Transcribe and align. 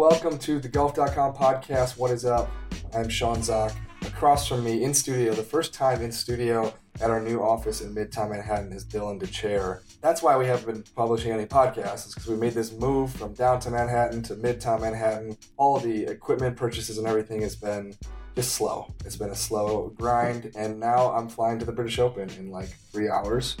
welcome 0.00 0.38
to 0.38 0.58
the 0.58 0.66
Golf.com 0.66 1.34
podcast. 1.34 1.98
What 1.98 2.10
is 2.10 2.24
up? 2.24 2.50
I'm 2.94 3.10
Sean 3.10 3.42
Zak. 3.42 3.74
Across 4.06 4.48
from 4.48 4.64
me 4.64 4.82
in 4.82 4.94
studio, 4.94 5.34
the 5.34 5.42
first 5.42 5.74
time 5.74 6.00
in 6.00 6.10
studio 6.10 6.72
at 7.02 7.10
our 7.10 7.20
new 7.20 7.42
office 7.42 7.82
in 7.82 7.94
Midtown 7.94 8.30
Manhattan 8.30 8.72
is 8.72 8.82
Dylan 8.82 9.20
Dethier. 9.20 9.82
That's 10.00 10.22
why 10.22 10.38
we 10.38 10.46
haven't 10.46 10.72
been 10.72 10.84
publishing 10.96 11.32
any 11.32 11.44
podcasts, 11.44 12.06
is 12.06 12.14
because 12.14 12.30
we 12.30 12.36
made 12.36 12.54
this 12.54 12.72
move 12.72 13.12
from 13.12 13.34
downtown 13.34 13.74
Manhattan 13.74 14.22
to 14.22 14.36
Midtown 14.36 14.80
Manhattan. 14.80 15.36
All 15.58 15.78
the 15.78 16.04
equipment 16.04 16.56
purchases 16.56 16.96
and 16.96 17.06
everything 17.06 17.42
has 17.42 17.54
been 17.54 17.92
just 18.34 18.52
slow. 18.52 18.94
It's 19.04 19.16
been 19.16 19.28
a 19.28 19.36
slow 19.36 19.92
grind, 19.98 20.52
and 20.56 20.80
now 20.80 21.12
I'm 21.12 21.28
flying 21.28 21.58
to 21.58 21.66
the 21.66 21.72
British 21.72 21.98
Open 21.98 22.30
in 22.38 22.50
like 22.50 22.70
three 22.90 23.10
hours, 23.10 23.58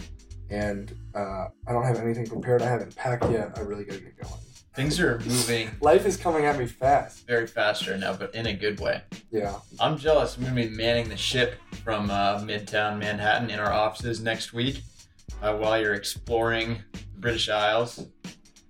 and 0.48 0.90
uh, 1.14 1.48
I 1.68 1.72
don't 1.72 1.84
have 1.84 1.98
anything 1.98 2.26
prepared. 2.26 2.62
I 2.62 2.70
haven't 2.70 2.96
packed 2.96 3.30
yet. 3.30 3.58
I 3.58 3.60
really 3.60 3.84
gotta 3.84 4.00
get 4.00 4.16
going. 4.16 4.40
Things 4.74 5.00
are 5.00 5.18
moving 5.20 5.70
Life 5.80 6.06
is 6.06 6.16
coming 6.16 6.44
at 6.44 6.56
me 6.58 6.66
fast. 6.66 7.26
very 7.26 7.46
fast 7.46 7.88
right 7.88 7.98
now, 7.98 8.14
but 8.14 8.34
in 8.34 8.46
a 8.46 8.52
good 8.54 8.78
way. 8.78 9.02
Yeah. 9.30 9.56
I'm 9.80 9.98
jealous. 9.98 10.36
I'm 10.36 10.44
going 10.44 10.54
to 10.54 10.68
be 10.68 10.76
manning 10.76 11.08
the 11.08 11.16
ship 11.16 11.56
from 11.84 12.08
uh, 12.10 12.38
Midtown 12.40 12.98
Manhattan 12.98 13.50
in 13.50 13.58
our 13.58 13.72
offices 13.72 14.20
next 14.20 14.52
week 14.52 14.82
uh, 15.42 15.56
while 15.56 15.80
you're 15.80 15.94
exploring 15.94 16.82
the 16.92 17.18
British 17.18 17.48
Isles. 17.48 18.06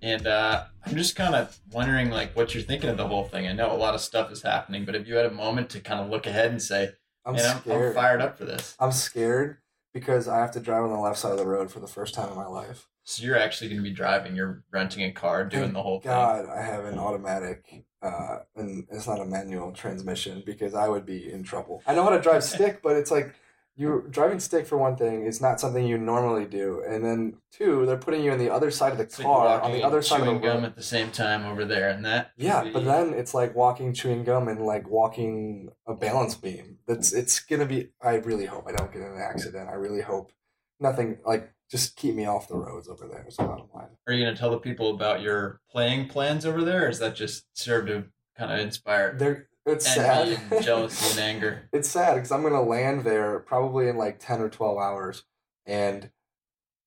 And 0.01 0.25
uh, 0.25 0.63
I'm 0.83 0.95
just 0.95 1.15
kind 1.15 1.35
of 1.35 1.55
wondering, 1.71 2.09
like, 2.09 2.35
what 2.35 2.55
you're 2.55 2.63
thinking 2.63 2.89
of 2.89 2.97
the 2.97 3.07
whole 3.07 3.25
thing. 3.25 3.47
I 3.47 3.53
know 3.53 3.71
a 3.71 3.77
lot 3.77 3.93
of 3.93 4.01
stuff 4.01 4.31
is 4.31 4.41
happening, 4.41 4.85
but 4.85 4.95
have 4.95 5.07
you 5.07 5.15
had 5.15 5.27
a 5.27 5.31
moment 5.31 5.69
to 5.71 5.79
kind 5.79 6.01
of 6.01 6.09
look 6.09 6.25
ahead 6.25 6.49
and 6.49 6.59
say, 6.59 6.89
I'm 7.23 7.35
"Man, 7.35 7.61
I'm, 7.67 7.71
I'm 7.71 7.93
fired 7.93 8.19
up 8.21 8.39
for 8.39 8.45
this"? 8.45 8.75
I'm 8.79 8.91
scared 8.91 9.57
because 9.93 10.27
I 10.27 10.39
have 10.39 10.51
to 10.53 10.59
drive 10.59 10.83
on 10.83 10.89
the 10.89 10.97
left 10.99 11.19
side 11.19 11.33
of 11.33 11.37
the 11.37 11.45
road 11.45 11.69
for 11.69 11.79
the 11.79 11.87
first 11.87 12.15
time 12.15 12.29
in 12.29 12.35
my 12.35 12.47
life. 12.47 12.87
So 13.11 13.23
you're 13.25 13.37
actually 13.37 13.67
going 13.67 13.83
to 13.83 13.89
be 13.89 13.93
driving. 13.93 14.37
You're 14.37 14.63
renting 14.71 15.03
a 15.03 15.11
car, 15.11 15.43
doing 15.43 15.63
Thank 15.63 15.73
the 15.73 15.83
whole 15.83 15.99
thing. 15.99 16.11
God, 16.11 16.47
I 16.47 16.61
have 16.61 16.85
an 16.85 16.97
automatic, 16.97 17.83
uh, 18.01 18.39
and 18.55 18.87
it's 18.89 19.05
not 19.05 19.19
a 19.19 19.25
manual 19.25 19.73
transmission 19.73 20.43
because 20.45 20.73
I 20.73 20.87
would 20.87 21.05
be 21.05 21.29
in 21.29 21.43
trouble. 21.43 21.83
I 21.85 21.93
know 21.93 22.03
how 22.03 22.11
to 22.11 22.21
drive 22.21 22.41
stick, 22.55 22.81
but 22.81 22.95
it's 22.95 23.11
like 23.11 23.35
you 23.75 24.05
driving 24.09 24.39
stick 24.39 24.65
for 24.65 24.77
one 24.77 24.95
thing 24.95 25.25
is 25.25 25.41
not 25.41 25.59
something 25.59 25.85
you 25.85 25.97
normally 25.97 26.45
do, 26.45 26.83
and 26.87 27.03
then 27.03 27.37
two, 27.51 27.85
they're 27.85 27.97
putting 27.97 28.23
you 28.23 28.31
on 28.31 28.37
the 28.37 28.49
other 28.49 28.71
side 28.71 28.93
of 28.93 28.97
the 28.97 29.03
It's 29.03 29.19
like 29.19 29.25
car 29.25 29.59
on 29.59 29.73
the 29.73 29.83
other 29.83 30.01
side 30.01 30.21
of 30.21 30.25
the 30.27 30.31
chewing 30.31 30.41
gum 30.41 30.57
road. 30.57 30.65
at 30.67 30.75
the 30.77 30.83
same 30.83 31.11
time 31.11 31.45
over 31.45 31.65
there, 31.65 31.89
and 31.89 32.05
that. 32.05 32.31
Yeah, 32.37 32.69
but 32.71 32.85
then 32.85 33.13
it's 33.13 33.33
like 33.33 33.53
walking 33.55 33.93
chewing 33.93 34.23
gum 34.23 34.47
and 34.47 34.65
like 34.65 34.89
walking 34.89 35.69
a 35.85 35.93
balance 35.93 36.35
beam. 36.35 36.77
That's 36.87 37.11
it's 37.11 37.41
gonna 37.41 37.65
be. 37.65 37.89
I 38.01 38.15
really 38.15 38.45
hope 38.45 38.69
I 38.69 38.71
don't 38.71 38.91
get 38.93 39.01
in 39.01 39.09
an 39.09 39.21
accident. 39.21 39.67
I 39.69 39.73
really 39.73 40.01
hope 40.01 40.31
nothing 40.79 41.17
like 41.25 41.53
just 41.71 41.95
keep 41.95 42.13
me 42.15 42.25
off 42.25 42.47
the 42.49 42.55
roads 42.57 42.89
over 42.89 43.07
there. 43.07 43.25
Is 43.27 43.37
the 43.37 43.43
bottom 43.43 43.67
line. 43.73 43.87
Are 44.05 44.13
you 44.13 44.23
going 44.25 44.35
to 44.35 44.39
tell 44.39 44.51
the 44.51 44.57
people 44.57 44.91
about 44.93 45.21
your 45.21 45.61
playing 45.71 46.09
plans 46.09 46.45
over 46.45 46.63
there, 46.63 46.85
or 46.85 46.89
is 46.89 46.99
that 46.99 47.15
just 47.15 47.45
serve 47.53 47.87
to 47.87 48.05
kind 48.37 48.51
of 48.51 48.59
inspire 48.59 49.15
They're 49.17 49.47
it's 49.65 49.85
sad. 49.85 50.39
and 50.51 50.63
jealousy 50.63 51.11
and 51.11 51.19
anger? 51.35 51.69
it's 51.71 51.89
sad 51.89 52.15
because 52.15 52.31
I'm 52.31 52.41
gonna 52.43 52.61
land 52.63 53.03
there 53.03 53.39
probably 53.39 53.87
in 53.87 53.95
like 53.97 54.19
ten 54.19 54.41
or 54.41 54.49
twelve 54.49 54.77
hours, 54.79 55.23
and 55.65 56.09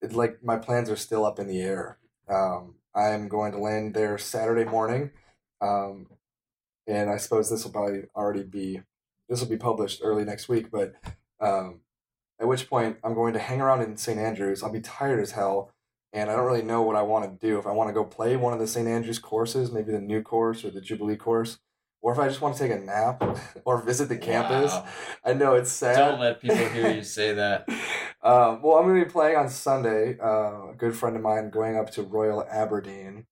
it, 0.02 0.12
like 0.12 0.42
my 0.42 0.56
plans 0.58 0.90
are 0.90 0.96
still 0.96 1.24
up 1.24 1.38
in 1.38 1.46
the 1.46 1.62
air. 1.62 1.98
Um, 2.28 2.74
I'm 2.94 3.28
going 3.28 3.52
to 3.52 3.58
land 3.58 3.94
there 3.94 4.18
Saturday 4.18 4.64
morning, 4.68 5.12
um, 5.60 6.08
and 6.86 7.08
I 7.08 7.16
suppose 7.16 7.48
this 7.48 7.64
will 7.64 7.72
probably 7.72 8.02
already 8.14 8.42
be 8.42 8.82
this 9.28 9.40
will 9.40 9.48
be 9.48 9.56
published 9.56 10.00
early 10.02 10.24
next 10.24 10.48
week. 10.48 10.70
But 10.70 10.94
um, 11.40 11.80
at 12.40 12.48
which 12.48 12.68
point 12.68 12.98
I'm 13.04 13.14
going 13.14 13.32
to 13.34 13.38
hang 13.38 13.60
around 13.60 13.82
in 13.82 13.96
St 13.96 14.18
Andrews. 14.18 14.62
I'll 14.62 14.72
be 14.72 14.80
tired 14.80 15.20
as 15.20 15.32
hell, 15.32 15.70
and 16.12 16.30
I 16.30 16.36
don't 16.36 16.46
really 16.46 16.62
know 16.62 16.82
what 16.82 16.96
I 16.96 17.02
want 17.02 17.24
to 17.40 17.46
do. 17.46 17.58
If 17.58 17.66
I 17.66 17.70
want 17.72 17.88
to 17.88 17.94
go 17.94 18.04
play 18.04 18.36
one 18.36 18.52
of 18.52 18.58
the 18.58 18.66
St 18.66 18.88
Andrews 18.88 19.18
courses, 19.18 19.70
maybe 19.70 19.92
the 19.92 20.00
new 20.00 20.22
course 20.22 20.64
or 20.64 20.70
the 20.70 20.80
Jubilee 20.80 21.16
course. 21.16 21.58
Or 22.02 22.12
if 22.12 22.18
I 22.18 22.28
just 22.28 22.42
want 22.42 22.54
to 22.56 22.62
take 22.62 22.70
a 22.70 22.78
nap 22.84 23.22
or 23.64 23.80
visit 23.82 24.10
the 24.10 24.18
campus, 24.18 24.72
Wow. 24.72 24.86
I 25.24 25.32
know 25.32 25.54
it's 25.54 25.72
sad. 25.72 25.96
Don't 25.96 26.20
let 26.20 26.38
people 26.40 26.56
hear 26.56 26.90
you 26.90 27.02
say 27.02 27.32
that. 27.42 27.66
Um, 28.22 28.60
well, 28.62 28.76
I'm 28.76 28.84
going 28.86 29.00
to 29.00 29.06
be 29.06 29.10
playing 29.10 29.36
on 29.36 29.48
Sunday. 29.48 30.18
Uh, 30.22 30.70
a 30.70 30.74
good 30.76 30.94
friend 30.94 31.16
of 31.16 31.22
mine 31.22 31.48
going 31.50 31.78
up 31.78 31.88
to 31.92 32.02
Royal 32.02 32.44
Aberdeen, 32.50 33.24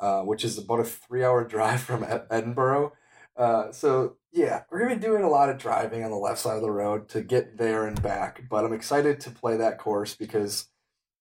uh, 0.00 0.22
which 0.22 0.44
is 0.44 0.58
about 0.58 0.80
a 0.80 0.84
three-hour 0.84 1.44
drive 1.48 1.82
from 1.82 2.02
Ed- 2.02 2.26
Edinburgh. 2.30 2.92
Uh, 3.36 3.70
so 3.70 4.16
yeah, 4.32 4.62
we're 4.70 4.80
going 4.80 4.90
to 4.90 4.96
be 4.96 5.06
doing 5.06 5.24
a 5.24 5.28
lot 5.28 5.48
of 5.48 5.58
driving 5.58 6.04
on 6.04 6.10
the 6.10 6.16
left 6.16 6.38
side 6.38 6.56
of 6.56 6.62
the 6.62 6.70
road 6.70 7.08
to 7.10 7.22
get 7.22 7.58
there 7.58 7.86
and 7.86 8.00
back. 8.02 8.44
But 8.48 8.64
I'm 8.64 8.72
excited 8.72 9.20
to 9.20 9.30
play 9.30 9.56
that 9.56 9.78
course 9.78 10.14
because 10.14 10.68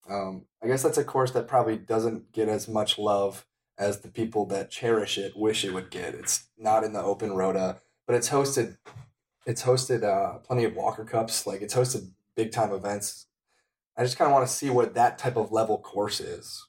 um, 0.10 0.46
I 0.64 0.68
guess 0.68 0.84
that's 0.84 0.98
a 0.98 1.04
course 1.04 1.32
that 1.32 1.48
probably 1.48 1.78
doesn't 1.78 2.32
get 2.32 2.48
as 2.48 2.68
much 2.68 2.98
love 2.98 3.46
as 3.78 4.00
the 4.00 4.08
people 4.08 4.46
that 4.48 4.70
cherish 4.70 5.18
it 5.18 5.36
wish 5.36 5.66
it 5.66 5.74
would 5.74 5.90
get. 5.90 6.14
It's 6.14 6.48
not 6.58 6.84
in 6.84 6.94
the 6.94 7.02
open 7.02 7.34
rota, 7.34 7.82
but 8.08 8.16
it's 8.16 8.30
hosted. 8.30 8.78
It's 9.46 9.64
hosted 9.64 10.04
uh, 10.04 10.40
plenty 10.40 10.64
of 10.64 10.76
Walker 10.76 11.04
Cups. 11.04 11.46
Like 11.46 11.62
it's 11.62 11.76
hosted 11.76 12.12
big 12.36 12.52
time 12.52 12.72
events. 12.72 13.28
I 13.98 14.04
just 14.04 14.18
kind 14.18 14.30
of 14.30 14.34
want 14.34 14.48
to 14.48 14.54
see 14.54 14.70
what 14.70 14.94
that 14.96 15.18
type 15.18 15.38
of 15.38 15.52
level 15.52 15.78
course 15.78 16.20
is. 16.20 16.68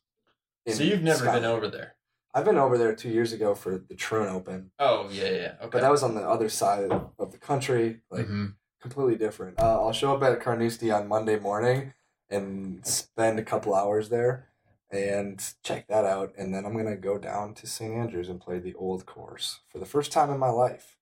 So 0.69 0.83
you've 0.83 1.03
never 1.03 1.25
been 1.25 1.45
over 1.45 1.69
there. 1.69 1.96
I've 2.37 2.45
been 2.45 2.59
over 2.59 2.77
there 2.77 2.95
two 2.95 3.09
years 3.09 3.33
ago 3.33 3.55
for 3.55 3.79
the 3.79 3.95
Troon 3.95 4.29
Open, 4.29 4.71
Oh 4.79 5.09
yeah, 5.11 5.31
yeah. 5.31 5.55
Okay. 5.59 5.69
but 5.73 5.81
that 5.81 5.91
was 5.91 6.03
on 6.03 6.15
the 6.15 6.21
other 6.21 6.51
side 6.51 6.91
of 7.19 7.33
the 7.33 7.39
country, 7.39 8.03
like 8.11 8.27
Mhm. 8.27 8.57
completely 8.79 9.17
different. 9.17 9.59
Uh, 9.59 9.81
I'll 9.81 9.93
show 9.95 10.15
up 10.15 10.23
at 10.23 10.39
Carnoustie 10.43 10.91
on 10.91 11.09
Monday 11.09 11.39
morning 11.39 11.95
and 12.29 12.87
spend 12.87 13.39
a 13.39 13.43
couple 13.43 13.75
hours 13.75 14.11
there 14.11 14.51
and 14.91 15.43
check 15.63 15.87
that 15.89 16.05
out, 16.05 16.35
and 16.37 16.55
then 16.55 16.67
I'm 16.67 16.77
gonna 16.77 16.95
go 16.95 17.17
down 17.17 17.55
to 17.55 17.67
St 17.67 17.95
Andrews 17.95 18.29
and 18.29 18.39
play 18.39 18.59
the 18.59 18.75
old 18.75 19.07
course 19.07 19.61
for 19.71 19.79
the 19.79 19.87
first 19.87 20.13
time 20.13 20.31
in 20.31 20.39
my 20.39 20.51
life. 20.51 20.99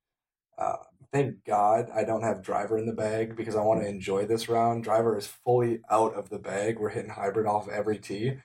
Uh, 0.57 0.77
thank 1.11 1.45
God 1.45 1.91
I 1.93 2.05
don't 2.05 2.23
have 2.23 2.43
driver 2.43 2.79
in 2.79 2.87
the 2.87 2.93
bag 2.93 3.35
because 3.35 3.57
I 3.57 3.63
want 3.63 3.81
to 3.83 3.89
enjoy 3.89 4.25
this 4.25 4.49
round. 4.49 4.85
Driver 4.85 5.19
is 5.19 5.27
fully 5.27 5.81
out 5.91 6.15
of 6.15 6.29
the 6.29 6.39
bag. 6.39 6.79
We're 6.79 6.91
hitting 6.91 7.11
hybrid 7.11 7.49
off 7.49 7.69
every 7.69 7.99
tee, 7.99 8.39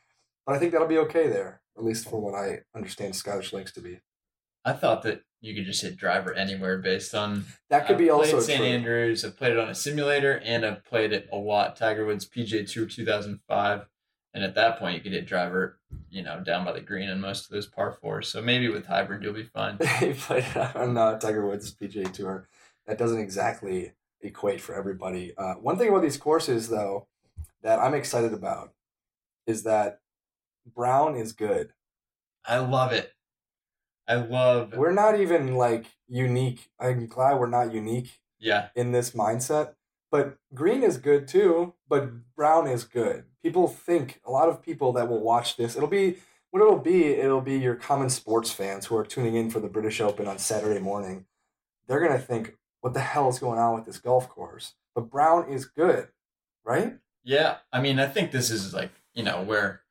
but 0.43 0.55
I 0.55 0.57
think 0.59 0.71
that'll 0.71 0.87
be 0.87 0.97
okay 0.97 1.27
there, 1.27 1.61
at 1.79 1.85
least 1.85 2.09
for 2.09 2.19
what 2.19 2.35
I 2.35 2.59
understand 2.75 3.15
Scottish 3.15 3.53
Links 3.53 3.71
to 3.73 3.81
be. 3.81 4.01
I 4.65 4.73
thought 4.73 5.03
that 5.03 5.23
you 5.41 5.55
could 5.55 5.65
just 5.65 5.81
hit 5.81 5.95
driver 5.95 6.33
anywhere 6.33 6.77
based 6.77 7.15
on. 7.15 7.45
That 7.69 7.87
could 7.87 7.93
I've 7.93 7.99
be 7.99 8.09
played 8.09 8.33
also 8.33 8.39
St 8.41 8.59
true. 8.59 8.67
Andrews. 8.67 9.23
I've 9.23 9.37
played 9.37 9.53
it 9.53 9.57
on 9.57 9.69
a 9.69 9.75
simulator, 9.75 10.41
and 10.43 10.65
I've 10.65 10.83
played 10.83 11.13
it 11.13 11.29
a 11.31 11.37
lot. 11.37 11.77
Tiger 11.77 12.05
Woods 12.05 12.27
PGA 12.27 12.69
Tour 12.69 12.85
2005, 12.85 13.87
and 14.33 14.43
at 14.43 14.55
that 14.55 14.77
point, 14.77 14.95
you 14.95 15.01
could 15.01 15.13
hit 15.13 15.25
driver, 15.25 15.79
you 16.09 16.21
know, 16.21 16.41
down 16.41 16.65
by 16.65 16.73
the 16.73 16.81
green 16.81 17.09
on 17.09 17.21
most 17.21 17.45
of 17.45 17.51
those 17.51 17.67
par 17.67 17.97
fours. 18.01 18.27
So 18.27 18.41
maybe 18.41 18.67
with 18.67 18.85
hybrid, 18.85 19.23
you'll 19.23 19.33
be 19.33 19.43
fine. 19.43 19.77
he 19.99 20.13
played 20.13 20.45
it 20.53 20.75
on 20.75 20.97
uh, 20.97 21.17
Tiger 21.17 21.47
Woods' 21.47 21.73
PGA 21.73 22.11
Tour. 22.11 22.49
That 22.85 22.97
doesn't 22.97 23.19
exactly 23.19 23.93
equate 24.21 24.59
for 24.59 24.75
everybody. 24.75 25.33
Uh, 25.37 25.53
one 25.53 25.77
thing 25.77 25.87
about 25.87 26.01
these 26.01 26.17
courses, 26.17 26.67
though, 26.67 27.07
that 27.63 27.79
I'm 27.79 27.93
excited 27.93 28.33
about 28.33 28.73
is 29.47 29.63
that 29.63 30.01
Brown 30.73 31.15
is 31.15 31.33
good. 31.33 31.73
I 32.45 32.59
love 32.59 32.91
it. 32.93 33.13
I 34.07 34.15
love. 34.15 34.73
We're 34.75 34.91
not 34.91 35.19
even 35.19 35.55
like 35.55 35.85
unique. 36.07 36.69
I'm 36.79 37.05
glad 37.05 37.39
we're 37.39 37.47
not 37.47 37.73
unique 37.73 38.19
Yeah, 38.39 38.69
in 38.75 38.91
this 38.91 39.11
mindset. 39.11 39.75
But 40.11 40.37
Green 40.53 40.81
is 40.81 40.97
good 40.97 41.27
too, 41.27 41.75
but 41.87 42.09
Brown 42.35 42.65
is 42.67 42.83
good. 42.83 43.25
People 43.43 43.67
think, 43.67 44.19
a 44.25 44.31
lot 44.31 44.49
of 44.49 44.63
people 44.63 44.91
that 44.93 45.07
will 45.07 45.21
watch 45.21 45.55
this, 45.55 45.75
it'll 45.75 45.87
be 45.87 46.17
what 46.49 46.61
it'll 46.61 46.79
be, 46.79 47.05
it'll 47.05 47.41
be 47.41 47.59
your 47.59 47.75
common 47.75 48.09
sports 48.09 48.49
fans 48.51 48.87
who 48.87 48.97
are 48.97 49.05
tuning 49.05 49.35
in 49.35 49.51
for 49.51 49.59
the 49.59 49.67
British 49.67 50.01
Open 50.01 50.27
on 50.27 50.39
Saturday 50.39 50.79
morning. 50.79 51.25
They're 51.87 51.99
going 51.99 52.19
to 52.19 52.25
think, 52.25 52.57
what 52.81 52.95
the 52.95 53.01
hell 53.01 53.29
is 53.29 53.37
going 53.37 53.59
on 53.59 53.75
with 53.75 53.85
this 53.85 53.99
golf 53.99 54.27
course? 54.27 54.73
But 54.95 55.11
Brown 55.11 55.47
is 55.51 55.65
good, 55.65 56.07
right? 56.65 56.97
Yeah, 57.23 57.57
I 57.71 57.79
mean, 57.81 57.99
I 57.99 58.07
think 58.07 58.31
this 58.31 58.49
is 58.49 58.73
like 58.73 58.91
you 59.13 59.21
know 59.23 59.43
where 59.43 59.81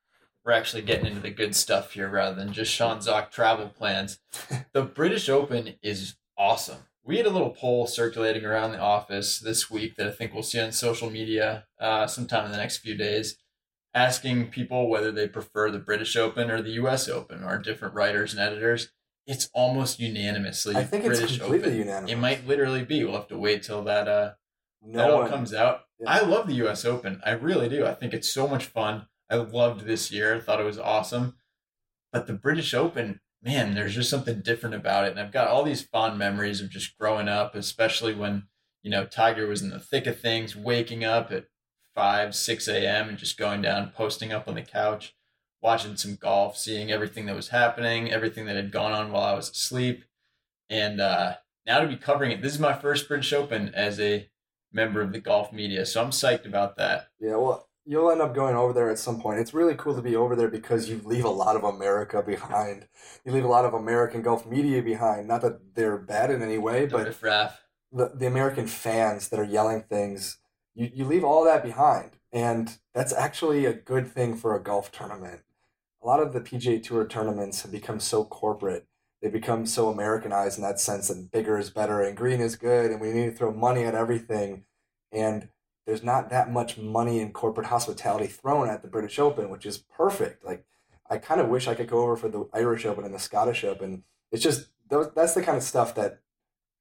we're 0.49 0.55
actually 0.55 0.81
getting 0.81 1.05
into 1.05 1.21
the 1.21 1.29
good 1.29 1.55
stuff 1.55 1.93
here 1.93 2.09
rather 2.09 2.35
than 2.35 2.55
just 2.55 2.73
Sean 2.73 3.03
Zak 3.03 3.31
travel 3.31 3.69
plans. 3.69 4.19
the 4.73 4.83
British 4.83 5.29
Open 5.29 5.75
is 5.83 6.17
awesome. 6.39 6.79
We 7.05 7.19
had 7.19 7.27
a 7.27 7.31
little 7.31 7.51
poll 7.51 7.87
circulating 7.87 8.47
around 8.47 8.73
the 8.73 8.81
office 8.81 9.39
this 9.41 9.71
week 9.71 9.97
that 9.97 10.07
I 10.07 10.11
think 10.11 10.33
we'll 10.33 10.43
see 10.43 10.59
on 10.59 10.73
social 10.73 11.11
media 11.11 11.67
uh, 11.79 12.07
sometime 12.07 12.47
in 12.47 12.51
the 12.51 12.57
next 12.57 12.79
few 12.79 12.97
days, 12.97 13.37
asking 13.93 14.49
people 14.49 14.89
whether 14.89 15.13
they 15.13 15.29
prefer 15.29 15.71
the 15.71 15.79
British 15.79 16.17
Open 16.17 16.51
or 16.51 16.63
the 16.63 16.71
U.S. 16.71 17.11
Open, 17.11 17.45
or 17.45 17.59
different 17.59 17.93
writers 17.93 18.33
and 18.33 18.41
editors. 18.41 18.91
It's 19.27 19.51
almost 19.53 20.01
unanimously 20.01 20.77
I 20.77 20.85
think 20.85 21.05
it's 21.05 21.21
completely 21.21 21.73
Open. 21.73 21.79
unanimous. 21.79 22.11
It 22.11 22.17
might 22.17 22.47
literally 22.47 22.87
be. 22.87 23.05
We'll 23.05 23.17
have 23.17 23.29
to 23.29 23.39
wait 23.39 23.65
till 23.65 23.85
that 23.85 24.09
uh, 24.09 24.33
that 24.81 24.93
No 24.93 25.13
all 25.13 25.19
one 25.21 25.29
comes 25.29 25.53
out. 25.53 25.83
Yeah. 26.01 26.11
I 26.11 26.21
love 26.21 26.47
the 26.47 26.55
U.S. 26.55 26.87
Open. 26.87 27.21
I 27.23 27.33
really 27.33 27.69
do. 27.69 27.85
I 27.85 27.93
think 27.93 28.15
it's 28.15 28.33
so 28.33 28.49
much 28.49 28.65
fun. 28.65 29.09
I 29.31 29.37
loved 29.37 29.85
this 29.85 30.11
year. 30.11 30.35
I 30.35 30.41
thought 30.41 30.61
it 30.61 30.65
was 30.65 30.79
awesome. 30.79 31.37
But 32.13 32.27
the 32.27 32.33
British 32.33 32.73
Open, 32.75 33.21
man, 33.43 33.75
there's 33.75 33.95
just 33.95 34.11
something 34.11 34.41
different 34.41 34.75
about 34.75 35.05
it. 35.05 35.11
And 35.11 35.21
I've 35.21 35.33
got 35.33 35.49
all 35.49 35.63
these 35.63 35.83
fond 35.83 36.19
memories 36.19 36.61
of 36.61 36.71
just 36.71 36.97
growing 36.99 37.29
up, 37.29 37.55
especially 37.55 38.15
when, 38.15 38.45
you 38.83 38.91
know, 38.91 39.05
Tiger 39.05 39.47
was 39.47 39.63
in 39.63 39.71
the 39.71 39.79
thick 39.79 40.07
of 40.07 40.19
things, 40.19 40.57
waking 40.57 41.05
up 41.05 41.31
at 41.31 41.47
5, 41.95 42.35
6 42.35 42.69
a.m. 42.69 43.09
and 43.09 43.19
just 43.19 43.37
going 43.37 43.61
down, 43.61 43.93
posting 43.95 44.33
up 44.33 44.49
on 44.49 44.55
the 44.55 44.63
couch, 44.63 45.15
watching 45.61 45.97
some 45.97 46.15
golf, 46.15 46.57
seeing 46.57 46.91
everything 46.91 47.27
that 47.27 47.37
was 47.37 47.49
happening, 47.49 48.11
everything 48.11 48.47
that 48.47 48.57
had 48.57 48.73
gone 48.73 48.93
on 48.93 49.13
while 49.13 49.25
I 49.25 49.35
was 49.35 49.51
asleep, 49.51 50.05
and 50.71 51.01
uh, 51.01 51.35
now 51.67 51.81
to 51.81 51.89
be 51.89 51.97
covering 51.97 52.31
it. 52.31 52.43
This 52.43 52.53
is 52.55 52.61
my 52.61 52.73
first 52.73 53.09
British 53.09 53.33
Open 53.33 53.75
as 53.75 53.99
a 54.01 54.29
member 54.73 55.01
of 55.01 55.13
the 55.13 55.21
golf 55.21 55.53
media, 55.53 55.85
so 55.87 56.03
I'm 56.03 56.11
psyched 56.11 56.47
about 56.47 56.77
that. 56.77 57.09
Yeah, 57.21 57.37
well, 57.37 57.68
you'll 57.89 58.11
end 58.11 58.21
up 58.21 58.35
going 58.35 58.55
over 58.55 58.75
there 58.75 58.91
at 58.91 58.99
some 58.99 59.19
point. 59.19 59.41
It's 59.41 59.55
really 59.55 59.75
cool 59.75 59.95
to 59.95 60.03
be 60.03 60.15
over 60.15 60.37
there 60.37 60.49
because 60.51 60.91
you 60.91 61.01
leave 61.05 61.25
a 61.25 61.31
lot 61.31 61.57
of 61.57 61.65
America 61.65 62.23
behind. 62.23 62.87
You 63.25 63.33
leave 63.33 63.47
a 63.47 63.49
lot 63.49 63.65
of 63.65 63.73
American 63.73 64.21
golf 64.21 64.47
media 64.47 64.83
behind. 64.83 65.27
Not 65.27 65.41
that 65.41 65.75
they're 65.75 65.97
bad 65.97 66.31
in 66.31 66.43
any 66.43 66.59
way, 66.59 66.85
but 66.85 67.07
the, 67.91 68.13
the 68.15 68.27
American 68.27 68.67
fans 68.67 69.31
that 69.31 69.41
are 69.41 69.45
yelling 69.45 69.85
things, 69.85 70.37
you, 70.75 70.91
you 70.93 71.05
leave 71.07 71.25
all 71.25 71.43
that 71.47 71.65
behind. 71.65 72.19
And 72.31 72.77
that's 72.93 73.15
actually 73.15 73.65
a 73.65 73.73
good 73.73 74.07
thing 74.07 74.37
for 74.37 74.55
a 74.55 74.63
golf 74.63 74.93
tournament. 74.93 75.41
A 76.03 76.07
lot 76.07 76.21
of 76.21 76.35
the 76.35 76.43
PGA 76.43 76.83
Tour 76.83 77.07
tournaments 77.07 77.63
have 77.63 77.73
become 77.73 78.01
so 78.01 78.23
corporate. 78.23 78.87
They 79.23 79.31
become 79.31 79.65
so 79.65 79.89
Americanized 79.89 80.59
in 80.59 80.63
that 80.63 80.79
sense 80.79 81.09
that 81.09 81.33
bigger 81.33 81.59
is 81.59 81.71
better 81.71 82.03
and 82.03 82.15
green 82.15 82.43
is 82.43 82.55
good 82.55 82.91
and 82.91 83.01
we 83.01 83.13
need 83.13 83.31
to 83.31 83.33
throw 83.33 83.51
money 83.51 83.85
at 83.85 83.95
everything. 83.95 84.65
And 85.11 85.49
there's 85.89 86.05
not 86.05 86.29
that 86.29 86.53
much 86.53 86.77
money 86.77 87.19
in 87.19 87.33
corporate 87.33 87.69
hospitality 87.69 88.27
thrown 88.27 88.69
at 88.69 88.83
the 88.83 88.89
British 88.89 89.19
Open, 89.19 89.49
which 89.49 89.65
is 89.65 89.79
perfect. 89.79 90.45
Like, 90.45 90.67
I 91.09 91.17
kind 91.17 91.41
of 91.41 91.49
wish 91.49 91.67
I 91.67 91.75
could 91.75 91.89
go 91.89 92.03
over 92.03 92.15
for 92.15 92.29
the 92.29 92.47
Irish 92.53 92.85
Open 92.85 93.07
and 93.07 93.15
the 93.15 93.19
Scottish 93.19 93.65
Open. 93.65 94.05
It's 94.31 94.43
just, 94.43 94.67
that's 94.91 95.33
the 95.33 95.43
kind 95.43 95.57
of 95.57 95.63
stuff 95.63 95.95
that 95.95 96.21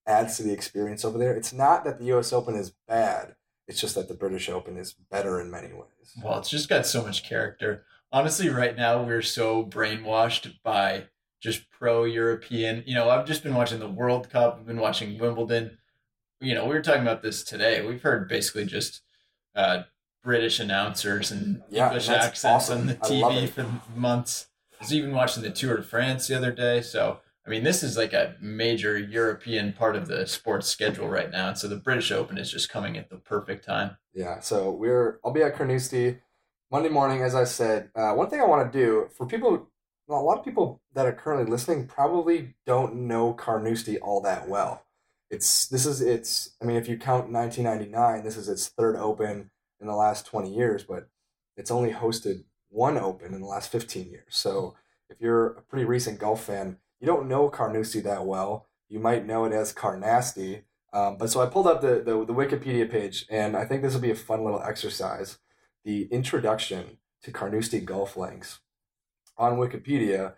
adds 0.06 0.36
to 0.36 0.44
the 0.44 0.52
experience 0.52 1.06
over 1.06 1.18
there. 1.18 1.34
It's 1.34 1.54
not 1.54 1.86
that 1.86 2.00
the 2.00 2.18
US 2.18 2.34
Open 2.34 2.54
is 2.56 2.74
bad. 2.86 3.36
It's 3.66 3.80
just 3.80 3.96
that 3.96 4.10
the 4.10 4.14
British 4.14 4.50
Open 4.50 4.76
is 4.76 4.96
better 5.10 5.40
in 5.40 5.50
many 5.50 5.72
ways. 5.72 6.12
Well, 6.22 6.40
it's 6.40 6.50
just 6.50 6.68
got 6.68 6.86
so 6.86 7.02
much 7.02 7.24
character. 7.24 7.86
Honestly, 8.12 8.50
right 8.50 8.76
now 8.76 9.02
we're 9.02 9.22
so 9.22 9.64
brainwashed 9.64 10.56
by 10.64 11.06
just 11.40 11.72
pro 11.72 12.04
European. 12.04 12.84
You 12.86 12.96
know, 12.96 13.10
I've 13.10 13.26
just 13.26 13.42
been 13.42 13.56
watching 13.56 13.80
the 13.80 13.88
World 13.88 14.30
Cup, 14.30 14.58
I've 14.60 14.68
been 14.68 14.82
watching 14.82 15.18
Wimbledon. 15.18 15.78
You 16.40 16.54
know, 16.54 16.66
we 16.66 16.76
were 16.76 16.82
talking 16.82 17.02
about 17.02 17.22
this 17.22 17.44
today. 17.44 17.86
We've 17.86 18.02
heard 18.02 18.30
basically 18.30 18.66
just 18.66 19.02
uh, 19.56 19.84
British 20.24 20.60
announcers 20.60 21.32
and 21.32 21.64
Yeah, 21.70 21.88
English 21.88 22.10
accents 22.10 22.70
on 22.70 22.86
the 22.86 22.96
TV 22.96 23.50
for 23.50 23.66
months. 23.96 24.48
I 24.80 24.84
was 24.84 24.94
even 24.94 25.12
watching 25.12 25.42
the 25.42 25.50
Tour 25.50 25.78
de 25.78 25.84
France 25.84 26.28
the 26.28 26.38
other 26.38 26.52
day. 26.52 26.82
So, 26.82 27.20
I 27.46 27.50
mean, 27.50 27.64
this 27.64 27.82
is 27.82 27.98
like 27.98 28.14
a 28.14 28.36
major 28.40 28.98
European 28.98 29.74
part 29.74 29.96
of 29.96 30.08
the 30.08 30.28
sports 30.28 30.68
schedule 30.68 31.08
right 31.08 31.32
now. 31.32 31.48
And 31.50 31.58
so 31.58 31.68
the 31.68 31.78
British 31.78 32.12
Open 32.12 32.38
is 32.38 32.52
just 32.52 32.70
coming 32.70 32.98
at 32.98 33.10
the 33.10 33.18
perfect 33.18 33.66
time. 33.66 33.98
Yeah, 34.14 34.40
so 34.40 34.72
we're 34.72 35.20
I'll 35.26 35.32
be 35.32 35.42
at 35.42 35.56
Carnoustie 35.56 36.20
Monday 36.72 36.90
morning, 36.90 37.22
as 37.24 37.34
I 37.34 37.46
said. 37.46 37.90
Uh, 37.96 38.14
one 38.14 38.30
thing 38.30 38.42
I 38.42 38.46
want 38.46 38.72
to 38.72 38.78
do 38.78 39.08
for 39.16 39.26
people, 39.26 39.70
well, 40.08 40.20
a 40.20 40.22
lot 40.22 40.38
of 40.38 40.46
people 40.46 40.82
that 40.94 41.06
are 41.06 41.14
currently 41.14 41.50
listening 41.50 41.88
probably 41.88 42.56
don't 42.66 42.96
know 43.08 43.34
Carnoustie 43.34 44.00
all 44.00 44.22
that 44.22 44.48
well. 44.48 44.84
It's 45.30 45.68
this 45.68 45.86
is 45.86 46.02
it's 46.02 46.56
I 46.62 46.66
mean 46.66 46.78
if 46.78 46.88
you 46.88 46.98
count 46.98 47.32
1999, 47.32 48.24
this 48.24 48.38
is 48.38 48.48
its 48.50 48.68
third 48.68 48.96
Open 48.96 49.52
in 49.80 49.88
the 49.88 49.96
last 49.96 50.26
20 50.26 50.54
years, 50.54 50.84
but 50.84 51.10
it's 51.56 51.72
only 51.72 51.92
hosted 51.92 52.44
one 52.70 52.98
Open 52.98 53.34
in 53.34 53.42
the 53.42 53.48
last 53.48 53.72
15 53.72 54.10
years. 54.10 54.26
So 54.30 54.76
if 55.10 55.22
you're 55.22 55.48
a 55.48 55.62
pretty 55.62 55.86
recent 55.86 56.20
golf 56.20 56.44
fan, 56.44 56.78
you 57.00 57.08
don't 57.08 57.28
know 57.28 57.50
Carnoustie 57.50 58.02
that 58.02 58.26
well. 58.26 58.68
You 58.90 59.00
might 59.00 59.26
know 59.26 59.46
it 59.46 59.54
as 59.54 59.74
Carnasty. 59.74 60.64
Um, 60.94 61.18
but 61.18 61.30
so 61.30 61.42
I 61.42 61.48
pulled 61.48 61.68
up 61.68 61.82
the, 61.82 61.96
the, 61.96 62.26
the 62.26 62.34
Wikipedia 62.34 62.90
page, 62.90 63.26
and 63.30 63.56
I 63.56 63.66
think 63.66 63.82
this 63.82 63.94
will 63.94 64.02
be 64.02 64.12
a 64.12 64.16
fun 64.16 64.44
little 64.44 64.62
exercise. 64.62 65.38
The 65.84 66.04
introduction 66.06 66.98
to 67.24 67.32
Carnoustie 67.32 67.82
golf 67.82 68.18
links 68.18 68.60
on 69.38 69.58
Wikipedia 69.58 70.34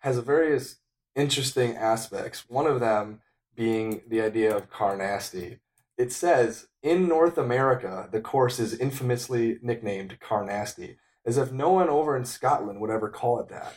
has 0.00 0.18
various 0.18 0.76
interesting 1.14 1.76
aspects. 1.76 2.44
One 2.48 2.66
of 2.66 2.80
them 2.80 3.20
being 3.64 4.00
the 4.08 4.22
idea 4.22 4.56
of 4.56 4.70
Carnasty. 4.70 5.58
It 5.98 6.10
says, 6.12 6.68
in 6.82 7.06
North 7.06 7.36
America, 7.36 8.08
the 8.10 8.22
course 8.22 8.58
is 8.58 8.72
infamously 8.72 9.58
nicknamed 9.60 10.18
Carnasty, 10.18 10.96
as 11.26 11.36
if 11.36 11.52
no 11.52 11.68
one 11.70 11.90
over 11.90 12.16
in 12.16 12.24
Scotland 12.24 12.80
would 12.80 12.88
ever 12.88 13.10
call 13.10 13.38
it 13.38 13.50
that. 13.50 13.74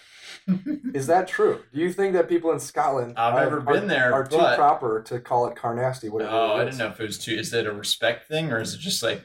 Is 0.95 1.07
that 1.07 1.27
true? 1.27 1.63
Do 1.73 1.81
you 1.81 1.91
think 1.91 2.13
that 2.13 2.29
people 2.29 2.53
in 2.53 2.61
Scotland 2.61 3.15
I've 3.17 3.33
are, 3.33 3.43
never 3.43 3.57
are- 3.57 3.73
been 3.73 3.87
there, 3.89 4.13
are 4.13 4.25
too 4.25 4.37
but- 4.37 4.55
proper 4.57 5.01
to 5.07 5.19
call 5.19 5.47
it 5.47 5.57
Carnasty? 5.57 6.07
Whatever 6.07 6.31
Oh, 6.33 6.45
it 6.55 6.59
I 6.59 6.61
is? 6.61 6.65
didn't 6.67 6.77
know 6.79 6.93
if 6.93 6.99
it 7.01 7.03
was 7.03 7.17
too. 7.17 7.33
Is 7.35 7.53
it 7.53 7.67
a 7.67 7.73
respect 7.73 8.29
thing, 8.29 8.53
or 8.53 8.61
is 8.61 8.73
it 8.73 8.79
just 8.79 9.03
like 9.03 9.21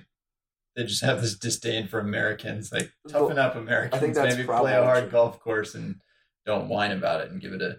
they 0.75 0.83
just 0.83 1.05
have 1.05 1.23
this 1.23 1.39
disdain 1.39 1.87
for 1.87 2.01
Americans? 2.01 2.73
Like 2.73 2.91
toughen 3.09 3.39
up, 3.39 3.55
Americans. 3.55 4.17
that's 4.17 4.35
Maybe 4.35 4.45
play 4.45 4.75
a 4.75 4.83
hard 4.83 5.05
true. 5.05 5.13
golf 5.13 5.39
course 5.39 5.77
and 5.77 6.01
don't 6.45 6.69
whine 6.69 6.91
about 6.91 7.21
it 7.21 7.31
and 7.31 7.41
give 7.41 7.53
it 7.53 7.63
a 7.63 7.77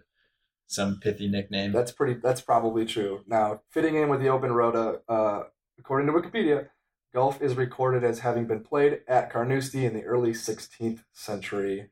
some 0.70 1.00
pithy 1.00 1.28
nickname. 1.28 1.72
That's 1.72 1.92
pretty. 1.92 2.14
That's 2.14 2.42
probably 2.42 2.86
true. 2.86 3.22
Now, 3.28 3.62
fitting 3.72 3.96
in 3.96 4.08
with 4.08 4.22
the 4.22 4.30
Open 4.30 4.52
Rota, 4.54 5.02
uh, 5.10 5.44
according 5.80 6.08
to 6.08 6.14
Wikipedia, 6.14 6.70
golf 7.14 7.42
is 7.42 7.56
recorded 7.56 8.04
as 8.04 8.20
having 8.20 8.46
been 8.46 8.64
played 8.64 9.02
at 9.08 9.32
Carnoustie 9.32 9.86
in 9.86 9.94
the 9.94 10.04
early 10.04 10.32
16th 10.32 11.04
century. 11.12 11.90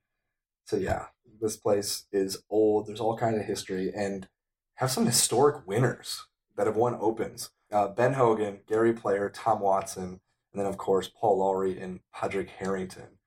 So 0.66 0.78
yeah, 0.78 1.08
this 1.42 1.58
place 1.58 2.06
is 2.12 2.38
old. 2.50 2.88
There's 2.88 3.00
all 3.00 3.18
kinds 3.18 3.40
of 3.40 3.46
history 3.46 3.92
and 3.96 4.28
have 4.76 4.92
some 4.92 5.08
historic 5.08 5.66
winners 5.68 6.26
that 6.56 6.68
have 6.68 6.76
won 6.76 6.96
Opens. 7.00 7.50
Uh, 7.72 7.88
ben 7.88 8.14
Hogan, 8.14 8.60
Gary 8.68 8.94
Player, 8.94 9.30
Tom 9.30 9.60
Watson, 9.60 10.22
and 10.54 10.62
then 10.62 10.68
of 10.68 10.78
course 10.78 11.10
Paul 11.10 11.40
Lawrie 11.40 11.80
and 11.80 12.00
Padraig 12.14 12.50
Harrington. 12.50 13.18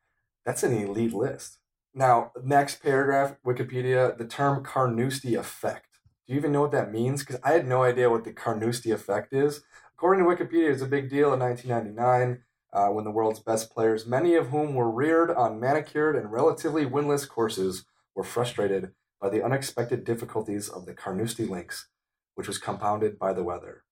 That's 0.47 0.63
an 0.63 0.73
elite 0.73 1.13
list. 1.13 1.59
Now, 1.93 2.33
next 2.43 2.83
paragraph, 2.83 3.35
Wikipedia, 3.45 4.17
the 4.17 4.27
term 4.27 4.63
Carnoustie 4.63 5.35
effect. 5.35 5.99
Do 6.27 6.35
you 6.35 6.39
even 6.39 6.53
know 6.53 6.61
what 6.61 6.73
that 6.73 6.93
means? 6.93 7.25
Because 7.25 7.41
I 7.43 7.53
had 7.53 7.67
no 7.67 7.83
idea 7.83 8.11
what 8.11 8.23
the 8.23 8.33
Carnoustie 8.33 8.93
effect 8.93 9.33
is. 9.33 9.63
According 9.95 10.25
to 10.25 10.31
Wikipedia, 10.31 10.73
it's 10.73 10.83
a 10.83 10.87
big 10.87 11.11
deal 11.11 11.33
in 11.33 11.41
1999 11.41 12.43
uh, 12.73 12.89
when 12.89 13.05
the 13.05 13.11
world's 13.11 13.41
best 13.41 13.73
players, 13.73 14.07
many 14.07 14.37
of 14.37 14.49
whom 14.49 14.75
were 14.77 14.91
reared 14.91 15.31
on 15.31 15.59
manicured 15.59 16.15
and 16.15 16.31
relatively 16.31 16.87
windless 16.87 17.27
courses, 17.27 17.85
were 18.15 18.23
frustrated 18.23 18.93
by 19.21 19.29
the 19.29 19.45
unexpected 19.45 20.05
difficulties 20.05 20.69
of 20.69 20.87
the 20.87 20.95
Carnoustie 20.95 21.45
links, 21.45 21.89
which 22.37 22.47
was 22.47 22.59
compounded 22.59 23.19
by 23.19 23.33
the 23.33 23.45
weather. 23.45 23.83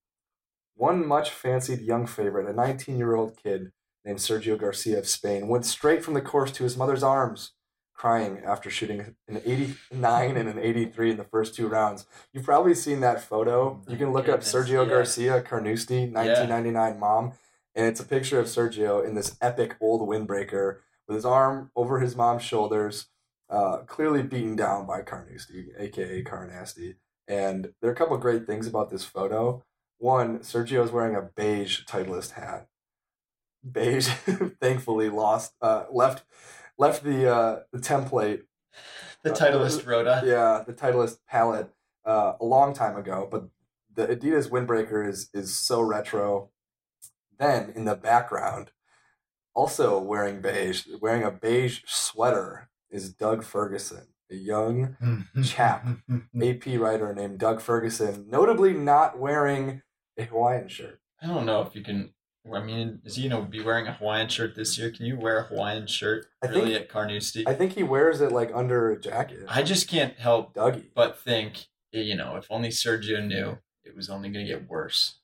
One 0.75 1.05
much 1.05 1.31
fancied 1.31 1.81
young 1.81 2.07
favorite, 2.07 2.49
a 2.49 2.53
19 2.53 2.97
year 2.97 3.17
old 3.17 3.37
kid 3.37 3.73
named 4.05 4.21
Sergio 4.21 4.57
Garcia 4.57 4.99
of 4.99 5.09
Spain, 5.09 5.49
went 5.49 5.67
straight 5.67 6.05
from 6.05 6.15
the 6.15 6.21
course 6.21 6.53
to 6.53 6.63
his 6.63 6.77
mother's 6.77 7.03
arms, 7.03 7.53
crying 7.99 8.41
after 8.47 8.71
shooting 8.71 9.17
an 9.27 9.43
89 9.45 10.37
and 10.37 10.49
an 10.49 10.59
83 10.59 11.11
in 11.11 11.17
the 11.17 11.25
first 11.25 11.55
two 11.57 11.67
rounds. 11.67 12.07
You've 12.33 12.45
probably 12.45 12.75
seen 12.75 13.01
that 13.01 13.21
photo. 13.21 13.83
You 13.89 13.97
can 13.97 14.13
look 14.13 14.27
Goodness, 14.27 14.55
up 14.55 14.65
Sergio 14.65 14.85
yeah. 14.85 14.91
Garcia 14.91 15.43
Carnoustie 15.43 16.07
1999 16.07 17.01
mom, 17.01 17.33
and 17.75 17.87
it's 17.87 17.99
a 17.99 18.05
picture 18.05 18.39
of 18.39 18.47
Sergio 18.47 19.05
in 19.05 19.17
this 19.17 19.37
epic 19.43 19.77
old 19.81 20.09
windbreaker 20.09 20.77
with 21.09 21.17
his 21.17 21.25
arm 21.25 21.73
over 21.75 21.99
his 21.99 22.15
mom's 22.15 22.43
shoulders, 22.43 23.09
uh, 23.51 23.79
clearly 23.79 24.23
beaten 24.23 24.55
down 24.55 24.87
by 24.87 25.03
Carnoustie, 25.03 25.73
aka 25.77 26.23
Carnasty. 26.23 26.95
And 27.27 27.73
there 27.81 27.91
are 27.91 27.93
a 27.93 27.97
couple 27.97 28.15
of 28.15 28.23
great 28.23 28.47
things 28.47 28.69
about 28.69 28.91
this 28.91 29.05
photo. 29.05 29.65
One, 29.99 30.39
Sergio 30.39 30.85
is 30.85 30.93
wearing 30.93 31.17
a 31.17 31.23
beige 31.23 31.85
Titleist 31.85 32.33
hat. 32.33 32.69
Beige, 33.69 34.09
thankfully, 34.61 35.11
lost, 35.11 35.55
uh, 35.61 35.87
left, 35.91 36.23
left 36.79 37.03
the 37.05 37.33
uh, 37.33 37.61
the 37.73 37.79
template 37.79 38.43
the 39.23 39.33
uh, 39.33 39.37
Titleist 39.37 39.87
Rhoda. 39.87 40.23
yeah, 40.25 40.63
the 40.67 40.73
Titleist 40.73 41.19
palette 41.29 41.71
uh, 42.05 42.35
a 42.41 42.45
long 42.45 42.73
time 42.73 42.97
ago, 42.97 43.29
but 43.31 43.49
the 43.95 44.07
Adidas 44.07 44.49
windbreaker 44.51 45.07
is 45.07 45.29
is 45.35 45.59
so 45.59 45.81
retro. 45.81 46.51
Then 47.39 47.73
in 47.75 47.85
the 47.85 47.95
background, 47.95 48.73
also 49.55 50.01
wearing 50.01 50.41
beige, 50.41 50.87
wearing 51.01 51.23
a 51.23 51.31
beige 51.31 51.83
sweater, 51.87 52.69
is 52.91 53.13
Doug 53.13 53.45
Ferguson, 53.45 54.09
a 54.31 54.35
young 54.35 54.97
chap. 55.45 55.87
AP 56.43 56.67
writer 56.79 57.15
named 57.15 57.39
Doug 57.39 57.61
Ferguson, 57.61 58.27
notably 58.29 58.73
not 58.73 59.19
wearing 59.19 59.83
a 60.17 60.25
Hawaiian 60.25 60.69
shirt. 60.69 61.01
I 61.23 61.27
don't 61.27 61.47
know 61.47 61.63
if 61.63 61.75
you 61.75 61.83
can. 61.83 62.13
I 62.55 62.63
mean, 62.63 63.01
is 63.05 63.17
he 63.17 63.29
gonna 63.29 63.45
be 63.45 63.63
wearing 63.63 63.87
a 63.87 63.93
Hawaiian 63.93 64.29
shirt 64.29 64.55
this 64.55 64.79
year? 64.79 64.91
Can 64.91 65.07
you 65.07 65.17
wear 65.19 65.39
a 65.39 65.45
Hawaiian 65.45 65.87
shirt 65.87 66.27
I 66.43 66.49
really 66.49 66.73
think- 66.73 66.83
at 66.83 66.89
Carnoustie? 66.89 67.47
I 67.47 67.55
think 67.55 67.73
he 67.73 67.83
wears 67.83 68.21
it 68.21 68.33
like 68.33 68.51
under 68.55 68.91
a 68.91 69.01
jacket. 69.01 69.45
I 69.49 69.63
just 69.63 69.89
can't 69.89 70.19
help 70.19 70.55
Dougie. 70.55 70.87
but 70.95 71.19
think, 71.19 71.67
you 71.93 72.15
know, 72.17 72.37
if 72.37 72.47
only 72.51 72.69
Sergio 72.69 73.25
knew, 73.27 73.59
it 73.85 73.97
was 73.97 74.11
only 74.11 74.29
going 74.29 74.45
to 74.47 74.53
get 74.53 74.69
worse. 74.69 75.19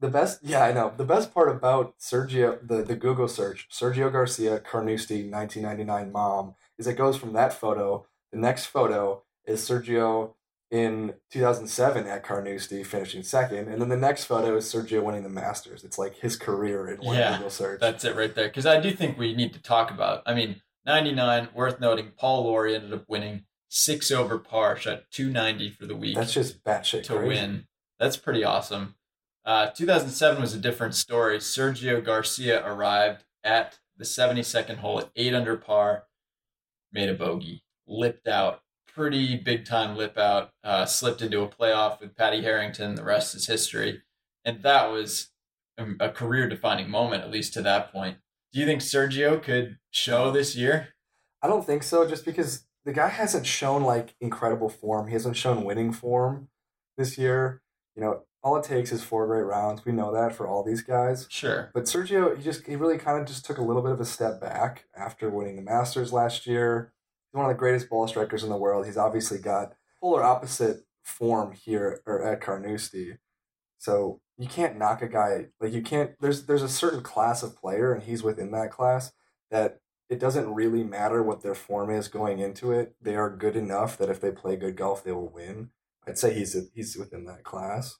The 0.00 0.08
best, 0.08 0.40
yeah, 0.42 0.64
I 0.64 0.72
know. 0.72 0.92
The 0.96 1.04
best 1.04 1.32
part 1.32 1.48
about 1.48 1.96
Sergio, 1.98 2.58
the, 2.66 2.82
the 2.82 2.96
Google 2.96 3.28
search, 3.28 3.68
Sergio 3.70 4.10
Garcia, 4.12 4.58
Carnoustie, 4.58 5.30
1999 5.30 6.10
mom, 6.12 6.54
is 6.76 6.86
it 6.86 6.94
goes 6.98 7.16
from 7.16 7.32
that 7.34 7.52
photo. 7.52 8.04
The 8.32 8.38
next 8.38 8.66
photo 8.66 9.22
is 9.46 9.60
Sergio 9.60 10.34
in 10.72 11.12
2007 11.30 12.06
at 12.06 12.24
Carnoustie, 12.24 12.82
finishing 12.82 13.22
second. 13.22 13.68
And 13.68 13.80
then 13.80 13.90
the 13.90 13.96
next 13.96 14.24
photo 14.24 14.56
is 14.56 14.64
Sergio 14.64 15.02
winning 15.02 15.22
the 15.22 15.28
Masters. 15.28 15.84
It's 15.84 15.98
like 15.98 16.16
his 16.16 16.34
career 16.34 16.88
in 16.88 16.96
one 17.06 17.16
Yeah, 17.16 17.36
Google 17.36 17.50
search. 17.50 17.78
That's 17.78 18.04
it 18.04 18.16
right 18.16 18.34
there. 18.34 18.48
Because 18.48 18.64
I 18.64 18.80
do 18.80 18.90
think 18.90 19.18
we 19.18 19.34
need 19.34 19.52
to 19.52 19.60
talk 19.62 19.90
about. 19.90 20.22
I 20.24 20.32
mean, 20.32 20.62
99, 20.86 21.50
worth 21.54 21.78
noting, 21.78 22.12
Paul 22.16 22.44
Lawrie 22.44 22.74
ended 22.74 22.94
up 22.94 23.04
winning 23.06 23.44
six 23.68 24.10
over 24.10 24.38
par, 24.38 24.76
shot 24.78 25.02
290 25.10 25.70
for 25.78 25.84
the 25.84 25.94
week 25.94 26.14
That's 26.16 26.32
just 26.32 26.64
batshit 26.64 27.02
to 27.04 27.16
crazy. 27.16 27.28
win. 27.28 27.66
That's 27.98 28.16
pretty 28.16 28.42
awesome. 28.42 28.94
Uh, 29.44 29.66
2007 29.68 30.40
was 30.40 30.54
a 30.54 30.58
different 30.58 30.94
story. 30.94 31.36
Sergio 31.36 32.02
Garcia 32.02 32.66
arrived 32.66 33.24
at 33.44 33.78
the 33.98 34.04
72nd 34.04 34.78
hole 34.78 35.00
at 35.00 35.10
8 35.14 35.34
under 35.34 35.56
par, 35.58 36.04
made 36.92 37.10
a 37.10 37.14
bogey, 37.14 37.62
lipped 37.86 38.26
out, 38.26 38.61
pretty 38.94 39.36
big 39.36 39.64
time 39.64 39.96
lip 39.96 40.18
out, 40.18 40.50
uh, 40.64 40.84
slipped 40.84 41.22
into 41.22 41.42
a 41.42 41.48
playoff 41.48 42.00
with 42.00 42.16
Paddy 42.16 42.42
Harrington. 42.42 42.94
The 42.94 43.04
rest 43.04 43.34
is 43.34 43.46
history. 43.46 44.02
And 44.44 44.62
that 44.62 44.90
was 44.90 45.30
a, 45.78 45.86
a 46.00 46.08
career 46.10 46.48
defining 46.48 46.90
moment, 46.90 47.22
at 47.22 47.30
least 47.30 47.54
to 47.54 47.62
that 47.62 47.92
point. 47.92 48.18
Do 48.52 48.60
you 48.60 48.66
think 48.66 48.82
Sergio 48.82 49.42
could 49.42 49.78
show 49.90 50.30
this 50.30 50.54
year? 50.54 50.88
I 51.42 51.48
don't 51.48 51.64
think 51.64 51.82
so, 51.82 52.06
just 52.06 52.24
because 52.24 52.66
the 52.84 52.92
guy 52.92 53.08
hasn't 53.08 53.46
shown 53.46 53.82
like 53.82 54.14
incredible 54.20 54.68
form. 54.68 55.06
He 55.06 55.14
hasn't 55.14 55.36
shown 55.36 55.64
winning 55.64 55.92
form 55.92 56.48
this 56.98 57.16
year. 57.16 57.62
You 57.96 58.02
know, 58.02 58.22
all 58.42 58.56
it 58.56 58.64
takes 58.64 58.92
is 58.92 59.02
four 59.02 59.26
great 59.26 59.42
rounds. 59.42 59.84
We 59.84 59.92
know 59.92 60.12
that 60.12 60.34
for 60.34 60.46
all 60.46 60.62
these 60.62 60.82
guys. 60.82 61.26
Sure. 61.30 61.70
But 61.74 61.84
Sergio, 61.84 62.36
he 62.36 62.42
just 62.42 62.66
he 62.66 62.76
really 62.76 62.98
kind 62.98 63.20
of 63.20 63.26
just 63.26 63.44
took 63.44 63.58
a 63.58 63.62
little 63.62 63.82
bit 63.82 63.92
of 63.92 64.00
a 64.00 64.04
step 64.04 64.40
back 64.40 64.84
after 64.96 65.30
winning 65.30 65.56
the 65.56 65.62
Masters 65.62 66.12
last 66.12 66.46
year. 66.46 66.92
He's 67.32 67.38
one 67.38 67.46
of 67.50 67.54
the 67.56 67.58
greatest 67.58 67.88
ball 67.88 68.06
strikers 68.08 68.42
in 68.44 68.50
the 68.50 68.56
world. 68.56 68.84
He's 68.86 68.96
obviously 68.98 69.38
got 69.38 69.74
polar 70.00 70.22
opposite 70.22 70.84
form 71.02 71.52
here 71.52 72.02
or 72.06 72.22
at 72.22 72.40
Carnoustie. 72.40 73.18
So 73.78 74.20
you 74.38 74.46
can't 74.48 74.78
knock 74.78 75.02
a 75.02 75.08
guy 75.08 75.46
like 75.60 75.72
you 75.72 75.82
can't 75.82 76.12
there's 76.20 76.46
there's 76.46 76.62
a 76.62 76.68
certain 76.68 77.02
class 77.02 77.42
of 77.42 77.56
player 77.56 77.92
and 77.92 78.02
he's 78.02 78.22
within 78.22 78.50
that 78.52 78.70
class 78.70 79.12
that 79.50 79.78
it 80.08 80.18
doesn't 80.20 80.52
really 80.54 80.84
matter 80.84 81.22
what 81.22 81.42
their 81.42 81.54
form 81.54 81.90
is 81.90 82.08
going 82.08 82.38
into 82.38 82.70
it. 82.70 82.94
They 83.00 83.16
are 83.16 83.30
good 83.34 83.56
enough 83.56 83.96
that 83.98 84.10
if 84.10 84.20
they 84.20 84.30
play 84.30 84.56
good 84.56 84.76
golf, 84.76 85.02
they 85.02 85.12
will 85.12 85.28
win. 85.32 85.70
I'd 86.06 86.18
say 86.18 86.34
he's 86.34 86.56
he's 86.74 86.96
within 86.96 87.24
that 87.26 87.44
class. 87.44 87.96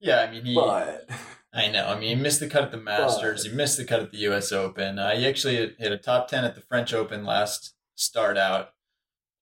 Yeah, 0.00 0.20
I 0.20 0.30
mean, 0.30 0.44
he. 0.44 0.54
But 0.54 1.08
I 1.54 1.68
know. 1.68 1.86
I 1.88 1.98
mean, 1.98 2.16
he 2.16 2.22
missed 2.22 2.40
the 2.40 2.48
cut 2.48 2.62
at 2.64 2.70
the 2.70 2.76
Masters. 2.78 3.44
But- 3.44 3.50
He 3.50 3.56
missed 3.56 3.78
the 3.78 3.84
cut 3.84 4.00
at 4.00 4.10
the 4.10 4.18
U.S. 4.18 4.52
Open. 4.52 4.98
Uh, 4.98 5.14
he 5.16 5.26
actually 5.26 5.56
hit- 5.56 5.76
hit 5.78 5.92
a 5.92 5.98
top 5.98 6.28
ten 6.28 6.44
at 6.44 6.54
the 6.54 6.60
French 6.62 6.92
Open 6.94 7.24
last 7.24 7.74
start 8.02 8.36
out, 8.36 8.70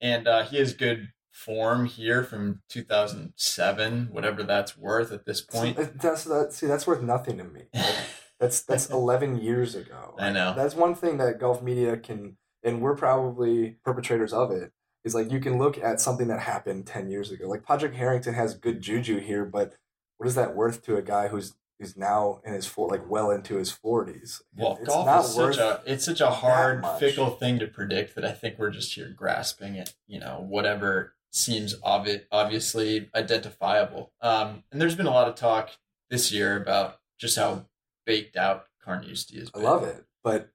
and 0.01 0.29
uh, 0.29 0.45
he 0.45 0.59
has 0.59 0.73
good 0.75 1.09
form 1.33 1.87
here 1.87 2.23
from 2.23 2.61
2007, 2.69 4.09
whatever 4.13 4.43
that's 4.43 4.77
worth 4.77 5.13
at 5.13 5.25
this 5.25 5.41
point. 5.41 5.77
See, 5.79 5.85
that's 5.97 6.25
that. 6.25 6.53
See, 6.53 6.67
that's 6.67 6.87
worth 6.87 7.03
nothing 7.03 7.39
to 7.39 7.45
me. 7.45 7.63
Like, 7.73 7.95
that's 8.41 8.63
that's 8.63 8.91
eleven 8.91 9.41
years 9.41 9.75
ago. 9.75 10.15
I 10.19 10.31
know. 10.31 10.55
That's 10.55 10.75
one 10.75 10.95
thing 10.95 11.19
that 11.19 11.41
golf 11.41 11.63
media 11.63 11.97
can, 11.97 12.37
and 12.63 12.81
we're 12.81 12.97
probably 12.97 13.77
perpetrators 13.85 14.33
of 14.33 14.51
it. 14.51 14.73
Is 15.03 15.15
like 15.15 15.33
you 15.33 15.41
can 15.41 15.59
look 15.59 15.79
at 15.79 16.01
something 16.01 16.29
that 16.29 16.41
happened 16.41 16.87
ten 16.87 17.11
years 17.11 17.31
ago. 17.31 17.49
Like 17.49 17.65
Patrick 17.65 17.95
Harrington 17.95 18.35
has 18.35 18.55
good 18.55 18.83
juju 18.83 19.19
here, 19.19 19.45
but 19.45 19.77
what 20.19 20.27
is 20.27 20.35
that 20.35 20.55
worth 20.55 20.85
to 20.85 20.97
a 20.97 21.03
guy 21.03 21.29
who's 21.29 21.55
who's 21.81 21.97
now 21.97 22.41
in 22.45 22.53
his 22.53 22.67
four, 22.67 22.89
like 22.89 23.09
well 23.09 23.31
into 23.31 23.57
his 23.57 23.73
forties? 23.73 24.43
Well, 24.57 24.77
it's 24.81 24.89
golf 24.89 25.07
not 25.07 25.25
is 25.25 25.35
such 25.35 25.57
a 25.59 25.83
it's 25.87 26.05
such 26.05 26.21
a 26.21 26.31
hard, 26.31 26.85
fickle 27.01 27.31
thing 27.31 27.59
to 27.59 27.67
predict 27.67 28.15
that 28.15 28.25
I 28.25 28.33
think 28.33 28.59
we're 28.59 28.71
just 28.71 28.95
here 28.95 29.09
grasping 29.17 29.79
at 29.79 29.95
you 30.07 30.21
know 30.21 30.45
whatever 30.47 31.15
seems 31.33 31.75
obvi- 31.81 32.25
obviously 32.31 33.09
identifiable. 33.15 34.13
Um, 34.21 34.65
and 34.71 34.81
there's 34.81 34.97
been 34.97 35.07
a 35.07 35.11
lot 35.13 35.29
of 35.29 35.35
talk 35.37 35.71
this 36.11 36.31
year 36.33 36.61
about 36.61 36.99
just 37.19 37.37
how 37.39 37.67
baked 38.05 38.37
out 38.37 38.67
Carnoustie 38.85 39.39
is. 39.39 39.51
I 39.55 39.59
love 39.61 39.83
it, 39.85 40.05
but 40.23 40.51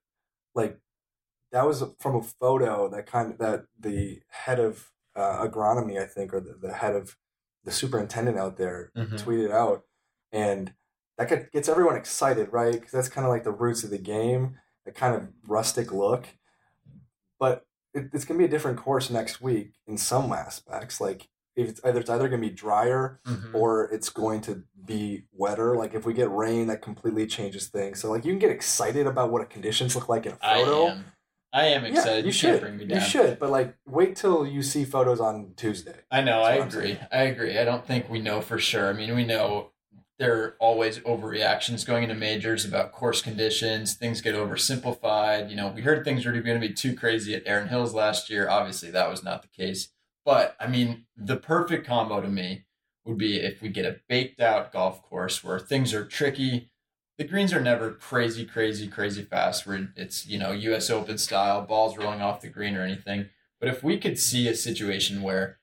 like 0.54 0.78
that 1.52 1.66
was 1.66 1.82
from 1.98 2.16
a 2.16 2.22
photo 2.22 2.88
that 2.88 3.06
kind 3.06 3.32
of 3.32 3.38
that 3.38 3.66
the 3.78 4.20
head 4.28 4.60
of 4.60 4.90
uh, 5.16 5.44
agronomy, 5.46 6.00
I 6.00 6.04
think, 6.06 6.32
or 6.34 6.40
the, 6.40 6.54
the 6.60 6.74
head 6.74 6.94
of 6.94 7.16
the 7.64 7.72
superintendent 7.72 8.38
out 8.38 8.58
there 8.58 8.92
Mhm. 8.96 9.18
tweeted 9.20 9.50
out, 9.50 9.84
and 10.30 10.74
that 11.18 11.28
get, 11.28 11.52
gets 11.52 11.68
everyone 11.68 11.96
excited, 11.96 12.48
right? 12.52 12.72
Because 12.72 12.92
that's 12.92 13.08
kind 13.08 13.26
of 13.26 13.30
like 13.32 13.44
the 13.44 13.52
roots 13.52 13.84
of 13.84 13.90
the 13.90 13.98
game, 13.98 14.56
the 14.84 14.92
kind 14.92 15.14
of 15.14 15.28
rustic 15.46 15.92
look. 15.92 16.26
But 17.38 17.64
it, 17.94 18.10
it's 18.12 18.24
gonna 18.24 18.38
be 18.38 18.44
a 18.44 18.48
different 18.48 18.78
course 18.78 19.10
next 19.10 19.40
week 19.40 19.72
in 19.86 19.96
some 19.98 20.32
aspects. 20.32 21.00
Like 21.00 21.28
if 21.54 21.68
it's 21.68 21.80
either 21.84 22.00
it's 22.00 22.10
either 22.10 22.28
gonna 22.28 22.40
be 22.42 22.50
drier 22.50 23.20
Mhm. 23.26 23.54
or 23.54 23.84
it's 23.84 24.10
going 24.10 24.40
to 24.42 24.64
be 24.84 25.24
wetter. 25.32 25.76
Like 25.76 25.94
if 25.94 26.04
we 26.04 26.12
get 26.12 26.30
rain, 26.30 26.66
that 26.68 26.82
completely 26.82 27.26
changes 27.26 27.68
things. 27.68 28.00
So 28.00 28.10
like 28.10 28.24
you 28.24 28.32
can 28.32 28.38
get 28.38 28.50
excited 28.50 29.06
about 29.06 29.30
what 29.30 29.48
conditions 29.50 29.94
look 29.94 30.08
like 30.08 30.26
in 30.26 30.32
a 30.32 30.38
I 30.42 30.64
photo. 30.64 30.86
am. 30.88 31.04
I 31.52 31.66
am 31.68 31.84
Yeah, 31.84 31.90
excited. 31.92 32.24
you 32.24 32.26
you 32.26 32.32
should. 32.32 32.60
bring 32.60 32.76
me 32.76 32.84
down. 32.84 32.98
You 33.00 33.04
should, 33.06 33.38
but 33.38 33.50
like 33.50 33.74
wait 33.86 34.16
till 34.16 34.46
you 34.46 34.62
see 34.62 34.84
photos 34.84 35.20
on 35.20 35.54
Tuesday. 35.56 35.96
I 36.10 36.20
know. 36.20 36.42
I 36.42 36.56
I'm 36.60 36.68
agree. 36.68 36.94
saying. 36.94 36.98
I 37.10 37.22
agree. 37.22 37.58
I 37.58 37.64
don't 37.64 37.86
think 37.86 38.10
we 38.10 38.20
know 38.20 38.40
for 38.42 38.58
sure. 38.58 38.90
I 38.90 38.92
mean, 38.92 39.14
we 39.14 39.24
know 39.24 39.70
there 40.18 40.42
are 40.42 40.56
always 40.58 40.98
overreactions 41.00 41.86
going 41.86 42.04
into 42.04 42.14
majors 42.14 42.64
about 42.64 42.92
course 42.92 43.20
conditions. 43.20 43.94
Things 43.94 44.22
get 44.22 44.34
oversimplified. 44.34 45.50
You 45.50 45.56
know, 45.56 45.68
we 45.68 45.82
heard 45.82 46.04
things 46.04 46.24
were 46.24 46.32
going 46.32 46.60
to 46.60 46.68
be 46.68 46.72
too 46.72 46.94
crazy 46.94 47.34
at 47.34 47.42
Erin 47.44 47.68
Hills 47.68 47.92
last 47.92 48.30
year. 48.30 48.48
Obviously, 48.48 48.90
that 48.90 49.10
was 49.10 49.22
not 49.22 49.42
the 49.42 49.48
case. 49.48 49.88
But 50.24 50.56
I 50.58 50.66
mean, 50.66 51.04
the 51.16 51.36
perfect 51.36 51.86
combo 51.86 52.20
to 52.20 52.28
me 52.28 52.64
would 53.04 53.18
be 53.18 53.36
if 53.36 53.60
we 53.60 53.68
get 53.68 53.84
a 53.84 54.00
baked 54.08 54.40
out 54.40 54.72
golf 54.72 55.02
course 55.02 55.44
where 55.44 55.58
things 55.58 55.92
are 55.92 56.04
tricky. 56.04 56.70
The 57.18 57.24
greens 57.24 57.52
are 57.52 57.60
never 57.60 57.92
crazy, 57.92 58.44
crazy, 58.44 58.88
crazy 58.88 59.22
fast. 59.22 59.66
Where 59.66 59.88
it's 59.96 60.26
you 60.26 60.38
know 60.38 60.52
U.S. 60.52 60.90
Open 60.90 61.18
style, 61.18 61.62
balls 61.62 61.96
rolling 61.96 62.22
off 62.22 62.40
the 62.40 62.48
green 62.48 62.74
or 62.74 62.82
anything. 62.82 63.28
But 63.60 63.68
if 63.68 63.84
we 63.84 63.98
could 63.98 64.18
see 64.18 64.48
a 64.48 64.54
situation 64.54 65.22
where 65.22 65.58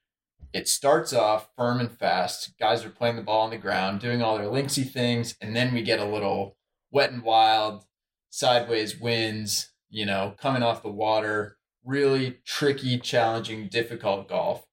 it 0.54 0.68
starts 0.68 1.14
off 1.14 1.50
firm 1.58 1.80
and 1.80 1.92
fast, 1.92 2.58
guys 2.60 2.86
are 2.86 2.90
playing 2.90 3.16
the 3.16 3.22
ball 3.24 3.42
on 3.42 3.50
the 3.50 3.58
ground, 3.58 4.00
doing 4.00 4.22
all 4.22 4.38
their 4.38 4.48
linksy 4.48 4.90
things, 4.90 5.36
and 5.42 5.56
then 5.56 5.74
we 5.74 5.82
get 5.82 6.00
a 6.00 6.06
little 6.06 6.56
wet 6.92 7.12
and 7.12 7.24
wild, 7.24 7.86
sideways 8.30 9.00
winds, 9.00 9.72
you 9.90 10.06
know, 10.06 10.36
coming 10.38 10.64
off 10.64 10.84
the 10.84 10.90
water, 10.90 11.58
really 11.84 12.38
tricky, 12.46 13.00
challenging, 13.00 13.68
difficult 13.68 14.30
golf. 14.30 14.68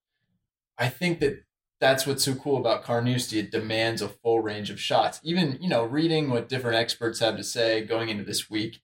I 0.78 0.88
think 0.88 1.20
that 1.20 1.44
that's 1.80 2.06
what's 2.06 2.24
so 2.24 2.34
cool 2.34 2.58
about 2.58 2.84
Carnoustie. 2.84 3.38
It 3.38 3.50
demands 3.50 4.02
a 4.02 4.08
full 4.08 4.40
range 4.40 4.70
of 4.70 4.78
shots. 4.78 5.18
Even, 5.22 5.58
you 5.60 5.68
know, 5.68 5.82
reading 5.82 6.28
what 6.28 6.48
different 6.48 6.76
experts 6.76 7.20
have 7.20 7.38
to 7.38 7.44
say 7.44 7.84
going 7.84 8.10
into 8.10 8.24
this 8.24 8.50
week, 8.50 8.82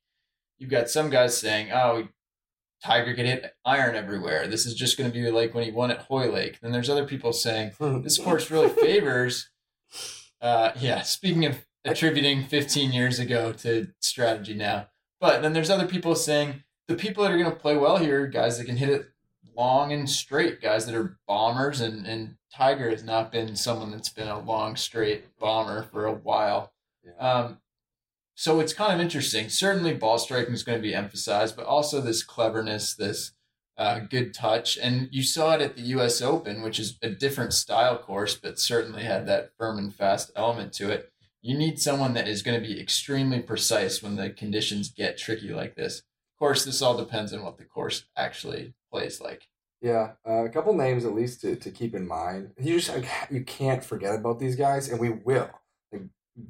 you've 0.59 0.71
got 0.71 0.88
some 0.88 1.11
guys 1.11 1.37
saying, 1.38 1.71
oh, 1.71 2.09
Tiger 2.83 3.14
could 3.14 3.26
hit 3.26 3.54
iron 3.64 3.97
everywhere. 3.97 4.47
This 4.47 4.66
is 4.66 4.75
just 4.75 4.99
going 4.99 5.11
to 5.11 5.14
be 5.14 5.30
like 5.30 5.54
when 5.54 5.64
he 5.64 5.71
won 5.71 5.90
at 5.90 6.02
Hoylake. 6.02 6.61
Then 6.61 6.73
there's 6.73 6.90
other 6.90 7.06
people 7.06 7.33
saying 7.33 7.73
this 7.80 8.18
course 8.18 8.50
really 8.50 8.68
favors. 8.68 9.50
Uh, 10.40 10.73
yeah, 10.78 11.02
speaking 11.02 11.47
of 11.47 11.66
attributing 11.85 12.45
15 12.45 12.92
years 12.92 13.18
ago 13.18 13.52
to 13.52 13.88
strategy 14.00 14.54
now, 14.54 14.88
but 15.21 15.42
then 15.42 15.52
there's 15.52 15.71
other 15.71 15.87
people 15.87 16.14
saying 16.14 16.62
the 16.88 16.95
people 16.95 17.25
that 17.25 17.33
are 17.33 17.38
going 17.38 17.50
to 17.50 17.56
play 17.56 17.76
well 17.76 17.97
here, 17.97 18.26
guys 18.26 18.59
that 18.59 18.64
can 18.64 18.76
hit 18.76 18.90
it 18.90 19.06
long 19.56 19.92
and 19.92 20.09
straight, 20.09 20.61
guys 20.61 20.87
that 20.87 20.95
are 20.95 21.18
bombers, 21.26 21.80
and 21.80 22.06
and 22.06 22.37
Tiger 22.52 22.90
has 22.90 23.02
not 23.02 23.33
been 23.33 23.56
someone 23.56 23.90
that's 23.90 24.09
been 24.09 24.28
a 24.28 24.40
long 24.40 24.76
straight 24.76 25.37
bomber 25.38 25.83
for 25.83 26.06
a 26.06 26.12
while. 26.12 26.73
Um, 27.18 27.59
so 28.38 28.61
it's 28.61 28.75
kind 28.75 28.93
of 28.93 29.00
interesting. 29.00 29.49
Certainly, 29.49 29.95
ball 29.95 30.19
striking 30.19 30.52
is 30.52 30.62
going 30.62 30.78
to 30.78 30.83
be 30.83 30.95
emphasized, 30.95 31.57
but 31.57 31.64
also 31.64 32.02
this 32.02 32.23
cleverness, 32.23 32.95
this 32.95 33.33
uh, 33.78 34.00
good 34.00 34.35
touch. 34.35 34.76
And 34.76 35.09
you 35.11 35.23
saw 35.23 35.55
it 35.55 35.62
at 35.62 35.75
the 35.75 35.83
U.S. 35.83 36.21
Open, 36.21 36.61
which 36.61 36.78
is 36.78 36.99
a 37.00 37.09
different 37.09 37.55
style 37.55 37.97
course, 37.97 38.35
but 38.35 38.59
certainly 38.59 39.05
had 39.05 39.26
that 39.26 39.52
firm 39.59 39.78
and 39.78 39.95
fast 39.95 40.33
element 40.37 40.75
to 40.75 40.90
it. 40.90 41.11
You 41.40 41.57
need 41.57 41.81
someone 41.81 42.12
that 42.12 42.28
is 42.28 42.43
going 42.43 42.61
to 42.61 42.66
be 42.66 42.78
extremely 42.78 43.40
precise 43.40 44.02
when 44.02 44.16
the 44.16 44.28
conditions 44.28 44.90
get 44.90 45.16
tricky 45.16 45.55
like 45.55 45.75
this. 45.75 46.00
Of 46.00 46.38
course, 46.38 46.62
this 46.62 46.83
all 46.83 46.99
depends 46.99 47.33
on 47.33 47.43
what 47.43 47.57
the 47.57 47.64
course 47.64 48.05
actually 48.19 48.75
plays 48.93 49.19
like. 49.19 49.49
Yeah, 49.81 50.12
uh, 50.28 50.45
a 50.45 50.50
couple 50.50 50.75
names 50.75 51.07
at 51.07 51.14
least 51.14 51.40
to, 51.40 51.57
to 51.57 51.71
keep 51.71 51.95
in 51.95 52.07
mind. 52.07 52.50
You 52.61 52.81
just 52.81 52.93
you 53.31 53.45
can't 53.45 53.83
forget 53.83 54.14
about 54.14 54.38
these 54.40 54.57
guys, 54.57 54.90
and 54.90 55.00
we 55.00 55.09
will. 55.11 55.49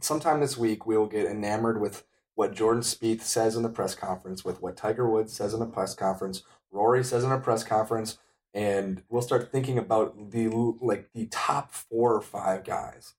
Sometime 0.00 0.40
this 0.40 0.57
week, 0.57 0.87
we 0.87 0.97
will 0.97 1.07
get 1.07 1.26
enamored 1.26 1.81
with 1.81 2.05
what 2.35 2.55
Jordan 2.55 2.83
Spieth 2.83 3.23
says 3.23 3.57
in 3.57 3.62
the 3.62 3.69
press 3.69 3.95
conference, 3.95 4.45
with 4.45 4.61
what 4.61 4.76
Tiger 4.76 5.09
Woods 5.09 5.33
says 5.33 5.55
in 5.55 5.62
a 5.62 5.66
press 5.66 5.95
conference, 5.95 6.43
Rory 6.71 7.02
says 7.05 7.25
in 7.25 7.33
a 7.33 7.38
press 7.40 7.64
conference, 7.64 8.19
and 8.52 9.02
we'll 9.09 9.23
start 9.23 9.50
thinking 9.50 9.78
about 9.78 10.31
the 10.33 10.49
like 10.81 11.11
the 11.14 11.26
top 11.26 11.73
four 11.73 12.14
or 12.14 12.21
five 12.21 12.64
guys. 12.64 13.14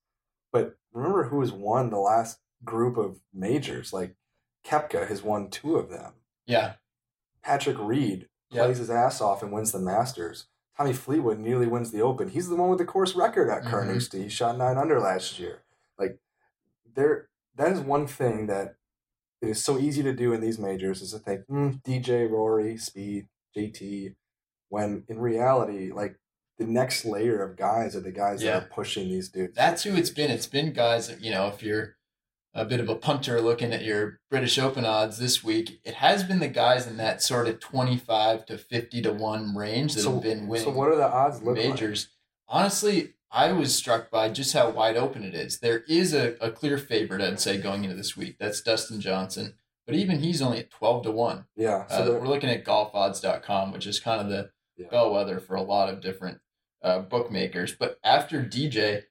But 0.51 0.77
remember 0.93 1.25
who 1.25 1.39
has 1.41 1.51
won 1.51 1.89
the 1.89 1.97
last 1.99 2.39
group 2.63 2.97
of 2.97 3.19
majors? 3.33 3.93
Like 3.93 4.15
Koepka 4.65 5.07
has 5.07 5.23
won 5.23 5.49
two 5.49 5.77
of 5.77 5.89
them. 5.89 6.13
Yeah. 6.45 6.73
Patrick 7.43 7.77
Reed 7.79 8.27
Yep. 8.49 8.63
plays 8.65 8.77
his 8.77 8.89
ass 8.89 9.19
off 9.19 9.43
and 9.43 9.51
wins 9.51 9.73
the 9.73 9.79
Masters. 9.79 10.45
Tommy 10.77 10.93
Fleetwood 10.93 11.37
nearly 11.37 11.67
wins 11.67 11.91
the 11.91 12.01
Open. 12.01 12.29
He's 12.29 12.47
the 12.47 12.55
one 12.55 12.69
with 12.69 12.77
the 12.79 12.85
course 12.85 13.13
record 13.13 13.49
at. 13.49 13.61
Mm-hmm. 13.63 13.69
Carnoustie. 13.71 14.23
He 14.23 14.29
shot 14.29 14.57
nine 14.57 14.77
under 14.77 14.99
last 15.01 15.37
year. 15.37 15.63
There, 16.97 17.29
that 17.55 17.71
is 17.71 17.79
one 17.79 18.07
thing 18.07 18.47
that 18.47 18.75
it 19.41 19.49
is 19.49 19.63
so 19.63 19.77
easy 19.79 20.03
to 20.03 20.13
do 20.13 20.33
in 20.33 20.41
these 20.41 20.59
majors 20.59 21.01
is 21.01 21.11
to 21.11 21.19
think 21.19 21.47
mm, 21.47 21.81
DJ, 21.83 22.29
Rory, 22.29 22.73
Spieth, 22.73 23.27
JT, 23.55 24.15
when 24.69 25.03
in 25.07 25.19
reality, 25.19 25.91
like 25.93 26.17
the 26.57 26.65
next 26.65 27.05
layer 27.05 27.41
of 27.43 27.55
guys 27.55 27.95
are 27.95 27.99
the 28.01 28.11
guys 28.11 28.41
Yeah. 28.43 28.59
that 28.59 28.63
are 28.63 28.69
pushing 28.69 29.07
these 29.09 29.29
dudes. 29.29 29.55
That's 29.55 29.83
who 29.83 29.95
it's 29.95 30.09
been. 30.09 30.31
It's 30.31 30.47
been 30.47 30.73
guys, 30.73 31.07
that, 31.07 31.21
you 31.23 31.31
know, 31.31 31.47
if 31.47 31.61
you're 31.61 31.95
a 32.55 32.65
bit 32.65 32.79
of 32.79 32.89
a 32.89 32.95
punter 32.95 33.39
looking 33.39 33.71
at 33.73 33.83
your 33.85 34.19
British 34.31 34.57
Open 34.57 34.83
odds 34.83 35.19
this 35.19 35.43
week, 35.43 35.79
it 35.83 35.93
has 35.95 36.23
been 36.23 36.39
the 36.39 36.47
guys 36.47 36.87
in 36.87 36.97
that 36.97 37.21
sort 37.21 37.47
of 37.47 37.59
25 37.59 38.47
to 38.47 38.57
50 38.57 39.01
to 39.03 39.13
1 39.13 39.55
range 39.55 39.93
that 39.93 40.01
so, 40.01 40.13
have 40.13 40.23
been 40.23 40.47
winning 40.47 40.65
so 40.65 40.71
what 40.71 40.87
are 40.89 40.95
the 40.95 41.07
odds 41.07 41.43
look 41.43 41.57
like? 41.57 41.69
majors. 41.69 42.09
Honestly, 42.47 43.13
I 43.31 43.51
was 43.51 43.75
struck 43.75 44.09
by 44.09 44.29
just 44.29 44.53
how 44.53 44.69
wide 44.69 44.95
open 44.97 45.23
it 45.23 45.33
is. 45.35 45.59
There 45.59 45.83
is 45.87 46.13
a, 46.13 46.35
a 46.39 46.49
clear 46.51 46.77
favorite, 46.77 47.21
I'd 47.21 47.39
say, 47.39 47.57
going 47.57 47.83
into 47.83 47.95
this 47.95 48.15
week. 48.15 48.37
That's 48.39 48.61
Dustin 48.61 49.01
Johnson. 49.01 49.55
But 49.85 49.95
even 49.95 50.19
he's 50.19 50.41
only 50.41 50.59
at 50.59 50.71
12 50.71 51.03
to 51.03 51.11
1. 51.11 51.45
Yeah. 51.55 51.87
So 51.87 52.15
Uh, 52.15 52.19
we're 52.19 52.27
looking 52.27 52.49
at 52.49 52.63
golfodds.com, 52.65 53.71
which 53.71 53.85
is 53.87 53.99
kind 53.99 54.21
of 54.21 54.29
the 54.29 54.49
Yeah. 54.77 54.87
bellwether 54.89 55.39
for 55.39 55.55
a 55.55 55.61
lot 55.61 55.89
of 55.89 56.01
different 56.01 56.39
uh, 56.83 56.99
bookmakers. 56.99 57.73
But 57.77 57.97
after 58.03 58.43
DJ, 58.43 59.03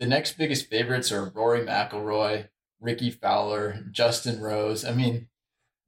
the 0.00 0.06
next 0.06 0.36
biggest 0.36 0.68
favorites 0.68 1.12
are 1.12 1.30
Rory 1.30 1.60
McIlroy, 1.64 2.48
Rickie 2.80 3.10
Fowler, 3.10 3.84
Justin 3.90 4.40
Rose. 4.40 4.84
I 4.84 4.92
mean, 4.92 5.28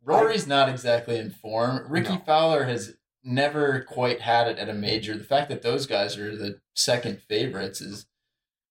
Rory's 0.04 0.46
not 0.46 0.68
exactly 0.68 1.18
in 1.18 1.30
form. 1.30 1.84
Rickie 1.90 2.10
No. 2.14 2.22
Fowler 2.24 2.64
has 2.64 2.94
never 3.26 3.82
quite 3.82 4.20
had 4.20 4.48
it 4.48 4.58
at 4.58 4.68
a 4.68 4.74
major. 4.74 5.16
The 5.16 5.24
fact 5.24 5.48
that 5.50 5.62
those 5.62 5.86
guys 5.86 6.16
are 6.16 6.36
the 6.36 6.60
second 6.74 7.20
favorites 7.28 7.80
is 7.80 8.06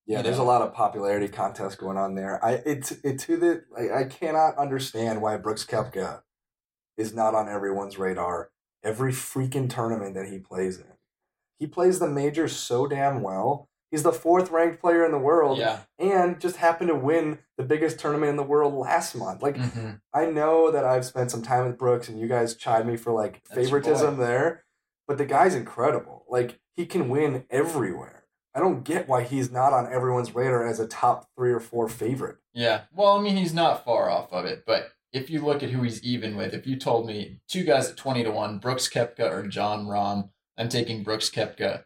Yeah, 0.06 0.18
you 0.18 0.24
there's 0.24 0.38
a 0.38 0.44
lot 0.44 0.62
of 0.62 0.74
popularity 0.74 1.28
contests 1.28 1.76
going 1.76 1.98
on 1.98 2.16
there. 2.16 2.44
I 2.44 2.54
it's 2.66 2.92
it 3.04 3.20
to 3.20 3.38
the 3.38 3.64
I, 3.78 4.02
I 4.02 4.04
cannot 4.06 4.58
understand 4.58 5.22
why 5.22 5.38
Brooks 5.38 5.66
Koepka 5.66 6.22
is 6.98 7.14
not 7.14 7.36
on 7.36 7.50
everyone's 7.50 7.98
radar 8.00 8.52
every 8.84 9.12
freaking 9.12 9.70
tournament 9.70 10.14
that 10.16 10.30
he 10.30 10.40
plays 10.40 10.78
in. 10.80 10.86
He 11.60 11.68
plays 11.68 12.00
the 12.00 12.08
majors 12.08 12.56
so 12.56 12.88
damn 12.88 13.22
well. 13.22 13.68
He's 13.92 14.04
the 14.04 14.12
fourth 14.12 14.52
ranked 14.52 14.82
player 14.82 15.06
in 15.06 15.12
the 15.12 15.20
world 15.20 15.58
yeah. 15.58 15.80
and 16.00 16.40
just 16.40 16.58
happened 16.58 16.90
to 16.90 16.96
win 16.96 17.40
the 17.58 17.64
biggest 17.64 18.00
tournament 18.00 18.30
in 18.32 18.36
the 18.36 18.44
world 18.44 18.74
last 18.74 19.16
month. 19.16 19.42
Like 19.42 19.56
Mhm. 19.56 20.02
I 20.14 20.26
know 20.26 20.72
that 20.72 20.84
I've 20.84 21.06
spent 21.06 21.32
some 21.32 21.42
time 21.42 21.66
with 21.66 21.78
Brooks 21.78 22.10
and 22.10 22.20
you 22.20 22.28
guys 22.28 22.56
chide 22.56 22.86
me 22.86 22.98
for 22.98 23.12
like 23.12 23.42
That's 23.50 23.56
favoritism 23.56 24.18
there, 24.18 24.66
but 25.08 25.18
the 25.18 25.26
guy's 25.26 25.56
incredible. 25.56 26.26
Like 26.28 26.60
he 26.76 26.86
can 26.86 27.10
win 27.10 27.46
everywhere. 27.50 28.26
I 28.54 28.60
don't 28.60 28.84
get 28.84 29.08
why 29.08 29.24
he's 29.24 29.52
not 29.52 29.74
on 29.74 29.92
everyone's 29.92 30.34
radar 30.34 30.66
as 30.66 30.80
a 30.80 30.88
top 30.88 31.30
three 31.38 31.52
or 31.52 31.60
four 31.60 31.88
favorite. 31.90 32.38
Yeah. 32.54 32.82
Well, 32.94 33.18
I 33.18 33.22
mean, 33.22 33.36
he's 33.36 33.54
not 33.54 33.84
far 33.84 34.10
off 34.10 34.32
of 34.32 34.46
it, 34.46 34.64
but 34.66 34.92
if 35.12 35.30
you 35.30 35.44
look 35.44 35.62
at 35.62 35.70
who 35.70 35.84
he's 35.84 36.02
even 36.04 36.36
with, 36.36 36.54
if 36.54 36.66
you 36.66 36.78
told 36.78 37.06
me 37.06 37.40
two 37.48 37.64
guys 37.64 37.90
at 37.90 37.98
20 37.98 38.24
to 38.24 38.32
1, 38.32 38.60
Brooks 38.60 38.90
Koepka 38.90 39.30
or 39.30 39.46
Jon 39.48 39.86
Rahm, 39.86 40.30
I'm 40.58 40.70
taking 40.70 41.04
Brooks 41.04 41.30
Koepka 41.30 41.84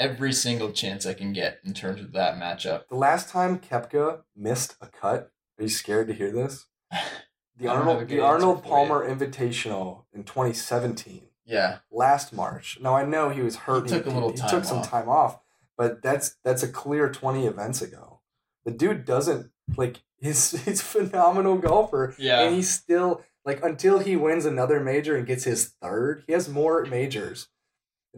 every 0.00 0.32
single 0.32 0.72
chance 0.72 1.06
I 1.06 1.12
can 1.14 1.32
get 1.32 1.60
in 1.62 1.74
terms 1.74 2.00
of 2.00 2.12
that 2.12 2.36
matchup. 2.36 2.88
The 2.88 2.96
last 2.96 3.28
time 3.28 3.60
Koepka 3.60 4.22
missed 4.34 4.74
a 4.80 4.86
cut, 4.86 5.30
are 5.58 5.62
you 5.62 5.68
scared 5.68 6.08
to 6.08 6.14
hear 6.14 6.32
this? 6.32 6.66
The 6.90 7.68
I 7.68 7.74
don't 7.74 7.86
have 7.86 7.86
a 7.86 7.90
Arnold 7.90 8.08
the 8.08 8.20
Arnold 8.20 8.64
Palmer 8.64 9.08
Invitational 9.08 10.04
in 10.12 10.24
2017. 10.24 11.28
Yeah. 11.44 11.78
last 11.90 12.32
March. 12.32 12.78
Now 12.80 12.94
I 12.94 13.04
know 13.04 13.28
he 13.28 13.42
was 13.42 13.56
hurt. 13.56 13.90
He 13.90 13.96
took 13.96 14.06
a 14.06 14.10
little 14.10 14.30
he, 14.30 14.36
time 14.36 14.50
took 14.50 14.64
some 14.64 14.78
off. 14.78 14.88
time 14.88 15.08
off, 15.08 15.40
but 15.76 16.00
that's 16.00 16.36
that's 16.44 16.62
a 16.62 16.68
clear 16.68 17.10
twenty 17.10 17.44
events 17.46 17.82
ago. 17.82 18.20
The 18.64 18.70
dude 18.70 19.04
doesn't 19.04 19.50
like 19.76 20.02
he's 20.18 20.52
he's 20.64 20.80
a 20.80 20.84
phenomenal 20.84 21.58
golfer, 21.58 22.14
Yeah. 22.18 22.42
and 22.42 22.54
he's 22.54 22.70
still 22.72 23.24
like 23.44 23.64
until 23.64 23.98
he 23.98 24.14
wins 24.14 24.44
another 24.44 24.78
major 24.78 25.16
and 25.16 25.26
gets 25.26 25.42
his 25.42 25.74
third, 25.82 26.22
he 26.28 26.34
has 26.34 26.48
more 26.48 26.84
majors 26.84 27.48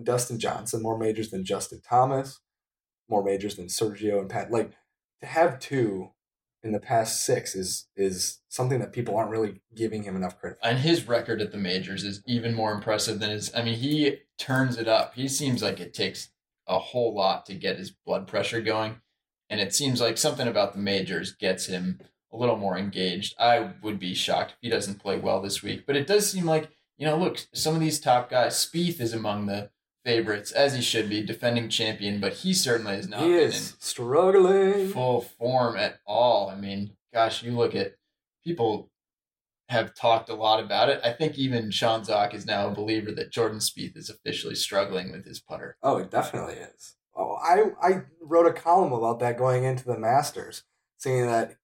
Dustin 0.03 0.39
Johnson, 0.39 0.83
more 0.83 0.99
majors 0.99 1.31
than 1.31 1.45
Justin 1.45 1.81
Thomas, 1.87 2.41
more 3.09 3.23
majors 3.23 3.57
than 3.57 3.67
Sergio 3.67 4.21
and 4.21 4.31
Pat. 4.31 4.51
Like 4.51 4.73
to 5.21 5.27
have 5.27 5.59
two 5.59 6.11
in 6.63 6.73
the 6.73 6.81
past 6.81 7.25
six 7.25 7.55
is 7.55 7.89
is 7.97 8.41
something 8.49 8.79
that 8.79 8.93
people 8.93 9.17
aren't 9.17 9.31
really 9.31 9.61
giving 9.75 10.05
him 10.05 10.17
enough 10.17 10.39
credit 10.39 10.59
for. 10.61 10.69
And 10.69 10.79
his 10.79 11.09
record 11.09 11.41
at 11.41 11.53
the 11.53 11.59
majors 11.59 12.05
is 12.05 12.23
even 12.27 12.55
more 12.55 12.73
impressive 12.73 13.19
than 13.21 13.31
his. 13.31 13.53
I 13.55 13.63
mean, 13.63 13.79
he 13.79 14.19
turns 14.39 14.79
it 14.79 14.89
up. 14.89 15.15
He 15.15 15.29
seems 15.29 15.63
like 15.63 15.81
it 15.81 15.95
takes 15.95 16.31
a 16.67 16.79
whole 16.79 17.15
lot 17.15 17.47
to 17.47 17.55
get 17.55 17.79
his 17.79 17.91
blood 17.91 18.27
pressure 18.27 18.61
going. 18.61 19.01
And 19.51 19.61
it 19.61 19.75
seems 19.75 20.01
like 20.01 20.17
something 20.17 20.49
about 20.49 20.73
the 20.73 20.79
majors 20.79 21.33
gets 21.33 21.67
him 21.67 22.01
a 22.33 22.37
little 22.37 22.57
more 22.57 22.79
engaged. 22.79 23.35
I 23.39 23.73
would 23.83 23.99
be 23.99 24.15
shocked 24.15 24.53
if 24.53 24.59
he 24.63 24.71
doesn't 24.71 25.01
play 25.01 25.19
well 25.19 25.43
this 25.43 25.63
week. 25.63 25.85
But 25.87 25.97
it 25.97 26.07
does 26.07 26.31
seem 26.31 26.47
like, 26.47 26.71
you 26.97 27.07
know, 27.07 27.19
look, 27.19 27.47
some 27.53 27.75
of 27.75 27.81
these 27.81 28.01
top 28.01 28.31
guys, 28.31 28.55
Spieth 28.55 29.01
is 29.01 29.13
among 29.13 29.47
the 29.47 29.71
favorites, 30.05 30.53
as 30.53 30.75
he 30.75 30.83
should 30.83 31.09
be, 31.09 31.23
defending 31.23 31.69
champion, 31.69 32.21
but 32.21 32.33
he 32.33 32.53
certainly 32.55 32.95
is 32.95 33.09
not 33.09 33.23
He 33.23 33.33
is 33.35 33.77
struggling. 33.79 34.88
full 34.88 35.21
form 35.23 35.77
at 35.77 36.01
all. 36.07 36.49
I 36.51 36.57
mean, 36.57 36.97
gosh, 37.12 37.43
you 37.43 37.53
look 37.53 37.75
at 37.75 37.95
people 38.45 38.91
have 39.69 39.95
talked 39.95 40.29
a 40.29 40.35
lot 40.35 40.62
about 40.62 40.88
it. 40.88 41.01
I 41.05 41.12
think 41.12 41.38
even 41.38 41.71
Sean 41.71 42.05
Zak 42.05 42.35
is 42.35 42.45
now 42.45 42.69
a 42.69 42.75
believer 42.75 43.12
that 43.12 43.31
Jordan 43.33 43.59
Spieth 43.59 43.97
is 43.97 44.11
officially 44.11 44.55
struggling 44.55 45.11
with 45.12 45.25
his 45.25 45.41
putter. 45.41 45.77
Oh, 45.83 45.97
it 45.99 46.11
definitely 46.11 46.55
is. 46.55 46.97
Oh, 47.15 47.37
I 47.43 47.65
I 47.81 48.03
wrote 48.21 48.47
a 48.47 48.53
column 48.53 48.93
about 48.93 49.21
that 49.21 49.38
going 49.38 49.65
into 49.65 49.85
the 49.85 49.99
Masters, 49.99 50.65
saying 50.99 51.27
that 51.27 51.57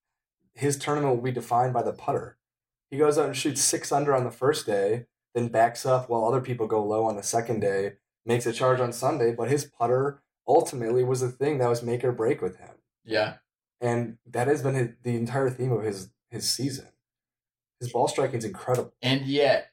his 0.55 0.77
tournament 0.79 1.15
will 1.17 1.23
be 1.23 1.33
defined 1.33 1.73
by 1.73 1.83
the 1.83 1.93
putter. 1.93 2.37
He 2.91 2.97
goes 2.99 3.19
out 3.19 3.27
and 3.27 3.37
shoots 3.37 3.63
six 3.63 3.93
under 3.93 4.15
on 4.15 4.25
the 4.25 4.31
first 4.31 4.65
day, 4.67 5.07
then 5.35 5.49
backs 5.49 5.85
up 5.85 6.09
while 6.09 6.25
other 6.25 6.41
people 6.41 6.67
go 6.67 6.83
low 6.83 7.05
on 7.05 7.17
the 7.17 7.23
second 7.23 7.61
day, 7.61 7.95
makes 8.29 8.47
a 8.47 8.53
charge 8.53 8.79
on 8.79 8.93
Sunday, 8.93 9.33
but 9.33 9.49
his 9.51 9.65
putter 9.65 10.23
ultimately 10.47 11.03
was 11.03 11.21
the 11.21 11.31
thing 11.31 11.59
that 11.59 11.69
was 11.69 11.83
make 11.83 12.05
or 12.05 12.13
break 12.13 12.41
with 12.41 12.57
him, 12.59 12.77
Yeah. 13.05 13.35
and 13.81 14.19
that 14.27 14.47
has 14.47 14.63
been 14.63 14.75
his, 14.75 14.89
the 15.03 15.17
entire 15.17 15.51
theme 15.51 15.73
of 15.73 15.83
his 15.83 16.11
his 16.31 16.49
season. 16.49 16.89
His 17.81 17.91
ball 17.91 18.07
striking 18.07 18.37
is 18.39 18.45
incredible. 18.45 18.93
And 19.01 19.23
yet, 19.25 19.71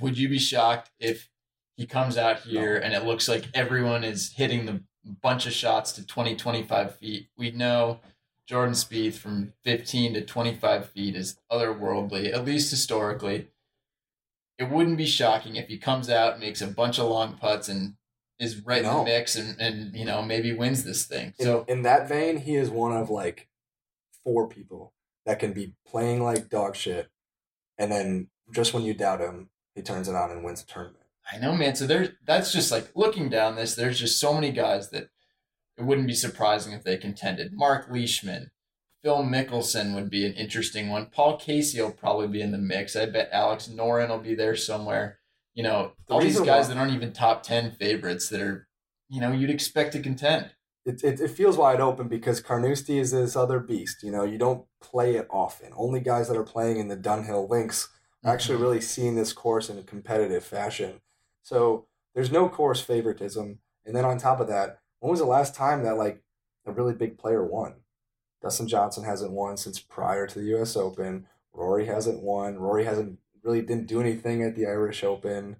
would 0.00 0.16
you 0.16 0.26
be 0.28 0.38
shocked 0.38 0.90
if 0.98 1.28
he 1.76 1.84
comes 1.86 2.16
out 2.16 2.40
here 2.40 2.76
and 2.76 2.94
it 2.94 3.04
looks 3.04 3.28
like 3.28 3.44
everyone 3.52 4.04
is 4.04 4.32
hitting 4.32 4.64
the 4.64 4.82
bunch 5.20 5.44
of 5.46 5.52
shots 5.52 5.92
to 5.92 6.06
20, 6.06 6.34
25 6.36 6.96
feet? 6.96 7.28
We 7.36 7.50
know 7.50 8.00
Jordan 8.46 8.74
Spieth 8.74 9.14
from 9.18 9.52
15 9.64 10.14
to 10.14 10.22
25 10.22 10.88
feet 10.88 11.14
is 11.14 11.38
otherworldly, 11.50 12.32
at 12.32 12.46
least 12.46 12.70
historically. 12.70 13.48
It 14.58 14.70
wouldn't 14.70 14.98
be 14.98 15.06
shocking 15.06 15.56
if 15.56 15.68
he 15.68 15.78
comes 15.78 16.08
out, 16.08 16.38
makes 16.38 16.60
a 16.60 16.66
bunch 16.66 16.98
of 16.98 17.08
long 17.08 17.36
putts, 17.36 17.68
and 17.68 17.94
is 18.38 18.60
right 18.66 18.84
in 18.84 18.90
the 18.92 19.04
mix 19.04 19.36
and, 19.36 19.60
and 19.60 19.94
you 19.94 20.04
know 20.04 20.20
maybe 20.20 20.52
wins 20.52 20.84
this 20.84 21.04
thing. 21.04 21.32
in, 21.38 21.44
So 21.44 21.64
in 21.68 21.82
that 21.82 22.08
vein, 22.08 22.38
he 22.38 22.56
is 22.56 22.70
one 22.70 22.92
of 22.92 23.08
like 23.08 23.48
four 24.24 24.48
people 24.48 24.92
that 25.24 25.38
can 25.38 25.52
be 25.52 25.74
playing 25.86 26.22
like 26.22 26.50
dog 26.50 26.74
shit, 26.76 27.08
and 27.78 27.90
then 27.90 28.28
just 28.52 28.74
when 28.74 28.82
you 28.82 28.94
doubt 28.94 29.20
him, 29.20 29.50
he 29.74 29.82
turns 29.82 30.08
it 30.08 30.14
on 30.14 30.30
and 30.30 30.44
wins 30.44 30.62
the 30.62 30.72
tournament. 30.72 31.04
I 31.32 31.38
know, 31.38 31.54
man. 31.54 31.76
So 31.76 31.86
there's 31.86 32.10
that's 32.26 32.52
just 32.52 32.72
like 32.72 32.90
looking 32.94 33.28
down 33.28 33.56
this. 33.56 33.74
There's 33.74 33.98
just 33.98 34.18
so 34.18 34.34
many 34.34 34.50
guys 34.50 34.90
that 34.90 35.10
it 35.78 35.84
wouldn't 35.84 36.06
be 36.06 36.14
surprising 36.14 36.72
if 36.72 36.82
they 36.84 36.96
contended. 36.96 37.52
Mark 37.52 37.86
Leishman, 37.90 38.50
Phil 39.02 39.18
Mickelson 39.24 39.94
would 39.94 40.10
be 40.10 40.24
an 40.24 40.32
interesting 40.34 40.88
one. 40.88 41.06
Paul 41.06 41.36
Casey 41.38 41.80
will 41.80 41.90
probably 41.92 42.28
be 42.28 42.40
in 42.40 42.52
the 42.52 42.58
mix. 42.58 42.94
I 42.94 43.06
bet 43.06 43.28
Alex 43.32 43.68
Noren 43.68 44.08
will 44.08 44.18
be 44.18 44.34
there 44.34 44.54
somewhere. 44.56 45.18
You 45.54 45.64
know, 45.64 45.92
The 46.06 46.14
all 46.14 46.20
these 46.20 46.38
guys 46.40 46.68
why- 46.68 46.74
that 46.74 46.80
aren't 46.80 46.94
even 46.94 47.12
top 47.12 47.42
ten 47.42 47.72
favorites 47.72 48.28
that 48.28 48.40
are, 48.40 48.68
you 49.08 49.20
know, 49.20 49.32
you'd 49.32 49.50
expect 49.50 49.92
to 49.92 50.00
contend. 50.00 50.50
It, 50.84 51.02
it, 51.04 51.20
it 51.20 51.30
feels 51.30 51.56
wide 51.56 51.80
open 51.80 52.08
because 52.08 52.40
Carnoustie 52.40 52.98
is 52.98 53.12
this 53.12 53.36
other 53.36 53.60
beast. 53.60 54.02
You 54.02 54.10
know, 54.10 54.24
you 54.24 54.38
don't 54.38 54.66
play 54.80 55.14
it 55.16 55.26
often. 55.30 55.72
Only 55.76 56.00
guys 56.00 56.28
that 56.28 56.36
are 56.36 56.42
playing 56.44 56.78
in 56.78 56.88
the 56.88 56.96
Dunhill 56.96 57.48
links 57.48 57.88
are 58.24 58.32
actually 58.32 58.54
Mm-hmm. 58.56 58.62
really 58.64 58.80
seeing 58.80 59.14
this 59.14 59.32
course 59.32 59.68
in 59.68 59.78
a 59.78 59.82
competitive 59.82 60.44
fashion. 60.44 61.00
So 61.42 61.86
there's 62.14 62.32
no 62.32 62.48
course 62.48 62.80
favoritism. 62.80 63.58
And 63.84 63.96
then 63.96 64.04
on 64.04 64.18
top 64.18 64.40
of 64.40 64.48
that, 64.48 64.78
when 65.00 65.10
was 65.10 65.20
the 65.20 65.26
last 65.26 65.54
time 65.54 65.82
that 65.84 65.96
like 65.96 66.22
a 66.66 66.72
really 66.72 66.94
big 66.94 67.16
player 67.18 67.44
won? 67.44 67.74
Dustin 68.42 68.68
Johnson 68.68 69.04
hasn't 69.04 69.32
won 69.32 69.56
since 69.56 69.78
prior 69.78 70.26
to 70.26 70.38
the 70.38 70.46
U.S. 70.46 70.76
Open. 70.76 71.26
Rory 71.52 71.86
hasn't 71.86 72.22
won. 72.22 72.58
Rory 72.58 72.84
hasn't 72.84 73.18
really 73.42 73.62
didn't 73.62 73.86
do 73.86 74.00
anything 74.00 74.42
at 74.42 74.56
the 74.56 74.66
Irish 74.66 75.04
Open. 75.04 75.56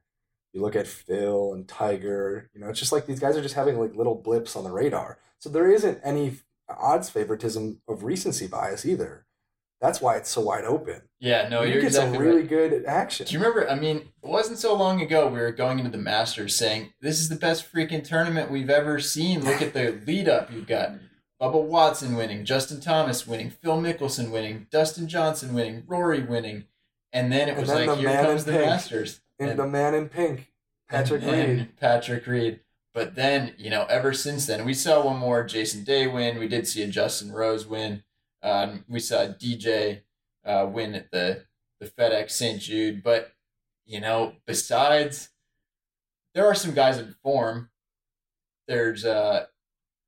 You 0.53 0.61
look 0.61 0.77
at 0.77 0.87
Phil 0.87 1.53
and 1.55 1.67
Tiger. 1.67 2.51
You 2.55 2.61
know, 2.61 2.69
it's 2.69 2.81
just 2.81 2.93
like 2.93 3.07
these 3.07 3.21
guys 3.21 3.37
are 3.37 3.43
just 3.43 3.55
having 3.55 3.79
like 3.79 3.95
little 3.95 4.17
blips 4.17 4.57
on 4.57 4.65
the 4.65 4.71
radar. 4.71 5.19
So 5.39 5.49
there 5.49 5.71
isn't 5.71 6.01
any 6.05 6.37
odds 6.69 7.09
favoritism 7.11 7.81
of 7.89 8.05
recency 8.05 8.47
bias 8.47 8.85
either. 8.85 9.27
That's 9.81 10.01
why 10.01 10.17
it's 10.17 10.31
so 10.31 10.43
wide 10.43 10.65
open. 10.65 11.03
Yeah, 11.19 11.49
no, 11.49 11.63
you 11.63 11.73
you're 11.73 11.81
get 11.81 11.89
exactly 11.89 12.17
some 12.17 12.25
really 12.25 12.41
right. 12.43 12.49
good 12.49 12.85
action. 12.85 13.27
Do 13.27 13.33
you 13.33 13.41
remember? 13.41 13.69
I 13.69 13.75
mean, 13.75 13.97
it 13.97 14.29
wasn't 14.29 14.59
so 14.59 14.75
long 14.75 15.01
ago 15.01 15.27
we 15.27 15.41
were 15.41 15.51
going 15.51 15.81
into 15.81 15.91
the 15.91 15.99
Masters 15.99 16.55
saying, 16.55 16.93
This 17.01 17.19
is 17.19 17.29
the 17.29 17.37
best 17.37 17.73
freaking 17.73 18.05
tournament 18.05 18.51
we've 18.51 18.71
ever 18.71 19.01
seen. 19.01 19.45
Look 19.45 19.61
at 19.61 19.73
the 19.73 20.01
lead 20.07 20.29
up. 20.29 20.53
You've 20.53 20.69
got 20.69 20.93
Bubba 21.43 21.61
Watson 21.61 22.15
winning, 22.15 22.45
Justin 22.45 22.81
Thomas 22.81 23.27
winning, 23.27 23.51
Phil 23.51 23.77
Mickelson 23.77 24.31
winning, 24.31 24.69
Dustin 24.71 25.09
Johnson 25.09 25.53
winning, 25.53 25.83
Rory 25.89 26.23
winning. 26.23 26.67
And 27.13 27.33
then 27.33 27.49
it 27.49 27.57
was 27.57 27.69
then 27.69 27.89
like, 27.89 27.99
the 27.99 28.09
here 28.09 28.23
comes 28.23 28.45
the 28.45 28.53
pink. 28.53 28.65
Masters. 28.67 29.21
And, 29.41 29.51
And- 29.51 29.59
the 29.59 29.67
man 29.67 29.93
in 29.95 30.09
pink, 30.09 30.53
Patrick 30.89 31.23
Reed. 31.23 31.77
Patrick 31.81 32.27
Reed. 32.29 32.61
But 32.95 33.17
then, 33.17 33.55
you 33.59 33.71
know, 33.71 33.87
ever 33.89 34.13
since 34.13 34.47
then, 34.47 34.65
we 34.65 34.75
saw 34.75 35.05
one 35.05 35.19
more 35.19 35.43
Jason 35.43 35.83
Day 35.83 36.07
win. 36.07 36.39
We 36.39 36.47
did 36.47 36.69
see 36.69 36.83
a 36.83 36.87
Justin 36.87 37.33
Rose 37.33 37.67
win. 37.67 38.05
Um, 38.43 38.85
we 38.87 39.01
saw 39.01 39.27
DJ 39.27 40.03
uh, 40.45 40.69
win 40.71 40.95
at 40.95 41.11
the, 41.11 41.45
the 41.81 41.87
FedEx 41.87 42.31
St. 42.31 42.61
Jude. 42.61 43.03
But, 43.03 43.33
you 43.87 43.99
know, 43.99 44.35
besides, 44.47 45.31
there 46.35 46.47
are 46.47 46.55
some 46.55 46.75
guys 46.75 46.99
in 46.99 47.17
form. 47.23 47.71
There's 48.69 49.05
uh, 49.07 49.47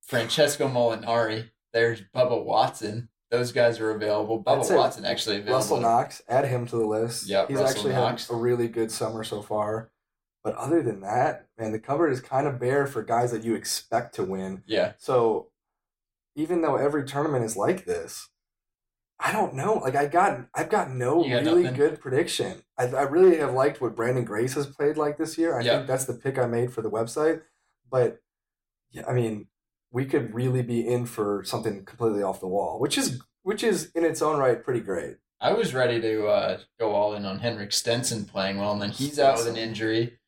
Francesco 0.07 0.69
Molinari. 0.69 1.51
There's 1.73 2.03
Bubba 2.15 2.45
Watson. 2.45 3.09
Those 3.31 3.53
guys 3.53 3.81
are 3.81 3.91
available. 3.91 4.43
I'd 4.47 4.59
Bubba 4.61 4.77
Watson 4.77 5.05
actually 5.05 5.37
available. 5.37 5.55
Russell 5.57 5.81
Knox, 5.81 6.23
add 6.29 6.45
him 6.47 6.67
to 6.67 6.77
the 6.77 6.87
list. 6.87 7.29
Yep, 7.29 7.49
he's 7.49 7.59
Russell 7.59 7.77
actually 7.77 7.93
Knox. 7.95 8.29
had 8.29 8.35
a 8.35 8.39
really 8.39 8.69
good 8.69 8.93
summer 8.93 9.25
so 9.25 9.43
far. 9.43 9.91
But 10.45 10.55
other 10.57 10.83
than 10.83 11.01
that, 11.01 11.47
man, 11.59 11.73
the 11.73 11.79
cupboard 11.79 12.11
is 12.13 12.21
kind 12.21 12.47
of 12.47 12.61
bare 12.61 12.87
for 12.87 13.03
guys 13.03 13.33
that 13.33 13.45
you 13.45 13.55
expect 13.55 14.15
to 14.17 14.25
win. 14.25 14.63
Yeah. 14.67 14.93
So 14.99 15.49
even 16.37 16.61
though 16.61 16.77
every 16.77 17.05
tournament 17.07 17.45
is 17.45 17.57
like 17.57 17.87
this, 17.87 18.29
I 19.19 19.33
don't 19.33 19.55
know. 19.55 19.75
Like 19.75 19.97
I 19.97 20.07
got, 20.07 20.47
I've 20.55 20.69
got 20.69 20.91
no 20.91 21.23
got 21.23 21.43
really 21.45 21.63
nothing? 21.63 21.79
good 21.79 22.01
prediction. 22.01 22.63
I, 22.79 22.85
I 22.89 23.03
really 23.03 23.39
have 23.39 23.55
liked 23.55 23.81
what 23.81 23.97
Branden 23.97 24.27
Grace 24.27 24.55
has 24.55 24.67
played 24.67 24.97
like 24.99 25.17
this 25.17 25.39
year. 25.39 25.59
I 25.59 25.63
Yeah. 25.63 25.77
think 25.77 25.87
that's 25.89 26.05
the 26.05 26.15
pick 26.15 26.39
I 26.39 26.47
made 26.47 26.73
for 26.73 26.83
the 26.83 26.91
website. 26.91 27.41
But 27.91 28.21
yeah, 28.91 29.05
I 29.09 29.15
mean, 29.15 29.47
we 29.95 30.05
could 30.05 30.35
really 30.35 30.61
be 30.61 30.87
in 30.87 31.07
for 31.07 31.45
something 31.45 31.85
completely 31.85 32.23
off 32.23 32.41
the 32.41 32.49
wall, 32.49 32.81
which 32.81 32.99
is 32.99 33.23
which 33.45 33.63
is 33.63 33.93
in 33.95 34.05
its 34.05 34.21
own 34.21 34.39
right 34.39 34.63
pretty 34.63 34.81
great. 34.81 35.17
I 35.41 35.53
was 35.53 35.73
ready 35.73 36.01
to 36.01 36.27
uh, 36.27 36.59
go 36.81 36.93
all 36.93 37.15
in 37.15 37.25
on 37.25 37.39
Henrik 37.39 37.73
Stenson 37.73 38.25
playing 38.25 38.59
well, 38.59 38.73
and 38.73 38.83
then 38.83 38.91
he's 38.91 39.21
out 39.21 39.37
with 39.39 39.47
an 39.47 39.57
injury. 39.57 40.19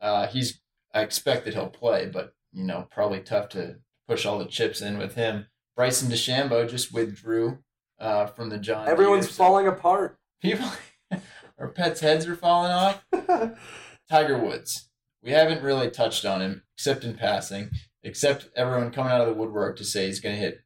Uh, 0.00 0.26
he's 0.28 0.60
I 0.94 1.02
expect 1.02 1.44
that 1.44 1.54
he'll 1.54 1.68
play, 1.68 2.06
but 2.06 2.34
you 2.52 2.64
know 2.64 2.88
probably 2.90 3.20
tough 3.20 3.50
to 3.50 3.76
push 4.08 4.24
all 4.24 4.38
the 4.38 4.46
chips 4.46 4.80
in 4.80 4.96
with 4.96 5.14
him. 5.14 5.46
Bryson 5.76 6.10
DeChambeau 6.10 6.68
just 6.68 6.92
withdrew 6.92 7.58
uh, 7.98 8.26
from 8.26 8.48
the 8.48 8.58
John. 8.58 8.88
Everyone's 8.88 9.26
Deere, 9.26 9.32
so 9.34 9.44
falling 9.44 9.66
apart. 9.66 10.18
People, 10.40 10.70
our 11.58 11.68
pets' 11.68 12.00
heads 12.00 12.26
are 12.26 12.34
falling 12.34 12.72
off. 12.72 13.04
Tiger 14.08 14.38
Woods. 14.38 14.88
We 15.22 15.32
haven't 15.32 15.62
really 15.62 15.90
touched 15.90 16.24
on 16.24 16.40
him 16.40 16.62
except 16.76 17.04
in 17.04 17.14
passing, 17.14 17.70
except 18.02 18.48
everyone 18.56 18.90
coming 18.90 19.12
out 19.12 19.20
of 19.20 19.28
the 19.28 19.34
woodwork 19.34 19.76
to 19.78 19.84
say 19.84 20.06
he's 20.06 20.20
going 20.20 20.34
to 20.34 20.40
hit 20.40 20.60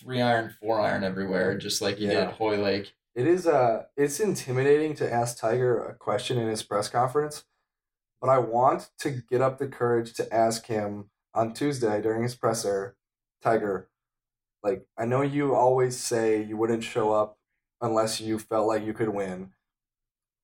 three 0.00 0.20
iron, 0.20 0.54
four 0.60 0.80
iron 0.80 1.04
everywhere, 1.04 1.56
just 1.56 1.80
like 1.82 1.96
he 1.98 2.06
did 2.06 2.14
Yeah. 2.14 2.28
at 2.28 2.34
Hoylake. 2.34 2.92
It 3.14 3.26
is 3.26 3.46
uh 3.46 3.84
it's 3.96 4.20
intimidating 4.20 4.94
to 4.96 5.12
ask 5.12 5.38
Tiger 5.40 5.82
a 5.82 5.94
question 5.94 6.38
in 6.38 6.48
his 6.48 6.62
press 6.62 6.88
conference, 6.88 7.44
but 8.20 8.30
I 8.30 8.38
want 8.38 8.90
to 9.00 9.10
get 9.28 9.40
up 9.40 9.58
the 9.58 9.66
courage 9.66 10.14
to 10.14 10.32
ask 10.32 10.66
him 10.66 11.10
on 11.34 11.52
Tuesday 11.52 12.00
during 12.00 12.22
his 12.22 12.36
presser, 12.36 12.96
Tiger, 13.42 13.88
like 14.62 14.86
I 14.96 15.04
know 15.04 15.22
you 15.22 15.54
always 15.54 15.96
say 15.98 16.42
you 16.42 16.56
wouldn't 16.56 16.84
show 16.84 17.12
up 17.12 17.38
unless 17.80 18.20
you 18.20 18.38
felt 18.38 18.68
like 18.68 18.84
you 18.84 18.92
could 18.92 19.08
win, 19.10 19.50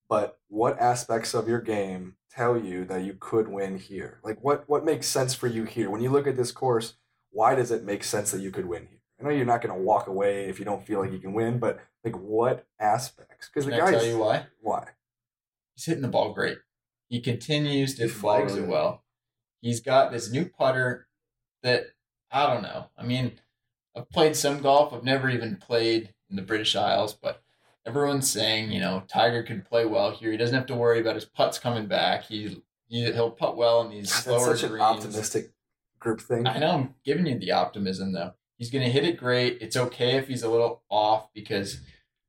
but 0.08 0.38
what 0.48 0.78
aspects 0.78 1.34
of 1.34 1.48
your 1.48 1.60
game 1.60 2.16
tell 2.30 2.56
you 2.58 2.84
that 2.86 3.02
you 3.02 3.16
could 3.18 3.48
win 3.48 3.78
here? 3.78 4.20
Like 4.22 4.42
what 4.42 4.68
what 4.68 4.84
makes 4.84 5.06
sense 5.06 5.34
for 5.34 5.46
you 5.46 5.64
here? 5.64 5.90
When 5.90 6.02
you 6.02 6.10
look 6.10 6.26
at 6.26 6.36
this 6.36 6.52
course, 6.52 6.94
why 7.30 7.54
does 7.54 7.70
it 7.70 7.84
make 7.84 8.04
sense 8.04 8.30
that 8.32 8.40
you 8.40 8.50
could 8.50 8.66
win 8.66 8.86
here? 8.86 9.00
I 9.20 9.24
know 9.24 9.30
you're 9.30 9.46
not 9.46 9.62
going 9.62 9.74
to 9.74 9.80
walk 9.80 10.06
away 10.08 10.46
if 10.48 10.58
you 10.58 10.64
don't 10.64 10.84
feel 10.86 11.00
like 11.00 11.12
you 11.12 11.18
can 11.18 11.32
win, 11.32 11.58
but 11.58 11.78
like 12.04 12.16
what 12.16 12.66
aspects? 12.80 13.48
Because 13.48 13.66
the 13.66 13.72
guy 13.72 13.90
tell 13.92 14.04
you 14.04 14.18
why? 14.18 14.46
why? 14.60 14.88
He's 15.74 15.84
hitting 15.86 16.02
the 16.02 16.08
ball 16.08 16.32
great. 16.32 16.58
He 17.08 17.20
continues 17.20 17.94
to 17.96 18.02
He 18.02 18.08
hit 18.08 18.16
the 18.16 18.20
ball 18.20 18.46
flags 18.46 18.56
it. 18.56 18.66
well. 18.66 19.04
He's 19.60 19.80
got 19.80 20.12
this 20.12 20.30
new 20.30 20.46
putter 20.46 21.06
that 21.62 21.86
I 22.30 22.52
don't 22.52 22.62
know. 22.62 22.90
I 22.98 23.04
mean, 23.04 23.40
I've 23.96 24.10
played 24.10 24.36
some 24.36 24.60
golf. 24.60 24.92
I've 24.92 25.04
never 25.04 25.30
even 25.30 25.56
played 25.56 26.12
in 26.28 26.36
the 26.36 26.42
British 26.42 26.74
Isles, 26.74 27.14
but 27.14 27.43
everyone's 27.86 28.30
saying, 28.30 28.72
you 28.72 28.80
know, 28.80 29.02
Tiger 29.08 29.42
could 29.42 29.64
play 29.64 29.84
well 29.84 30.10
here. 30.10 30.30
He 30.30 30.36
doesn't 30.36 30.54
have 30.54 30.66
to 30.66 30.74
worry 30.74 31.00
about 31.00 31.14
his 31.14 31.24
putts 31.24 31.58
coming 31.58 31.86
back. 31.86 32.24
He, 32.24 32.62
he 32.86 33.12
he'll 33.12 33.30
putt 33.30 33.56
well 33.56 33.82
in 33.82 33.90
these 33.90 34.12
slower 34.12 34.48
That's 34.48 34.60
such 34.60 34.70
an 34.70 34.80
optimistic 34.80 35.52
group 35.98 36.20
thing. 36.20 36.46
I 36.46 36.58
know 36.58 36.70
I'm 36.72 36.94
giving 37.04 37.26
you 37.26 37.38
the 37.38 37.52
optimism 37.52 38.12
though. 38.12 38.34
He's 38.56 38.70
going 38.70 38.84
to 38.84 38.90
hit 38.90 39.04
it 39.04 39.16
great. 39.16 39.58
It's 39.60 39.76
okay 39.76 40.16
if 40.16 40.28
he's 40.28 40.42
a 40.42 40.50
little 40.50 40.82
off 40.88 41.32
because 41.34 41.80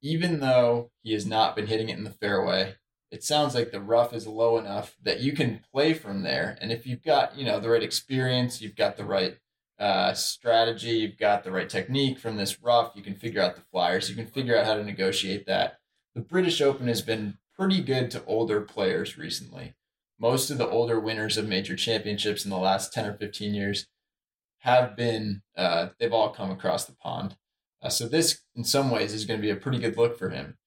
even 0.01 0.39
though 0.39 0.91
he 1.03 1.13
has 1.13 1.25
not 1.25 1.55
been 1.55 1.67
hitting 1.67 1.89
it 1.89 1.97
in 1.97 2.03
the 2.03 2.09
fairway, 2.09 2.75
it 3.11 3.23
sounds 3.23 3.53
like 3.53 3.71
the 3.71 3.79
rough 3.79 4.13
is 4.13 4.27
low 4.27 4.57
enough 4.57 4.97
that 5.03 5.19
you 5.19 5.33
can 5.33 5.61
play 5.71 5.93
from 5.93 6.23
there. 6.23 6.57
And 6.59 6.71
if 6.71 6.85
you've 6.85 7.03
got, 7.03 7.37
you 7.37 7.45
know, 7.45 7.59
the 7.59 7.69
right 7.69 7.83
experience, 7.83 8.61
you've 8.61 8.75
got 8.75 8.97
the 8.97 9.05
right 9.05 9.37
uh, 9.79 10.13
strategy, 10.13 10.91
you've 10.91 11.17
got 11.17 11.43
the 11.43 11.51
right 11.51 11.69
technique 11.69 12.19
from 12.19 12.37
this 12.37 12.61
rough, 12.61 12.93
you 12.95 13.03
can 13.03 13.15
figure 13.15 13.41
out 13.41 13.55
the 13.55 13.63
flyers, 13.71 14.09
you 14.09 14.15
can 14.15 14.27
figure 14.27 14.57
out 14.57 14.65
how 14.65 14.75
to 14.75 14.83
negotiate 14.83 15.45
that. 15.45 15.79
The 16.13 16.21
British 16.21 16.61
Open 16.61 16.87
has 16.87 17.01
been 17.01 17.37
pretty 17.57 17.81
good 17.81 18.09
to 18.11 18.23
older 18.25 18.61
players 18.61 19.17
recently. 19.17 19.73
Most 20.17 20.49
of 20.49 20.57
the 20.57 20.67
older 20.67 20.99
winners 20.99 21.37
of 21.37 21.47
major 21.47 21.75
championships 21.75 22.45
in 22.45 22.51
the 22.51 22.57
last 22.57 22.93
10 22.93 23.05
or 23.05 23.13
15 23.13 23.53
years 23.53 23.87
have 24.59 24.95
been 24.95 25.41
uh, 25.57 25.89
they've 25.99 26.13
all 26.13 26.29
come 26.29 26.51
across 26.51 26.85
the 26.85 26.95
pond. 26.95 27.35
Uh, 27.81 27.89
so 27.89 28.07
this, 28.07 28.41
in 28.55 28.63
some 28.63 28.89
ways, 28.89 29.13
is 29.13 29.25
going 29.25 29.39
to 29.39 29.45
be 29.45 29.51
a 29.51 29.55
pretty 29.55 29.77
good 29.77 29.97
look 29.97 30.17
for 30.17 30.29
him. 30.29 30.57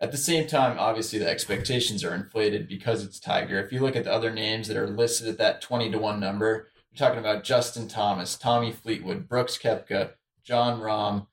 At 0.00 0.12
the 0.12 0.18
same 0.18 0.46
time, 0.46 0.78
obviously 0.78 1.18
the 1.18 1.28
expectations 1.28 2.04
are 2.04 2.14
inflated 2.14 2.68
because 2.68 3.02
it's 3.02 3.18
Tiger. 3.18 3.58
If 3.58 3.72
you 3.72 3.80
look 3.80 3.96
at 3.96 4.04
the 4.04 4.12
other 4.12 4.30
names 4.30 4.68
that 4.68 4.76
are 4.76 4.86
listed 4.86 5.26
at 5.26 5.38
that 5.38 5.60
twenty 5.60 5.90
to 5.90 5.98
one 5.98 6.20
number, 6.20 6.68
you're 6.76 6.77
talking 6.98 7.18
about 7.18 7.44
Justin 7.44 7.88
Thomas, 7.88 8.36
Tommy 8.36 8.72
Fleetwood, 8.72 9.28
Brooks 9.28 9.56
Koepka, 9.56 10.12
Jon 10.44 10.80
Rahm. 10.80 11.26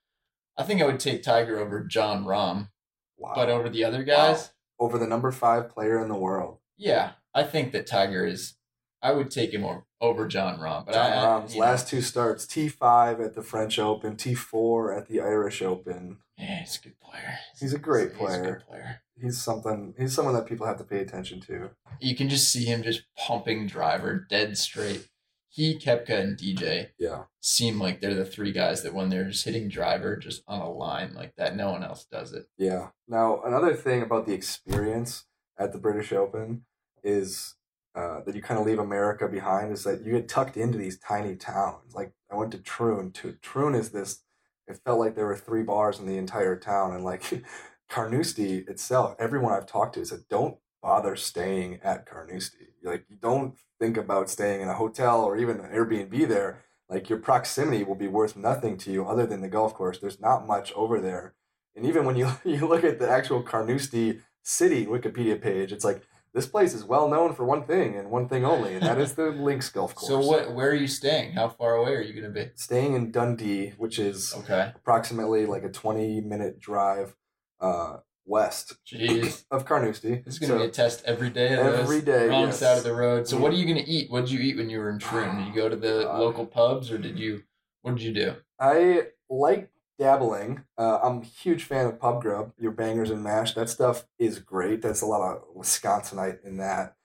I 0.58 0.63
think 0.63 0.82
I 0.82 0.86
would 0.86 0.99
take 0.99 1.23
Tiger 1.23 1.60
over 1.60 1.84
Jon 1.84 2.23
Rahm, 2.23 2.69
wow. 3.17 3.34
but 3.36 3.49
over 3.49 3.67
the 3.67 3.84
other 3.84 4.04
guys, 4.04 4.51
over 4.80 4.97
the 4.97 5.08
number 5.08 5.32
five 5.32 5.69
player 5.69 6.01
in 6.01 6.08
the 6.08 6.15
world. 6.15 6.60
yeah, 6.78 7.12
I 7.34 7.43
think 7.43 7.71
that 7.73 7.88
Tiger 7.88 8.25
is. 8.25 8.54
I 9.01 9.12
would 9.12 9.30
take 9.30 9.54
him 9.54 9.63
over, 9.63 9.86
over 10.01 10.28
Jon 10.28 10.58
Rahm, 10.58 10.86
but 10.86 10.93
Jon 10.93 11.12
I, 11.12 11.15
I- 11.15 11.25
Rahm's 11.25 11.54
know, 11.54 11.62
last 11.62 11.88
two 11.88 12.01
starts: 12.01 12.47
T 12.47 12.67
five 12.69 13.19
at 13.19 13.36
the 13.36 13.43
French 13.43 13.78
Open, 13.78 14.15
T 14.15 14.34
four 14.34 14.93
at 14.93 15.08
the 15.08 15.19
Irish 15.19 15.62
Open. 15.62 16.17
yeah, 16.38 16.60
he's 16.62 16.78
a 16.80 16.84
good 16.84 16.99
player. 16.99 17.38
He's 17.60 17.73
a 17.73 17.80
great 17.80 18.12
He's 18.17 18.34
a 18.36 18.41
good 18.41 18.63
player. 18.67 19.01
He's 19.21 19.41
something. 19.41 19.93
He's 19.97 20.13
someone 20.13 20.34
that 20.36 20.47
people 20.47 20.65
have 20.65 20.78
to 20.78 20.84
pay 20.84 20.99
attention 20.99 21.39
to. 21.41 21.71
you 21.99 22.15
can 22.15 22.30
just 22.30 22.51
see 22.51 22.65
him 22.65 22.84
just 22.84 23.04
pumping 23.17 23.67
driver 23.67 24.25
dead 24.30 24.58
straight. 24.58 25.08
He, 25.55 25.79
Koepka, 25.79 26.19
and 26.19 26.37
DJ 26.37 26.89
Yeah, 26.99 27.23
seem 27.39 27.79
like 27.79 28.01
they're 28.01 28.13
the 28.13 28.25
three 28.25 28.51
guys 28.51 28.83
that 28.83 28.93
when 28.93 29.09
they're 29.09 29.29
just 29.29 29.45
hitting 29.45 29.69
driver 29.69 30.17
just 30.17 30.43
on 30.47 30.59
a 30.59 30.69
line 30.69 31.13
like 31.13 31.35
that, 31.37 31.55
no 31.55 31.71
one 31.71 31.83
else 31.83 32.05
does 32.05 32.33
it. 32.33 32.47
yeah. 32.57 32.89
Now 33.07 33.41
another 33.43 33.73
thing 33.73 34.01
about 34.01 34.25
the 34.25 34.33
experience 34.33 35.25
at 35.57 35.71
the 35.71 35.79
British 35.79 36.11
Open 36.11 36.65
is 37.03 37.55
uh, 37.95 38.19
that 38.25 38.35
you 38.35 38.41
kind 38.41 38.59
of 38.59 38.65
leave 38.65 38.79
America 38.79 39.29
behind. 39.29 39.71
Is 39.71 39.85
that 39.85 40.03
you 40.03 40.11
get 40.11 40.27
tucked 40.27 40.57
into 40.57 40.77
these 40.77 40.99
tiny 40.99 41.37
towns. 41.37 41.95
Like 41.95 42.11
I 42.29 42.35
went 42.35 42.51
to 42.51 42.57
Troon. 42.57 43.11
To 43.13 43.37
Troon 43.41 43.75
is 43.75 43.91
this. 43.91 44.23
It 44.67 44.81
felt 44.83 44.99
like 44.99 45.15
there 45.15 45.27
were 45.27 45.37
three 45.37 45.63
bars 45.63 45.99
in 45.99 46.05
the 46.05 46.17
entire 46.17 46.57
town, 46.57 46.93
and 46.93 47.05
like 47.05 47.45
Carnoustie 47.89 48.65
itself, 48.67 49.15
everyone 49.19 49.53
I've 49.53 49.67
talked 49.67 49.95
to 49.95 50.05
said, 50.05 50.25
don't 50.29 50.57
bother 50.86 51.15
staying 51.15 51.80
at 51.84 52.06
Carnoustie. 52.06 52.76
Like, 52.84 53.06
you 53.10 53.15
don't 53.15 53.56
think 53.80 53.98
about 53.98 54.30
staying 54.30 54.62
in 54.62 54.69
a 54.69 54.76
hotel 54.76 55.24
or 55.24 55.36
even 55.36 55.60
an 55.60 55.71
Airbnb 55.71 56.28
there. 56.28 56.62
Like, 56.88 57.10
your 57.10 57.17
proximity 57.17 57.84
will 57.84 57.95
be 57.95 58.08
worth 58.08 58.36
nothing 58.38 58.78
to 58.78 58.91
you 58.91 59.04
other 59.08 59.26
than 59.26 59.41
the 59.41 59.48
golf 59.48 59.74
course. 59.74 59.98
There's 59.98 60.21
not 60.21 60.45
much 60.45 60.71
over 60.74 61.02
there. 61.02 61.34
And 61.76 61.88
even 61.88 62.06
when 62.06 62.15
you, 62.15 62.30
you 62.45 62.67
look 62.67 62.84
at 62.84 63.00
the 63.00 63.10
actual 63.10 63.41
Carnoustie 63.41 64.19
city 64.43 64.86
Wikipedia 64.86 65.41
page, 65.41 65.71
it's 65.71 65.84
like, 65.84 66.04
this 66.36 66.45
place 66.45 66.76
is 66.76 66.84
well 66.84 67.10
known 67.10 67.34
for 67.34 67.45
one 67.45 67.63
thing 67.63 67.95
and 67.98 68.12
one 68.12 68.28
thing 68.28 68.45
only, 68.45 68.76
and 68.76 68.86
that 68.86 69.00
is 69.00 69.15
the 69.15 69.32
Links 69.48 69.69
Golf 69.69 69.95
Course. 69.95 70.10
So 70.10 70.30
what? 70.30 70.54
Where 70.54 70.69
are 70.69 70.76
you 70.76 70.88
staying? 70.88 71.32
How 71.32 71.50
far 71.50 71.76
away 71.76 71.93
are 71.95 72.02
you 72.02 72.13
going 72.13 72.32
to 72.32 72.39
be? 72.39 72.52
Staying 72.56 72.93
in 72.93 73.10
Dundee, 73.10 73.74
which 73.78 73.98
is 73.98 74.36
Okay. 74.36 74.71
approximately 74.76 75.48
like 75.48 75.63
a 75.63 75.69
20 75.69 76.21
minute 76.21 76.60
drive 76.60 77.15
uh, 77.62 77.98
west 78.25 78.73
Jeez. 78.85 79.43
of 79.51 79.65
Carnoustie. 79.65 80.21
This 80.25 80.35
is 80.35 80.39
going 80.39 80.51
to 80.51 80.57
So- 80.57 80.63
be 80.63 80.69
a 80.69 80.71
test 80.71 81.03
every 81.05 81.29
day. 81.29 81.53
Of 81.53 81.75
Every 81.75 82.01
day, 82.01 82.27
wrong 82.27 82.47
yes. 82.47 82.59
side 82.59 82.77
of 82.77 82.83
the 82.83 82.93
road. 82.93 83.27
So 83.27 83.38
what 83.38 83.51
are 83.51 83.55
you 83.55 83.65
going 83.65 83.83
to 83.83 83.89
eat? 83.89 84.09
What 84.09 84.21
did 84.21 84.31
you 84.31 84.39
eat 84.39 84.57
when 84.57 84.69
you 84.69 84.79
were 84.79 84.89
in 84.89 84.99
Troon? 84.99 85.38
Did 85.38 85.47
you 85.47 85.53
go 85.53 85.69
to 85.69 85.75
the 85.75 86.03
God. 86.03 86.19
local 86.19 86.45
pubs 86.45 86.91
or 86.91 86.97
did 86.97 87.19
you? 87.19 87.43
What 87.81 87.95
did 87.95 88.03
you 88.03 88.13
do? 88.13 88.35
I 88.59 89.07
like 89.29 89.69
dabbling. 89.99 90.63
Uh, 90.77 90.99
I'm 91.03 91.21
a 91.21 91.25
huge 91.25 91.63
fan 91.63 91.85
of 91.85 91.99
pub 91.99 92.21
grub, 92.21 92.51
your 92.59 92.71
bangers 92.71 93.11
and 93.11 93.23
mash. 93.23 93.53
That 93.53 93.69
stuff 93.69 94.05
is 94.17 94.39
great. 94.39 94.81
That's 94.81 95.01
a 95.01 95.05
lot 95.05 95.21
of 95.38 95.43
Wisconsinite 95.55 96.43
in 96.43 96.57
that. 96.57 96.95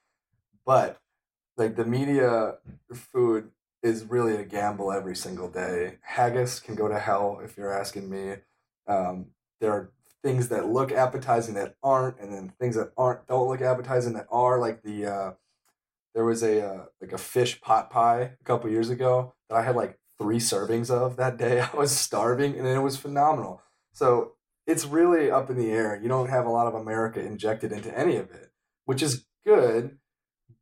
But 0.64 1.00
like 1.56 1.76
the 1.76 1.84
media 1.84 2.54
food 2.94 3.50
is 3.82 4.04
really 4.04 4.36
a 4.36 4.44
gamble 4.44 4.90
every 4.92 5.16
single 5.16 5.48
day. 5.48 5.98
Haggis 6.02 6.60
can 6.60 6.74
go 6.74 6.88
to 6.88 6.98
hell 6.98 7.40
if 7.44 7.56
you're 7.56 7.72
asking 7.72 8.08
me. 8.10 8.36
Um, 8.86 9.26
there 9.60 9.72
are 9.72 9.90
things 10.22 10.48
that 10.48 10.68
look 10.68 10.92
appetizing 10.92 11.54
that 11.54 11.76
aren't, 11.82 12.18
and 12.20 12.32
then 12.32 12.52
things 12.60 12.76
that 12.76 12.92
aren't 12.96 13.26
don't 13.26 13.48
look 13.48 13.60
appetizing 13.60 14.12
that 14.14 14.26
are. 14.30 14.58
Like 14.58 14.82
the 14.82 15.06
uh, 15.06 15.32
there 16.14 16.24
was 16.24 16.42
a 16.42 16.66
uh, 16.66 16.84
like 17.00 17.12
a 17.12 17.18
fish 17.18 17.60
pot 17.60 17.90
pie 17.90 18.32
a 18.40 18.44
couple 18.44 18.70
years 18.70 18.90
ago 18.90 19.34
that 19.48 19.56
I 19.56 19.62
had 19.62 19.76
like 19.76 19.98
three 20.18 20.38
servings 20.38 20.90
of 20.90 21.16
that 21.16 21.36
day. 21.36 21.60
I 21.72 21.76
was 21.76 21.96
starving, 21.96 22.56
and 22.56 22.66
it 22.66 22.80
was 22.80 22.96
phenomenal. 22.96 23.62
So 23.92 24.32
it's 24.66 24.84
really 24.84 25.30
up 25.30 25.50
in 25.50 25.56
the 25.56 25.70
air. 25.70 25.98
You 26.00 26.08
don't 26.08 26.30
have 26.30 26.46
a 26.46 26.50
lot 26.50 26.66
of 26.66 26.74
America 26.74 27.20
injected 27.20 27.72
into 27.72 27.96
any 27.96 28.16
of 28.16 28.30
it, 28.30 28.50
which 28.84 29.02
is 29.02 29.26
good. 29.44 29.98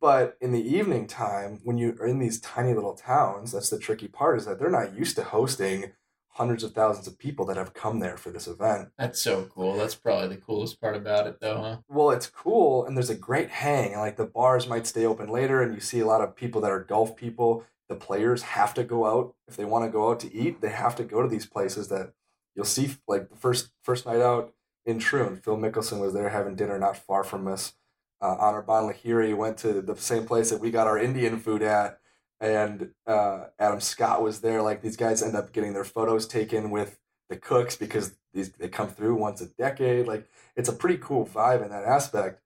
But 0.01 0.37
in 0.39 0.53
the 0.53 0.65
evening 0.65 1.07
time, 1.07 1.59
when 1.63 1.77
you 1.77 1.97
are 1.99 2.07
in 2.07 2.19
these 2.19 2.39
tiny 2.39 2.73
little 2.73 2.95
towns, 2.95 3.51
that's 3.51 3.69
the 3.69 3.77
tricky 3.77 4.07
part 4.07 4.37
is 4.37 4.45
that 4.45 4.57
they're 4.57 4.69
not 4.69 4.95
used 4.95 5.17
to 5.17 5.23
hosting 5.23 5.91
hundreds 6.39 6.63
of 6.63 6.71
thousands 6.71 7.05
of 7.05 7.19
people 7.19 7.45
that 7.45 7.57
have 7.57 7.73
come 7.73 7.99
there 7.99 8.15
for 8.15 8.29
this 8.29 8.47
event. 8.47 8.87
That's 8.97 9.21
so 9.21 9.43
cool. 9.53 9.75
That's 9.75 9.93
probably 9.93 10.29
the 10.29 10.41
coolest 10.41 10.79
part 10.79 10.95
about 10.95 11.27
it, 11.27 11.41
though, 11.41 11.61
huh? 11.61 11.77
Well, 11.89 12.11
it's 12.11 12.27
cool, 12.27 12.85
and 12.85 12.95
there's 12.95 13.09
a 13.09 13.15
great 13.15 13.49
hang, 13.49 13.91
and 13.91 13.99
like 13.99 14.15
the 14.15 14.25
bars 14.25 14.65
might 14.65 14.87
stay 14.87 15.05
open 15.05 15.27
later, 15.27 15.61
and 15.61 15.75
you 15.75 15.81
see 15.81 15.99
a 15.99 16.05
lot 16.05 16.21
of 16.21 16.37
people 16.37 16.61
that 16.61 16.71
are 16.71 16.79
golf 16.79 17.17
people. 17.17 17.65
The 17.89 17.95
players 17.95 18.43
have 18.43 18.73
to 18.75 18.85
go 18.85 19.05
out 19.05 19.35
if 19.49 19.57
they 19.57 19.65
want 19.65 19.83
to 19.83 19.91
go 19.91 20.09
out 20.09 20.21
to 20.21 20.33
eat. 20.33 20.61
They 20.61 20.69
have 20.69 20.95
to 20.95 21.03
go 21.03 21.21
to 21.21 21.27
these 21.27 21.45
places 21.45 21.89
that 21.89 22.13
you'll 22.55 22.63
see. 22.63 22.95
Like 23.05 23.29
the 23.29 23.35
first 23.35 23.71
first 23.83 24.05
night 24.05 24.21
out 24.21 24.53
in 24.85 24.97
Troon, 24.99 25.35
Phil 25.35 25.57
Mickelson 25.57 25.99
was 25.99 26.13
there 26.13 26.29
having 26.29 26.55
dinner 26.55 26.79
not 26.79 26.95
far 26.95 27.25
from 27.25 27.47
us. 27.47 27.73
Uh, 28.21 28.37
Anirban 28.37 28.93
Lahiri 28.93 29.35
went 29.35 29.57
to 29.57 29.81
the 29.81 29.95
same 29.97 30.25
place 30.25 30.49
that 30.51 30.61
we 30.61 30.71
got 30.71 30.87
our 30.87 30.97
Indian 30.97 31.37
food 31.37 31.61
at 31.61 31.98
and 32.39 32.91
uh, 33.05 33.45
Adam 33.57 33.81
Scott 33.81 34.21
was 34.21 34.41
there. 34.41 34.61
Like 34.61 34.81
these 34.81 34.97
guys 34.97 35.21
end 35.21 35.35
up 35.35 35.51
getting 35.51 35.73
their 35.73 35.83
photos 35.83 36.27
taken 36.27 36.69
with 36.69 36.99
the 37.29 37.37
cooks 37.37 37.75
because 37.75 38.15
these 38.33 38.51
they 38.53 38.67
come 38.67 38.89
through 38.89 39.15
once 39.15 39.41
a 39.41 39.47
decade. 39.47 40.07
Like 40.07 40.27
it's 40.55 40.69
a 40.69 40.73
pretty 40.73 40.97
cool 40.97 41.25
vibe 41.25 41.63
in 41.63 41.69
that 41.69 41.85
aspect. 41.85 42.41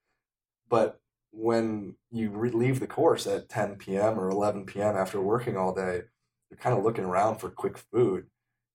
But 0.69 0.99
when 1.31 1.95
you 2.11 2.29
re- 2.29 2.51
leave 2.51 2.79
the 2.79 2.87
course 2.87 3.27
at 3.27 3.49
10 3.49 3.75
p.m. 3.75 4.19
or 4.19 4.29
11 4.29 4.65
p.m. 4.65 4.95
after 4.95 5.19
working 5.19 5.57
all 5.57 5.73
day, 5.73 6.03
you're 6.49 6.57
kind 6.59 6.77
of 6.77 6.83
looking 6.83 7.05
around 7.05 7.37
for 7.37 7.49
quick 7.49 7.77
food. 7.77 8.27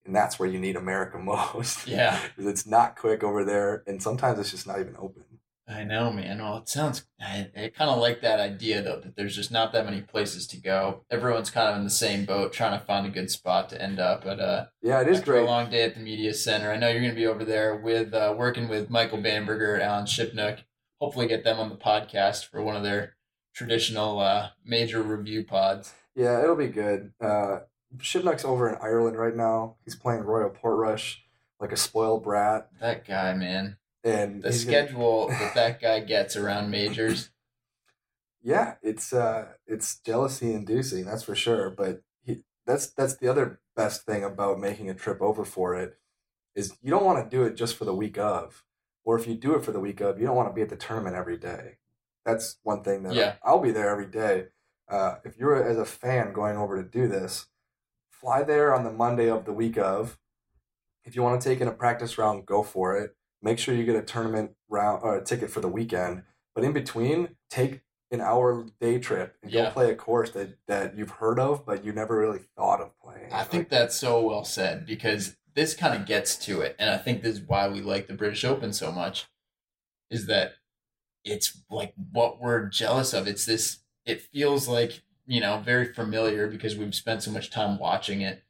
And 0.04 0.14
that's 0.14 0.38
where 0.38 0.48
you 0.48 0.58
need 0.58 0.76
America 0.76 1.18
most. 1.54 1.86
Yeah. 1.86 2.18
Because 2.28 2.50
it's 2.50 2.66
not 2.66 2.96
quick 2.96 3.22
over 3.22 3.44
there. 3.44 3.82
And 3.86 4.02
sometimes 4.02 4.38
it's 4.38 4.50
just 4.50 4.66
not 4.66 4.80
even 4.80 4.96
open. 4.98 5.24
I 5.68 5.84
know, 5.84 6.10
man. 6.10 6.38
Well, 6.38 6.56
it 6.58 6.68
sounds. 6.68 7.04
I, 7.20 7.50
I 7.54 7.68
kind 7.68 7.90
of 7.90 7.98
like 7.98 8.22
that 8.22 8.40
idea 8.40 8.80
though 8.80 9.00
that 9.00 9.16
there's 9.16 9.36
just 9.36 9.50
not 9.50 9.72
that 9.72 9.84
many 9.84 10.00
places 10.00 10.46
to 10.48 10.56
go. 10.56 11.04
Everyone's 11.10 11.50
kind 11.50 11.68
of 11.68 11.76
in 11.76 11.84
the 11.84 11.90
same 11.90 12.24
boat, 12.24 12.54
trying 12.54 12.78
to 12.78 12.84
find 12.86 13.06
a 13.06 13.10
good 13.10 13.30
spot 13.30 13.68
to 13.68 13.82
end 13.82 14.00
up. 14.00 14.24
But 14.24 14.40
uh, 14.40 14.66
yeah, 14.80 15.02
it 15.02 15.08
is 15.08 15.20
great. 15.20 15.42
A 15.42 15.46
long 15.46 15.68
day 15.68 15.82
at 15.82 15.94
the 15.94 16.00
media 16.00 16.32
center. 16.32 16.72
I 16.72 16.78
know 16.78 16.88
you're 16.88 17.00
going 17.02 17.12
to 17.12 17.20
be 17.20 17.26
over 17.26 17.44
there 17.44 17.76
with 17.76 18.14
uh, 18.14 18.34
working 18.36 18.68
with 18.68 18.88
Michael 18.88 19.20
Bamberger, 19.20 19.78
Alan 19.78 20.06
Shipnuck. 20.06 20.60
Hopefully, 21.00 21.28
get 21.28 21.44
them 21.44 21.58
on 21.58 21.68
the 21.68 21.76
podcast 21.76 22.46
for 22.46 22.62
one 22.62 22.76
of 22.76 22.82
their 22.82 23.16
traditional 23.54 24.20
uh, 24.20 24.48
major 24.64 25.02
review 25.02 25.44
pods. 25.44 25.92
Yeah, 26.14 26.42
it'll 26.42 26.56
be 26.56 26.68
good. 26.68 27.12
Uh, 27.20 27.58
Shipnuck's 27.98 28.44
over 28.44 28.70
in 28.70 28.76
Ireland 28.80 29.18
right 29.18 29.36
now. 29.36 29.76
He's 29.84 29.96
playing 29.96 30.22
Royal 30.22 30.50
Portrush 30.50 31.16
like 31.60 31.72
a 31.72 31.76
spoiled 31.76 32.24
brat. 32.24 32.68
That 32.80 33.06
guy, 33.06 33.34
man 33.34 33.76
and 34.04 34.42
the 34.42 34.52
schedule 34.52 35.26
gonna... 35.28 35.38
that 35.40 35.54
that 35.54 35.80
guy 35.80 36.00
gets 36.00 36.36
around 36.36 36.70
majors. 36.70 37.30
Yeah, 38.42 38.74
it's 38.82 39.12
uh, 39.12 39.48
it's 39.66 39.98
jealousy 40.00 40.52
inducing, 40.52 41.04
that's 41.04 41.24
for 41.24 41.34
sure. 41.34 41.70
But 41.70 42.02
he, 42.22 42.44
that's 42.66 42.86
that's 42.88 43.16
the 43.16 43.28
other 43.28 43.60
best 43.76 44.04
thing 44.04 44.24
about 44.24 44.58
making 44.58 44.88
a 44.88 44.94
trip 44.94 45.20
over 45.20 45.44
for 45.44 45.74
it 45.74 45.98
is 46.54 46.76
you 46.82 46.90
don't 46.90 47.04
want 47.04 47.22
to 47.22 47.36
do 47.36 47.44
it 47.44 47.56
just 47.56 47.76
for 47.76 47.84
the 47.84 47.94
week 47.94 48.18
of, 48.18 48.64
or 49.04 49.18
if 49.18 49.26
you 49.26 49.34
do 49.34 49.54
it 49.54 49.64
for 49.64 49.72
the 49.72 49.80
week 49.80 50.00
of, 50.00 50.18
you 50.18 50.26
don't 50.26 50.36
want 50.36 50.48
to 50.48 50.54
be 50.54 50.62
at 50.62 50.68
the 50.68 50.76
tournament 50.76 51.14
every 51.14 51.36
day. 51.36 51.78
That's 52.24 52.58
one 52.62 52.82
thing 52.82 53.04
that 53.04 53.14
yeah. 53.14 53.34
I'll 53.44 53.60
be 53.60 53.70
there 53.70 53.90
every 53.90 54.06
day. 54.06 54.46
Uh, 54.88 55.16
if 55.24 55.36
you're 55.36 55.62
as 55.62 55.78
a 55.78 55.84
fan 55.84 56.32
going 56.32 56.56
over 56.56 56.82
to 56.82 56.88
do 56.88 57.06
this, 57.06 57.46
fly 58.10 58.42
there 58.42 58.74
on 58.74 58.84
the 58.84 58.90
Monday 58.90 59.30
of 59.30 59.44
the 59.44 59.52
week 59.52 59.76
of. 59.76 60.18
If 61.04 61.14
you 61.16 61.22
want 61.22 61.40
to 61.40 61.48
take 61.48 61.60
in 61.60 61.68
a 61.68 61.72
practice 61.72 62.18
round, 62.18 62.46
go 62.46 62.62
for 62.62 62.96
it 62.96 63.17
make 63.42 63.58
sure 63.58 63.74
you 63.74 63.84
get 63.84 63.96
a 63.96 64.02
tournament 64.02 64.52
round 64.68 65.02
or 65.02 65.16
a 65.16 65.24
ticket 65.24 65.50
for 65.50 65.60
the 65.60 65.68
weekend. 65.68 66.22
But 66.54 66.64
in 66.64 66.72
between, 66.72 67.36
take 67.50 67.82
an 68.10 68.20
hour 68.20 68.64
day 68.80 68.98
trip 68.98 69.36
and 69.42 69.52
Yeah. 69.52 69.66
go 69.66 69.70
play 69.70 69.90
a 69.90 69.94
course 69.94 70.30
that, 70.30 70.56
that 70.66 70.96
you've 70.96 71.10
heard 71.10 71.38
of 71.38 71.66
but 71.66 71.84
you 71.84 71.92
never 71.92 72.18
really 72.18 72.40
thought 72.56 72.80
of 72.80 72.98
playing. 73.00 73.32
I 73.32 73.44
think 73.44 73.68
that's 73.68 73.94
so 73.94 74.22
well 74.26 74.44
said 74.44 74.86
because 74.86 75.36
this 75.54 75.74
kind 75.74 75.94
of 75.94 76.06
gets 76.06 76.36
to 76.46 76.60
it, 76.60 76.76
and 76.78 76.88
I 76.88 76.96
think 76.98 77.22
this 77.22 77.36
is 77.36 77.42
why 77.42 77.68
we 77.68 77.80
like 77.80 78.06
the 78.06 78.14
British 78.14 78.44
Open 78.44 78.72
so 78.72 78.92
much. 78.92 79.26
Is 80.10 80.26
that 80.26 80.54
it's 81.24 81.62
like 81.70 81.92
what 82.12 82.40
we're 82.40 82.66
jealous 82.66 83.12
of. 83.12 83.26
It's 83.26 83.44
this. 83.44 83.78
It 84.06 84.22
feels 84.22 84.68
like 84.68 85.02
you 85.26 85.40
know 85.40 85.58
very 85.58 85.92
familiar 85.92 86.46
because 86.46 86.76
we've 86.76 86.94
spent 86.94 87.22
so 87.24 87.30
much 87.30 87.50
time 87.50 87.78
watching 87.78 88.20
it. 88.22 88.42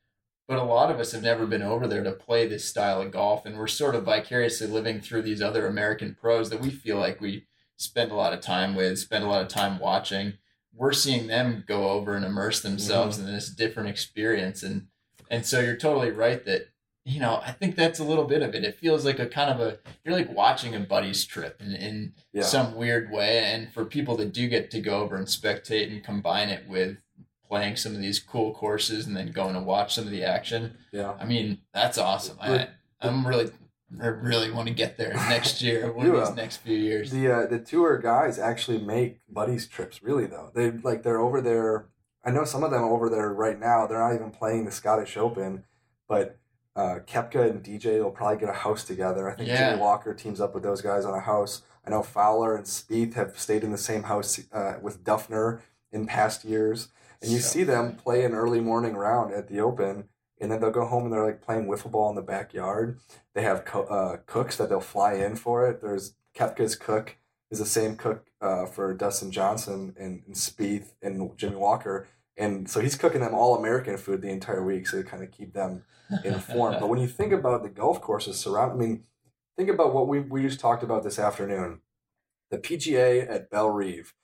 But 0.49 0.59
a 0.59 0.65
lot 0.65 0.91
of 0.91 0.99
us 0.99 1.13
have 1.13 1.23
never 1.23 1.47
been 1.47 1.63
over 1.63 1.87
there 1.87 2.03
to 2.03 2.11
play 2.11 2.49
this 2.49 2.65
style 2.65 3.03
of 3.03 3.13
golf, 3.13 3.45
and 3.45 3.59
we're 3.59 3.67
sort 3.67 3.95
of 3.95 4.05
vicariously 4.05 4.67
living 4.67 5.03
through 5.03 5.23
these 5.23 5.43
other 5.43 5.67
American 5.67 6.17
pros 6.19 6.49
that 6.49 6.63
we 6.63 6.71
feel 6.71 6.99
like 6.99 7.21
we 7.21 7.45
spend 7.77 8.11
a 8.11 8.15
lot 8.15 8.33
of 8.33 8.41
time 8.41 8.75
with, 8.75 8.99
spend 8.99 9.25
a 9.25 9.29
lot 9.29 9.43
of 9.43 9.49
time 9.49 9.79
watching. 9.79 10.33
We're 10.75 10.95
seeing 10.95 11.27
them 11.27 11.65
go 11.69 11.91
over 11.91 12.17
and 12.17 12.25
immerse 12.25 12.63
themselves 12.63 13.19
mm-hmm. 13.19 13.29
in 13.29 13.35
this 13.35 13.51
different 13.51 13.91
experience, 13.91 14.63
and 14.63 14.87
and 15.31 15.45
so 15.45 15.61
you're 15.61 15.77
totally 15.77 16.11
right 16.11 16.43
that 16.47 16.69
you 17.05 17.21
know 17.21 17.43
I 17.45 17.53
think 17.53 17.77
that's 17.77 17.99
a 17.99 18.05
little 18.05 18.25
bit 18.25 18.41
of 18.41 18.55
it. 18.55 18.65
It 18.65 18.77
feels 18.77 19.05
like 19.05 19.19
a 19.19 19.27
kind 19.27 19.51
of 19.51 19.61
a 19.61 19.79
you're 20.03 20.17
like 20.17 20.35
watching 20.35 20.75
a 20.75 20.81
buddy's 20.81 21.27
trip 21.27 21.61
in, 21.61 21.75
in 21.75 22.15
Yeah. 22.33 22.43
some 22.43 22.75
weird 22.75 23.11
way, 23.11 23.45
and 23.45 23.71
for 23.71 23.85
people 23.85 24.17
that 24.17 24.33
do 24.33 24.49
get 24.49 24.71
to 24.71 24.81
go 24.81 25.01
over 25.01 25.17
and 25.17 25.27
spectate 25.27 25.93
and 25.93 26.03
combine 26.03 26.49
it 26.49 26.67
with 26.67 26.97
playing 27.49 27.77
some 27.77 27.95
of 27.95 28.01
these 28.01 28.19
cool 28.21 28.53
courses 28.55 29.07
and 29.07 29.17
then 29.17 29.33
going 29.33 29.55
to 29.55 29.61
watch 29.61 29.95
some 29.95 30.05
of 30.05 30.11
the 30.11 30.23
action. 30.23 30.77
yeah. 30.93 31.15
I 31.19 31.25
mean, 31.25 31.59
that's 31.73 31.97
awesome. 31.99 32.37
I, 32.41 32.69
I'm 33.01 33.27
really, 33.27 33.51
I 34.03 34.07
really 34.09 34.51
want 34.51 34.69
to 34.69 34.75
get 34.75 34.99
there 34.99 35.15
next 35.29 35.63
year, 35.63 35.91
one 35.93 36.07
of 36.07 36.15
these 36.27 36.37
next 36.37 36.59
few 36.59 36.77
years. 36.77 37.11
The 37.11 37.31
uh, 37.33 37.47
the 37.47 37.59
tour 37.59 37.99
guys 37.99 38.39
actually 38.39 38.79
make 38.79 39.21
buddies 39.29 39.67
trips. 39.67 40.03
Really 40.03 40.27
though, 40.27 40.51
they 40.55 40.71
like 40.73 41.03
they're 41.03 41.21
over 41.21 41.41
there. 41.41 41.87
I 42.25 42.31
know 42.31 42.45
some 42.45 42.63
of 42.65 42.71
them 42.71 42.83
are 42.83 42.91
over 42.93 43.09
there 43.09 43.33
right 43.33 43.59
now. 43.59 43.87
They're 43.87 43.99
not 43.99 44.15
even 44.15 44.31
playing 44.31 44.65
the 44.67 44.73
Scottish 44.73 45.17
Open, 45.17 45.65
but 46.09 46.37
uh, 46.77 46.99
Koepka 47.07 47.49
and 47.49 47.63
DJ 47.65 48.03
will 48.03 48.11
probably 48.11 48.39
get 48.39 48.51
a 48.51 48.53
house 48.59 48.85
together. 48.85 49.31
I 49.31 49.35
think 49.37 49.49
Yeah. 49.49 49.71
Jimmy 49.71 49.81
Walker 49.81 50.13
teams 50.13 50.41
up 50.41 50.53
with 50.55 50.63
those 50.63 50.83
guys 50.83 51.05
on 51.05 51.15
a 51.15 51.21
house. 51.21 51.63
I 51.87 51.91
know 51.91 52.03
Fowler 52.03 52.55
and 52.55 52.67
Spieth 52.67 53.15
have 53.15 53.39
stayed 53.39 53.65
in 53.65 53.73
the 53.73 53.79
same 53.79 54.03
house 54.03 54.39
uh, 54.53 54.75
with 54.83 55.03
Dufner 55.05 55.61
in 55.91 56.07
past 56.07 56.45
years, 56.45 56.89
and 57.23 57.31
you 57.31 57.39
So 57.39 57.49
see 57.49 57.65
them 57.65 57.97
play 57.97 58.25
an 58.25 58.35
early 58.35 58.61
morning 58.61 58.97
round 58.97 59.33
at 59.33 59.49
the 59.49 59.61
Open. 59.61 60.09
And 60.41 60.53
then 60.53 60.61
they'll 60.61 60.71
go 60.71 60.87
home 60.87 61.05
and 61.05 61.13
they're 61.13 61.25
like 61.25 61.43
playing 61.43 61.67
wiffle 61.67 61.91
ball 61.91 62.09
in 62.11 62.15
the 62.15 62.23
backyard. 62.23 63.01
They 63.35 63.43
have 63.43 63.65
co- 63.65 63.85
uh, 63.85 64.19
cooks 64.27 64.57
that 64.57 64.69
they'll 64.69 64.81
fly 64.81 65.15
in 65.15 65.35
for 65.35 65.69
it. 65.69 65.83
There's 65.83 66.15
Koepka's 66.37 66.77
cook 66.77 67.17
is 67.51 67.59
the 67.59 67.67
same 67.67 67.97
cook 67.97 68.27
uh, 68.41 68.67
for 68.67 68.95
Dustin 68.95 69.31
Johnson 69.31 69.95
and, 69.99 70.23
and 70.27 70.35
Spieth 70.35 70.93
and 71.03 71.37
Jimmy 71.37 71.57
Walker, 71.57 72.07
and 72.37 72.69
so 72.69 72.81
he's 72.81 72.97
cooking 72.97 73.21
them 73.21 73.35
all 73.35 73.57
American 73.57 73.97
food 73.97 74.23
the 74.23 74.31
entire 74.31 74.63
week, 74.63 74.87
so 74.87 74.99
to 74.99 75.09
kind 75.09 75.23
of 75.23 75.31
keep 75.33 75.55
them 75.55 75.85
informed. 76.25 76.79
but 76.81 76.89
when 76.89 77.01
you 77.01 77.09
think 77.09 77.33
about 77.33 77.63
the 77.63 77.69
golf 77.69 78.01
courses 78.01 78.39
surround, 78.39 78.73
I 78.73 78.75
mean, 78.77 79.05
think 79.57 79.71
about 79.71 79.95
what 79.95 80.09
we 80.09 80.21
we 80.21 80.43
just 80.43 80.61
talked 80.61 80.83
about 80.83 81.03
this 81.03 81.19
afternoon. 81.19 81.81
The 82.51 82.59
PGA 82.59 83.29
at 83.29 83.51
Bellerive, 83.51 84.15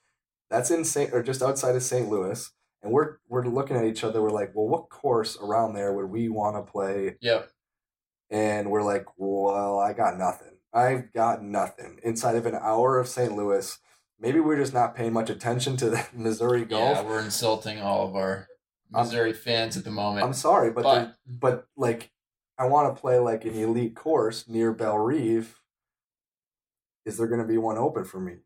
that's 0.51 0.71
in 0.71 0.85
Saint 0.85 1.13
or 1.13 1.23
just 1.23 1.43
outside 1.43 1.77
of 1.77 1.83
St. 1.83 2.09
Louis, 2.09 2.51
and 2.85 2.93
we're 2.93 3.17
we're 3.29 3.47
looking 3.47 3.77
at 3.77 3.85
each 3.85 4.05
other. 4.05 4.23
We're 4.23 4.31
like, 4.31 4.53
well, 4.55 4.69
what 4.69 4.89
course 4.91 5.37
around 5.43 5.75
there 5.75 5.93
would 5.93 6.07
we 6.11 6.29
want 6.29 6.55
to 6.57 6.71
play? 6.71 7.17
Yep. 7.21 7.51
And 8.31 8.71
we're 8.71 8.83
like, 8.83 9.07
well, 9.17 9.79
I 9.81 9.93
got 9.93 10.17
nothing. 10.19 10.53
I've 10.73 11.13
got 11.13 11.43
nothing 11.43 11.99
inside 12.03 12.37
of 12.37 12.47
an 12.47 12.55
hour 12.55 12.99
of 12.99 13.09
St. 13.09 13.33
Louis. 13.35 13.79
Maybe 14.21 14.41
we're 14.41 14.57
just 14.57 14.75
not 14.75 14.95
paying 14.95 15.13
much 15.13 15.31
attention 15.31 15.77
to 15.79 15.91
the 15.91 16.07
Missouri 16.15 16.65
golf. 16.65 16.99
Yeah, 16.99 17.03
we're 17.05 17.21
insulting 17.25 17.81
all 17.81 18.07
of 18.07 18.15
our 18.17 18.49
Missouri 18.91 19.33
fans 19.33 19.77
at 19.77 19.85
the 19.85 19.91
moment. 19.91 20.25
I'm 20.27 20.33
sorry, 20.35 20.71
but 20.71 20.83
But- 20.85 21.15
but 21.27 21.67
like 21.77 22.11
I 22.59 22.67
want 22.67 22.95
to 22.95 23.01
play 23.01 23.19
like 23.19 23.45
an 23.45 23.55
elite 23.55 23.97
course 23.97 24.47
near 24.49 24.73
Bellerive. 24.73 25.61
Is 27.05 27.17
there 27.19 27.27
going 27.27 27.41
to 27.41 27.47
be 27.47 27.59
one 27.59 27.77
open 27.79 28.05
for 28.05 28.21
me? 28.21 28.37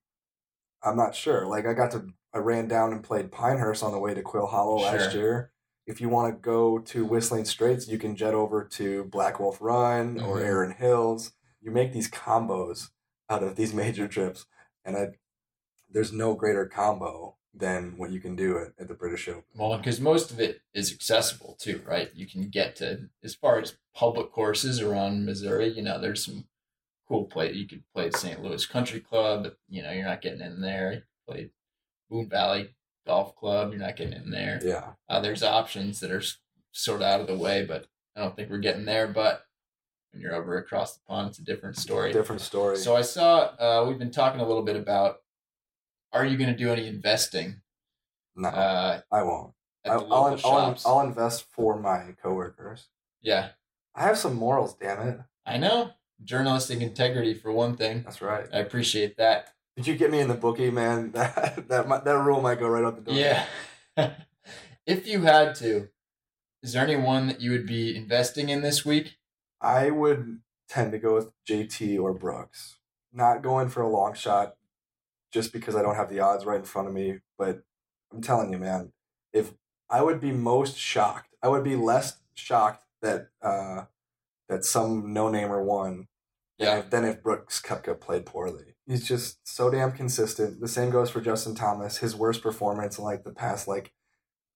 I'm 0.82 0.96
not 0.96 1.14
sure. 1.14 1.46
Like 1.46 1.66
I 1.66 1.74
got 1.74 1.90
to 1.92 2.06
I 2.34 2.38
ran 2.38 2.68
down 2.68 2.92
and 2.92 3.02
played 3.02 3.32
Pinehurst 3.32 3.82
on 3.82 3.92
the 3.92 3.98
way 3.98 4.14
to 4.14 4.22
Quail 4.22 4.46
Hollow 4.46 4.76
last 4.80 5.14
year. 5.14 5.50
If 5.86 6.00
you 6.00 6.08
want 6.10 6.34
to 6.34 6.38
go 6.40 6.78
to 6.78 7.04
Whistling 7.06 7.46
Straits, 7.46 7.88
you 7.88 7.98
can 7.98 8.14
jet 8.14 8.34
over 8.34 8.64
to 8.72 9.04
Black 9.04 9.40
Wolf 9.40 9.58
Run 9.60 10.20
or 10.20 10.36
Mhm. 10.36 10.44
Erin 10.44 10.70
Hills. 10.72 11.32
You 11.60 11.70
make 11.70 11.92
these 11.92 12.10
combos 12.10 12.90
out 13.30 13.42
of 13.42 13.56
these 13.56 13.72
major 13.74 14.06
trips, 14.08 14.46
and 14.84 14.96
I 14.96 15.06
there's 15.90 16.12
no 16.12 16.34
greater 16.34 16.66
combo 16.66 17.36
than 17.54 17.96
what 17.96 18.10
you 18.10 18.20
can 18.20 18.36
do 18.36 18.58
at, 18.58 18.72
at 18.78 18.88
the 18.88 18.94
British 18.94 19.26
Open. 19.26 19.42
Well, 19.56 19.76
because 19.78 19.98
most 20.00 20.30
of 20.30 20.38
it 20.38 20.60
is 20.74 20.92
accessible 20.92 21.56
too, 21.58 21.80
right? 21.86 22.14
You 22.14 22.26
can 22.26 22.50
get 22.50 22.76
to 22.76 23.08
as 23.24 23.34
far 23.34 23.58
as 23.58 23.78
public 23.94 24.30
courses 24.30 24.82
around 24.82 25.24
Missouri. 25.24 25.68
You 25.68 25.80
know, 25.82 25.98
there's 25.98 26.22
some 26.26 26.46
cool 27.08 27.24
play. 27.24 27.52
You 27.54 27.66
could 27.66 27.84
play 27.94 28.08
at 28.08 28.16
St. 28.16 28.42
Louis 28.42 28.66
Country 28.66 29.00
Club. 29.00 29.44
But, 29.44 29.56
you 29.66 29.82
know, 29.82 29.90
you're 29.90 30.04
not 30.04 30.20
getting 30.20 30.42
in 30.42 30.60
there. 30.60 30.92
You 30.92 31.02
play 31.26 31.50
Boone 32.10 32.28
Valley 32.28 32.70
Golf 33.06 33.36
Club. 33.36 33.70
You're 33.70 33.80
not 33.80 33.96
getting 33.96 34.14
in 34.14 34.30
there. 34.30 34.60
Yeah. 34.62 34.92
Uh, 35.08 35.20
there's 35.20 35.42
options 35.42 36.00
that 36.00 36.10
are 36.10 36.22
sort 36.72 37.00
of 37.00 37.06
out 37.06 37.20
of 37.20 37.26
the 37.26 37.36
way, 37.36 37.64
but 37.64 37.86
I 38.16 38.20
don't 38.20 38.36
think 38.36 38.50
we're 38.50 38.58
getting 38.58 38.84
there. 38.84 39.08
But 39.08 39.42
when 40.12 40.22
you're 40.22 40.34
over 40.34 40.56
across 40.58 40.94
the 40.94 41.00
pond, 41.06 41.28
it's 41.28 41.38
a 41.38 41.44
different 41.44 41.76
story. 41.76 42.12
Different 42.12 42.40
story. 42.40 42.76
So 42.76 42.96
I 42.96 43.02
saw 43.02 43.40
uh, 43.58 43.84
we've 43.88 43.98
been 43.98 44.10
talking 44.10 44.40
a 44.40 44.46
little 44.46 44.64
bit 44.64 44.76
about 44.76 45.16
are 46.12 46.24
you 46.24 46.38
going 46.38 46.50
to 46.50 46.56
do 46.56 46.72
any 46.72 46.86
investing 46.86 47.60
no, 48.38 48.48
uh, 48.48 49.00
I 49.10 49.22
won't. 49.22 49.52
I, 49.84 49.90
I'll, 49.90 50.38
I'll. 50.44 50.78
I'll 50.86 51.00
invest 51.00 51.46
for 51.50 51.78
my 51.78 52.14
coworkers. 52.22 52.88
yeah, 53.20 53.50
I 53.94 54.02
have 54.04 54.16
some 54.16 54.34
morals, 54.34 54.76
damn 54.80 55.08
it. 55.08 55.18
I 55.44 55.58
know 55.58 55.90
journalistic 56.22 56.80
integrity 56.80 57.34
for 57.34 57.52
one 57.52 57.76
thing. 57.76 58.02
That's 58.04 58.22
right. 58.22 58.46
I 58.52 58.58
appreciate 58.58 59.16
that. 59.16 59.54
Did 59.78 59.86
you 59.86 59.94
get 59.94 60.10
me 60.10 60.18
in 60.18 60.26
the 60.26 60.34
bookie, 60.34 60.72
man? 60.72 61.12
That 61.14 61.68
that 61.68 62.04
that 62.04 62.18
rule 62.18 62.40
might 62.40 62.58
go 62.58 62.66
right 62.66 62.84
out 62.84 62.96
the 62.96 63.12
door. 63.12 63.14
Yeah. 63.14 63.46
if 64.86 65.06
you 65.06 65.22
had 65.22 65.54
to, 65.56 65.88
is 66.64 66.72
there 66.72 66.82
any 66.82 66.96
one 66.96 67.28
that 67.28 67.40
you 67.40 67.52
would 67.52 67.64
be 67.64 67.96
investing 67.96 68.48
in 68.48 68.60
this 68.62 68.84
week? 68.84 69.18
I 69.60 69.90
would 69.90 70.40
tend 70.68 70.90
to 70.90 70.98
go 70.98 71.14
with 71.14 71.30
JT 71.48 71.96
or 72.02 72.12
Brooks. 72.12 72.78
Not 73.12 73.40
going 73.40 73.68
for 73.68 73.80
a 73.80 73.88
long 73.88 74.14
shot 74.14 74.56
just 75.32 75.52
because 75.52 75.76
I 75.76 75.82
don't 75.82 75.94
have 75.94 76.10
the 76.10 76.18
odds 76.18 76.44
right 76.44 76.58
in 76.58 76.64
front 76.64 76.88
of 76.88 76.94
me. 76.94 77.20
But 77.38 77.62
I'm 78.12 78.20
telling 78.20 78.50
you, 78.50 78.58
man, 78.58 78.92
if 79.32 79.52
I 79.88 80.02
would 80.02 80.20
be 80.20 80.32
most 80.32 80.76
shocked, 80.76 81.36
I 81.40 81.46
would 81.46 81.62
be 81.62 81.76
less 81.76 82.18
shocked 82.34 82.84
that 83.00 83.28
uh, 83.40 83.84
that 84.48 84.64
some 84.64 85.12
no 85.12 85.28
namer 85.28 85.62
won 85.62 86.08
than, 86.58 86.78
if, 86.78 86.90
than 86.90 87.04
if 87.04 87.22
Brooks 87.22 87.62
Koepka 87.62 88.00
played 88.00 88.26
poorly. 88.26 88.74
He's 88.88 89.06
just 89.06 89.46
so 89.46 89.70
damn 89.70 89.92
consistent. 89.92 90.60
The 90.60 90.68
same 90.68 90.90
goes 90.90 91.10
for 91.10 91.20
Justin 91.20 91.54
Thomas. 91.54 91.98
His 91.98 92.16
worst 92.16 92.42
performance 92.42 92.98
in 92.98 93.04
like 93.04 93.22
the 93.22 93.32
past 93.32 93.68
like 93.68 93.92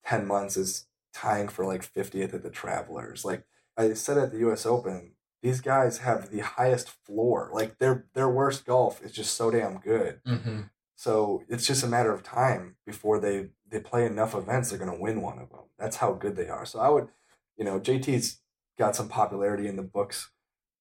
ten 0.05 0.27
months 0.27 0.57
is 0.57 0.87
tying 1.13 1.49
for 1.49 1.67
like 1.67 1.93
50th 1.93 2.33
at 2.33 2.43
the 2.43 2.51
Travelers. 2.51 3.25
Like 3.25 3.45
I 3.77 3.93
said 3.93 4.19
at 4.19 4.33
the 4.33 4.39
U.S. 4.39 4.65
Open, 4.65 5.13
these 5.43 5.61
guys 5.61 5.99
have 5.99 6.31
the 6.31 6.41
highest 6.41 6.89
floor. 6.89 7.51
Like 7.53 7.79
their 7.79 8.07
their 8.15 8.29
worst 8.29 8.65
golf 8.65 9.03
is 9.03 9.13
just 9.13 9.37
so 9.37 9.51
damn 9.51 9.79
good. 9.79 10.21
Mm-hmm. 10.27 10.63
So 10.97 11.43
it's 11.49 11.67
just 11.67 11.85
a 11.85 11.89
matter 11.89 12.13
of 12.13 12.23
time 12.23 12.77
before 12.87 13.19
they 13.19 13.49
they 13.69 13.81
play 13.81 14.07
enough 14.07 14.35
events. 14.35 14.71
They're 14.71 14.79
gonna 14.79 14.99
win 14.99 15.21
one 15.21 15.39
of 15.39 15.51
them. 15.51 15.65
That's 15.79 15.97
how 15.97 16.13
good 16.13 16.37
they 16.37 16.49
are. 16.49 16.65
So 16.65 16.79
I 16.79 16.89
would, 16.89 17.09
you 17.57 17.65
know, 17.65 17.81
JT's 17.81 18.39
got 18.79 18.97
some 18.97 19.09
popularity 19.09 19.67
in 19.67 19.77
the 19.77 19.83
books. 19.83 20.31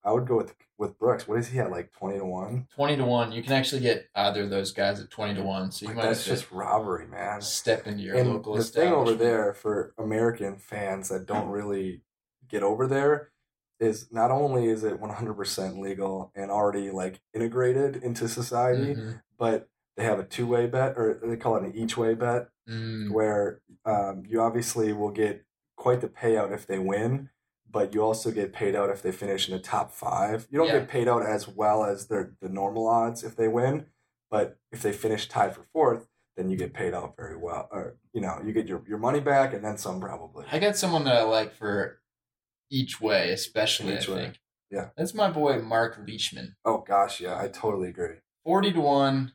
I 0.03 0.11
would 0.11 0.27
go 0.27 0.37
with 0.37 0.55
with 0.77 0.97
Brooks. 0.97 1.27
What 1.27 1.39
is 1.39 1.47
he 1.49 1.59
at 1.59 1.71
like 1.71 1.91
twenty 1.91 2.17
to 2.19 2.25
one? 2.25 2.67
20 2.73 2.97
to 2.97 3.05
1. 3.05 3.31
You 3.31 3.43
can 3.43 3.53
actually 3.53 3.81
get 3.81 4.09
either 4.15 4.43
of 4.43 4.49
those 4.49 4.71
guys 4.71 4.99
at 4.99 5.09
20 5.11 5.35
to 5.35 5.43
1. 5.43 5.71
So 5.71 5.85
you 5.85 5.89
Like, 5.89 5.97
might 5.97 6.03
that's 6.09 6.25
just 6.25 6.51
robbery, 6.51 7.07
man. 7.07 7.41
step 7.41 7.85
into 7.87 8.03
your 8.03 8.17
and 8.17 8.33
local 8.33 8.55
the 8.55 8.63
thing 8.63 8.91
over 8.93 9.13
there 9.13 9.53
for 9.53 9.93
American 9.97 10.57
fans 10.57 11.09
that 11.09 11.25
don't 11.27 11.49
really 11.49 12.01
get 12.47 12.63
over 12.63 12.87
there 12.87 13.31
is 13.79 14.11
not 14.11 14.31
only 14.31 14.67
is 14.67 14.83
it 14.83 14.99
100% 14.99 15.79
legal 15.79 16.31
and 16.35 16.51
already 16.51 16.91
like 16.91 17.21
integrated 17.33 17.97
into 17.97 18.27
society, 18.27 18.95
Mhm. 18.95 19.21
but 19.37 19.69
they 19.97 20.03
have 20.03 20.19
a 20.19 20.23
two-way 20.25 20.67
bet 20.67 20.97
or 20.97 21.19
they 21.23 21.37
call 21.37 21.55
it 21.57 21.63
an 21.63 21.75
each-way 21.75 22.13
bet 22.15 22.49
Mm, 22.67 23.11
where 23.11 23.61
um, 23.85 24.23
you 24.27 24.41
obviously 24.41 24.93
will 24.93 25.11
get 25.11 25.45
quite 25.77 26.01
the 26.01 26.09
payout 26.09 26.53
if 26.53 26.67
they 26.67 26.79
win, 26.79 27.30
but 27.71 27.93
you 27.93 28.01
also 28.03 28.31
get 28.31 28.53
paid 28.53 28.75
out 28.75 28.89
if 28.89 29.01
they 29.01 29.11
finish 29.11 29.47
in 29.47 29.53
the 29.55 29.61
top 29.61 29.91
five. 29.93 30.47
You 30.49 30.57
don't 30.57 30.67
Yeah. 30.67 30.79
get 30.79 30.89
paid 30.89 31.07
out 31.07 31.25
as 31.25 31.47
well 31.47 31.83
as 31.85 32.07
their 32.07 32.33
the 32.41 32.49
normal 32.49 32.87
odds 32.87 33.23
if 33.23 33.35
they 33.35 33.47
win, 33.47 33.85
but 34.29 34.57
if 34.71 34.81
they 34.81 34.91
finish 34.91 35.27
tied 35.27 35.55
for 35.55 35.63
fourth, 35.73 36.07
then 36.37 36.49
you 36.49 36.57
get 36.57 36.73
paid 36.73 36.93
out 36.93 37.15
very 37.17 37.37
well. 37.37 37.67
Or 37.71 37.97
you 38.13 38.21
know, 38.21 38.39
you 38.43 38.51
get 38.53 38.67
your, 38.67 38.83
your 38.87 38.97
money 38.97 39.19
back 39.19 39.53
and 39.53 39.63
then 39.63 39.77
some 39.77 39.99
probably. 39.99 40.45
I 40.51 40.59
got 40.59 40.75
someone 40.77 41.03
that 41.05 41.15
I 41.17 41.23
like 41.23 41.53
for 41.53 42.01
each 42.69 42.99
way, 43.01 43.31
especially, 43.31 43.95
Each 43.95 44.09
I 44.09 44.13
way. 44.13 44.21
think. 44.23 44.39
Yeah. 44.69 44.89
That's 44.95 45.13
my 45.13 45.29
boy, 45.29 45.59
Mark 45.59 45.99
Leishman. 46.07 46.55
Oh 46.63 46.79
gosh, 46.87 47.19
yeah, 47.19 47.37
I 47.37 47.47
totally 47.49 47.89
agree. 47.89 48.15
40 48.45 48.73
to 48.73 48.79
1 48.81 49.33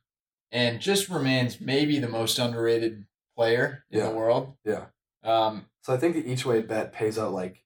and 0.52 0.80
just 0.80 1.08
remains 1.10 1.60
maybe 1.60 1.98
the 1.98 2.08
most 2.08 2.38
underrated 2.38 3.04
player 3.36 3.84
in 3.90 3.98
Yeah. 3.98 4.08
the 4.08 4.14
world. 4.14 4.56
Yeah. 4.64 4.86
Um, 5.22 5.66
So 5.82 5.92
I 5.92 5.98
think 5.98 6.14
the 6.14 6.26
each 6.26 6.44
way 6.46 6.62
bet 6.62 6.92
pays 6.92 7.18
out 7.18 7.32
like 7.32 7.62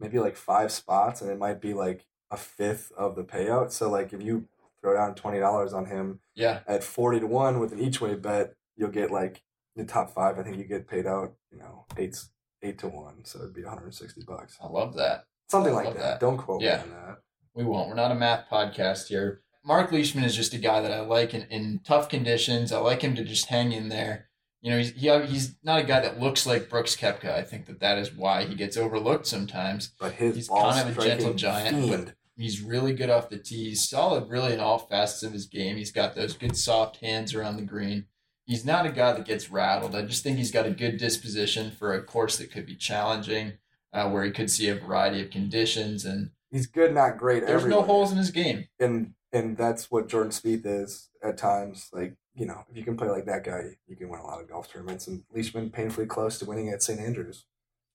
maybe 0.00 0.18
like 0.18 0.36
five 0.36 0.72
spots, 0.72 1.20
and 1.20 1.30
it 1.30 1.38
might 1.38 1.60
be 1.60 1.74
like 1.74 2.06
a 2.30 2.36
fifth 2.36 2.92
of 2.96 3.16
the 3.16 3.24
payout. 3.24 3.72
So 3.72 3.90
like 3.90 4.12
if 4.12 4.22
you 4.22 4.46
throw 4.80 4.94
down 4.94 5.14
twenty 5.14 5.38
dollars 5.38 5.72
on 5.72 5.86
him 5.86 6.20
yeah. 6.34 6.60
at 6.66 6.84
forty 6.84 7.20
to 7.20 7.26
one 7.26 7.58
with 7.60 7.72
an 7.72 7.80
each 7.80 8.00
way 8.00 8.14
bet, 8.14 8.54
you'll 8.76 8.90
get 8.90 9.10
like 9.10 9.42
the 9.76 9.84
top 9.84 10.14
five. 10.14 10.38
I 10.38 10.42
think 10.42 10.58
you 10.58 10.64
get 10.64 10.88
paid 10.88 11.06
out, 11.06 11.34
you 11.50 11.58
know, 11.58 11.86
eight 11.96 12.16
eight 12.62 12.78
to 12.78 12.88
one, 12.88 13.24
so 13.24 13.40
it'd 13.40 13.54
be 13.54 13.62
one 13.64 13.76
hundred 13.76 13.94
sixty 13.94 14.22
bucks, 14.26 14.56
I 14.62 14.66
love 14.68 14.94
that. 14.96 15.24
something 15.48 15.74
like 15.74 15.92
that. 15.94 15.98
that. 15.98 16.20
Don't 16.20 16.38
quote 16.38 16.62
Yeah. 16.62 16.76
me 16.78 16.82
on 16.82 16.90
that. 16.90 17.18
We 17.54 17.64
won't. 17.64 17.88
We're 17.88 17.94
not 17.94 18.10
a 18.10 18.14
math 18.16 18.48
podcast 18.50 19.08
here. 19.08 19.42
Mark 19.64 19.92
Leishman 19.92 20.24
is 20.24 20.34
just 20.36 20.52
a 20.54 20.58
guy 20.58 20.80
that 20.80 20.92
I 20.92 21.00
like 21.00 21.32
in, 21.34 21.42
in 21.42 21.80
tough 21.84 22.08
conditions. 22.08 22.72
I 22.72 22.78
like 22.80 23.00
him 23.02 23.14
to 23.14 23.24
just 23.24 23.46
hang 23.46 23.72
in 23.72 23.88
there. 23.88 24.28
You 24.64 24.70
know, 24.70 24.78
he's 24.78 24.92
he, 24.92 25.26
he's 25.26 25.56
not 25.62 25.80
a 25.80 25.84
guy 25.84 26.00
that 26.00 26.18
looks 26.18 26.46
like 26.46 26.70
Brooks 26.70 26.96
Koepka. 26.96 27.30
I 27.30 27.42
think 27.42 27.66
that 27.66 27.80
that 27.80 27.98
is 27.98 28.14
why 28.14 28.46
he 28.46 28.54
gets 28.54 28.78
overlooked 28.78 29.26
sometimes. 29.26 29.92
But 30.00 30.12
his 30.14 30.36
He's 30.36 30.48
kind 30.48 30.88
of 30.88 30.96
a 30.96 31.02
gentle 31.02 31.34
giant, 31.34 31.90
but- 31.90 32.14
He's 32.36 32.62
really 32.62 32.94
good 32.94 33.10
off 33.10 33.28
the 33.28 33.36
tee. 33.38 33.68
He's 33.68 33.88
solid, 33.88 34.28
really, 34.28 34.54
in 34.54 34.58
all 34.60 34.78
facets 34.78 35.22
of 35.22 35.32
his 35.32 35.46
game. 35.46 35.76
He's 35.76 35.92
got 35.92 36.16
those 36.16 36.34
good 36.34 36.56
soft 36.56 36.96
hands 36.96 37.32
around 37.32 37.56
the 37.56 37.62
green. 37.62 38.06
He's 38.44 38.64
not 38.64 38.86
a 38.86 38.90
guy 38.90 39.12
that 39.12 39.24
gets 39.24 39.50
rattled. 39.50 39.94
I 39.94 40.02
just 40.02 40.24
think 40.24 40.38
he's 40.38 40.50
got 40.50 40.66
a 40.66 40.70
good 40.70 40.96
disposition 40.96 41.70
for 41.70 41.94
a 41.94 42.02
course 42.02 42.38
that 42.38 42.50
could 42.50 42.66
be 42.66 42.74
challenging, 42.74 43.52
uh, 43.92 44.10
where 44.10 44.24
he 44.24 44.32
could 44.32 44.50
see 44.50 44.68
a 44.68 44.74
variety 44.74 45.22
of 45.22 45.30
conditions, 45.30 46.04
and 46.04 46.30
he's 46.50 46.66
good, 46.66 46.92
not 46.92 47.18
great. 47.18 47.46
there's 47.46 47.62
everywhere. 47.62 47.82
no 47.82 47.86
holes 47.86 48.10
in 48.10 48.18
his 48.18 48.30
game. 48.30 48.66
and 48.80 49.12
and 49.32 49.56
that's 49.56 49.90
what 49.90 50.08
Jordan 50.08 50.32
Spieth 50.32 50.64
is 50.64 51.10
at 51.22 51.36
times. 51.36 51.88
Like 51.92 52.16
you 52.34 52.46
know, 52.46 52.64
if 52.70 52.76
you 52.76 52.82
can 52.84 52.96
play 52.96 53.08
like 53.08 53.26
that 53.26 53.44
guy, 53.44 53.76
you 53.86 53.96
can 53.96 54.08
win 54.08 54.20
a 54.20 54.24
lot 54.26 54.40
of 54.40 54.48
golf 54.48 54.70
tournaments. 54.70 55.06
And 55.06 55.22
Leishman 55.32 55.70
painfully 55.70 56.06
close 56.06 56.38
to 56.38 56.44
winning 56.46 56.68
at 56.70 56.82
St 56.82 57.00
Andrews. 57.00 57.44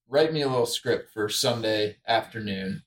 Write 0.08 0.32
me 0.32 0.42
a 0.42 0.48
little 0.48 0.66
script 0.66 1.10
for 1.12 1.28
Sunday 1.28 1.98
afternoon, 2.08 2.82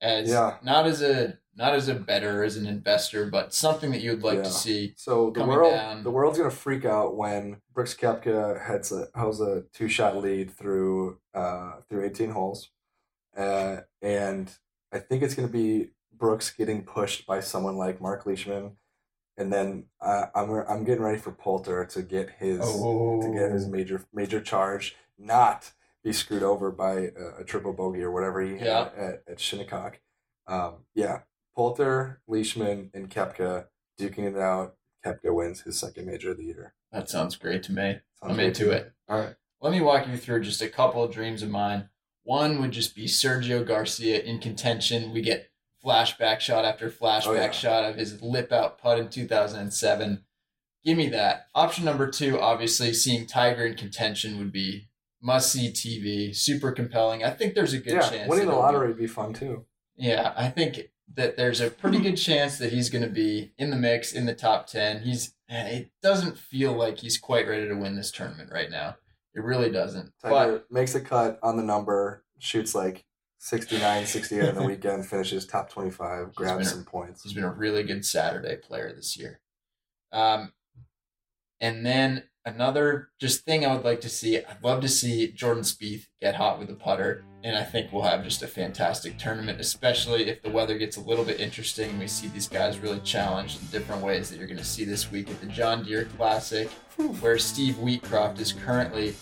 as 0.00 0.28
Yeah. 0.28 0.58
not 0.62 0.86
as 0.86 1.02
a 1.02 1.38
not 1.58 1.72
as 1.74 1.88
a 1.88 1.94
bettor 1.94 2.44
as 2.44 2.58
an 2.58 2.66
investor, 2.66 3.30
but 3.30 3.54
something 3.54 3.90
that 3.90 4.02
you'd 4.02 4.22
like 4.22 4.36
Yeah. 4.36 4.42
to 4.42 4.50
see. 4.50 4.92
So 4.98 5.30
the 5.30 5.42
world, 5.42 5.72
down. 5.72 6.02
the 6.04 6.10
world's 6.10 6.36
gonna 6.36 6.50
freak 6.50 6.84
out 6.84 7.16
when 7.16 7.62
Brooks 7.72 7.94
Koepka 7.94 8.62
heads 8.62 8.92
a 8.92 9.08
has 9.14 9.40
a 9.40 9.62
two 9.72 9.88
shot 9.88 10.18
lead 10.18 10.50
through 10.50 11.18
uh 11.32 11.80
through 11.88 12.04
eighteen 12.04 12.30
holes, 12.32 12.68
uh, 13.36 13.78
and 14.02 14.54
I 14.92 14.98
think 14.98 15.22
it's 15.22 15.34
gonna 15.34 15.48
be 15.48 15.92
Brooks 16.12 16.50
getting 16.50 16.84
pushed 16.84 17.26
by 17.26 17.40
someone 17.40 17.76
like 17.78 18.00
Mark 18.02 18.26
Leishman, 18.26 18.76
and 19.36 19.52
then 19.52 19.84
uh, 20.00 20.26
I'm 20.34 20.50
I'm 20.50 20.84
getting 20.84 21.02
ready 21.02 21.18
for 21.18 21.32
Poulter 21.32 21.84
to 21.86 22.02
get 22.02 22.30
his 22.38 22.60
to 22.60 23.30
get 23.34 23.52
his 23.52 23.66
major 23.66 24.04
major 24.12 24.40
charge, 24.40 24.96
not 25.18 25.72
be 26.04 26.12
screwed 26.12 26.42
over 26.42 26.70
by 26.70 26.92
a, 27.16 27.40
a 27.40 27.44
triple 27.44 27.72
bogey 27.72 28.02
or 28.02 28.10
whatever 28.12 28.40
he 28.40 28.52
had 28.58 28.66
Yeah. 28.66 28.88
at, 28.96 29.22
at 29.28 29.40
Shinnecock. 29.40 30.00
Um, 30.46 30.84
yeah, 30.94 31.20
Poulter, 31.56 32.20
Leishman, 32.28 32.90
and 32.94 33.10
Koepka 33.10 33.66
duking 33.98 34.26
it 34.32 34.36
out. 34.38 34.76
Koepka 35.04 35.34
wins 35.34 35.62
his 35.62 35.78
second 35.78 36.06
major 36.06 36.30
of 36.30 36.36
the 36.36 36.44
year. 36.44 36.74
That 36.92 37.10
sounds 37.10 37.36
great 37.36 37.62
to 37.64 37.72
me. 37.72 37.98
Sounds 38.22 38.32
I'm 38.34 38.40
into 38.40 38.70
it. 38.70 38.92
All 39.08 39.18
right. 39.18 39.34
Let 39.60 39.72
me 39.72 39.80
walk 39.80 40.06
you 40.06 40.16
through 40.16 40.42
just 40.42 40.62
a 40.62 40.68
couple 40.68 41.02
of 41.02 41.12
dreams 41.12 41.42
of 41.42 41.50
mine. 41.50 41.88
One 42.22 42.60
would 42.60 42.70
just 42.72 42.94
be 42.94 43.06
Sergio 43.06 43.66
Garcia 43.66 44.20
in 44.20 44.38
contention. 44.38 45.12
We 45.12 45.22
get 45.22 45.50
flashback 45.86 46.40
shot 46.40 46.64
after 46.64 46.90
flashback 46.90 47.26
Oh, 47.26 47.32
yeah. 47.34 47.50
shot 47.52 47.84
of 47.84 47.96
his 47.96 48.20
lip 48.20 48.50
out 48.52 48.78
putt 48.78 48.98
in 48.98 49.08
2007. 49.08 50.24
Give 50.84 50.96
me 50.96 51.08
that. 51.10 51.46
Option 51.54 51.84
number 51.84 52.10
two, 52.10 52.40
obviously, 52.40 52.92
seeing 52.92 53.26
Tiger 53.26 53.66
in 53.66 53.74
contention 53.74 54.38
would 54.38 54.52
be 54.52 54.88
must 55.22 55.50
see 55.52 55.70
TV, 55.72 56.34
super 56.36 56.72
compelling. 56.72 57.24
I 57.24 57.30
think 57.30 57.54
there's 57.54 57.72
a 57.72 57.78
good 57.78 57.94
yeah, 57.94 58.08
chance. 58.08 58.28
winning 58.28 58.46
the 58.46 58.54
lottery 58.54 58.88
would 58.88 58.98
be 58.98 59.06
fun 59.06 59.32
too. 59.32 59.64
yeah, 59.96 60.32
I 60.36 60.48
think 60.48 60.90
that 61.14 61.36
there's 61.36 61.60
a 61.60 61.70
pretty 61.70 62.00
good 62.00 62.16
chance 62.16 62.58
that 62.58 62.72
he's 62.72 62.90
going 62.90 63.04
to 63.04 63.10
be 63.10 63.52
in 63.58 63.70
the 63.70 63.76
mix 63.76 64.12
in 64.12 64.26
the 64.26 64.34
top 64.34 64.66
10. 64.66 65.02
He's 65.02 65.34
it 65.48 65.90
doesn't 66.02 66.36
feel 66.36 66.72
like 66.72 66.98
he's 66.98 67.18
quite 67.18 67.46
ready 67.48 67.68
to 67.68 67.74
win 67.74 67.94
this 67.94 68.10
tournament 68.10 68.50
right 68.52 68.70
now. 68.70 68.96
It 69.34 69.42
really 69.44 69.70
doesn't. 69.70 70.12
Tiger 70.20 70.64
makes 70.70 70.94
a 70.94 71.00
cut 71.00 71.38
on 71.42 71.56
the 71.56 71.62
number, 71.62 72.24
shoots 72.38 72.74
like 72.74 73.04
69, 73.38 74.06
68 74.06 74.48
on 74.48 74.54
the 74.54 74.62
weekend, 74.66 75.06
finishes 75.06 75.46
top 75.46 75.70
25, 75.70 76.34
grabs 76.34 76.52
been 76.58 76.66
a- 76.66 76.70
some 76.70 76.84
points. 76.84 77.22
he's 77.22 77.32
been 77.32 77.44
a 77.44 77.50
really 77.52 77.82
good 77.82 78.04
Saturday 78.04 78.56
player 78.56 78.92
this 78.94 79.16
year. 79.16 79.40
Um, 80.12 80.52
and 81.60 81.84
then 81.84 82.24
another 82.44 83.08
just 83.20 83.44
thing 83.44 83.64
I 83.66 83.74
would 83.74 83.84
like 83.84 84.00
to 84.02 84.08
see. 84.08 84.38
I'd 84.38 84.62
love 84.62 84.80
to 84.82 84.88
see 84.88 85.32
Jordan 85.32 85.62
Spieth 85.64 86.06
get 86.20 86.36
hot 86.36 86.58
with 86.58 86.68
the 86.68 86.74
putter, 86.74 87.24
and 87.42 87.56
I 87.56 87.62
think 87.64 87.92
we'll 87.92 88.02
have 88.02 88.24
just 88.24 88.42
a 88.42 88.46
fantastic 88.46 89.18
tournament, 89.18 89.60
especially 89.60 90.28
if 90.28 90.42
the 90.42 90.50
weather 90.50 90.78
gets 90.78 90.96
a 90.96 91.00
little 91.00 91.24
bit 91.24 91.40
interesting. 91.40 91.98
We 91.98 92.06
see 92.08 92.28
these 92.28 92.48
guys 92.48 92.78
really 92.78 93.00
challenged 93.00 93.60
in 93.60 93.66
different 93.68 94.02
ways 94.02 94.30
that 94.30 94.38
you're 94.38 94.46
going 94.48 94.58
to 94.58 94.64
see 94.64 94.84
this 94.84 95.10
week 95.10 95.30
at 95.30 95.40
the 95.40 95.46
John 95.46 95.84
Deere 95.84 96.04
Classic, 96.16 96.68
where 97.20 97.38
Steve 97.38 97.74
Wheatcroft 97.76 98.40
is 98.40 98.52
currently 98.52 99.14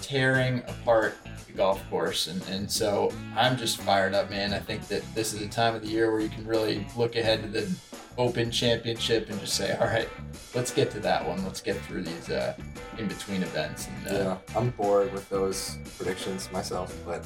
tearing 0.00 0.58
apart 0.68 1.16
the 1.46 1.52
golf 1.52 1.82
course. 1.90 2.26
And, 2.26 2.42
and 2.48 2.70
so 2.70 3.12
I'm 3.36 3.56
just 3.56 3.78
fired 3.80 4.14
up, 4.14 4.30
man. 4.30 4.52
I 4.52 4.58
think 4.58 4.86
that 4.88 5.02
this 5.14 5.32
is 5.32 5.42
a 5.42 5.48
time 5.48 5.74
of 5.74 5.82
the 5.82 5.88
year 5.88 6.10
where 6.10 6.20
you 6.20 6.28
can 6.28 6.46
really 6.46 6.86
look 6.96 7.16
ahead 7.16 7.42
to 7.42 7.48
the 7.48 7.70
Open 8.18 8.50
Championship 8.50 9.30
and 9.30 9.40
just 9.40 9.54
say, 9.54 9.76
all 9.76 9.86
right, 9.86 10.08
let's 10.54 10.72
get 10.72 10.90
to 10.90 11.00
that 11.00 11.26
one. 11.26 11.42
Let's 11.44 11.60
get 11.60 11.76
through 11.82 12.02
these 12.02 12.28
uh, 12.28 12.54
in 12.98 13.08
between 13.08 13.42
events. 13.42 13.88
And 13.88 14.08
uh, 14.08 14.12
Yeah, 14.12 14.58
I'm 14.58 14.70
bored 14.70 15.12
with 15.12 15.28
those 15.30 15.78
predictions 15.96 16.50
myself, 16.52 16.94
but 17.06 17.24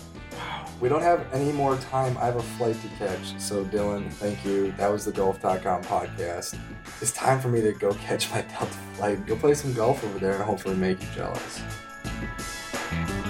we 0.81 0.89
don't 0.89 1.03
have 1.03 1.27
any 1.33 1.53
more 1.53 1.77
time. 1.77 2.16
I 2.18 2.27
have 2.27 2.37
a 2.37 2.43
flight 2.43 2.77
to 2.83 2.89
catch. 2.99 3.39
So, 3.41 3.64
Dylan, 3.64 4.11
thank 4.12 4.45
you. 4.45 4.72
That 4.72 4.91
was 4.91 5.05
the 5.05 5.12
golf.com 5.12 5.83
podcast. 5.83 6.59
It's 7.01 7.12
time 7.12 7.41
for 7.41 7.49
me 7.49 7.61
to 7.61 7.72
go 7.72 7.93
catch 8.07 8.31
my 8.31 8.43
Delta 8.59 8.66
flight, 8.95 9.27
go 9.27 9.37
play 9.37 9.55
some 9.55 9.72
golf 9.72 10.05
over 10.05 10.18
there, 10.18 10.35
and 10.35 10.45
hopefully 10.45 10.77
make 10.77 11.01
you 11.01 11.09
jealous. 11.14 11.61
Bye. 12.95 13.24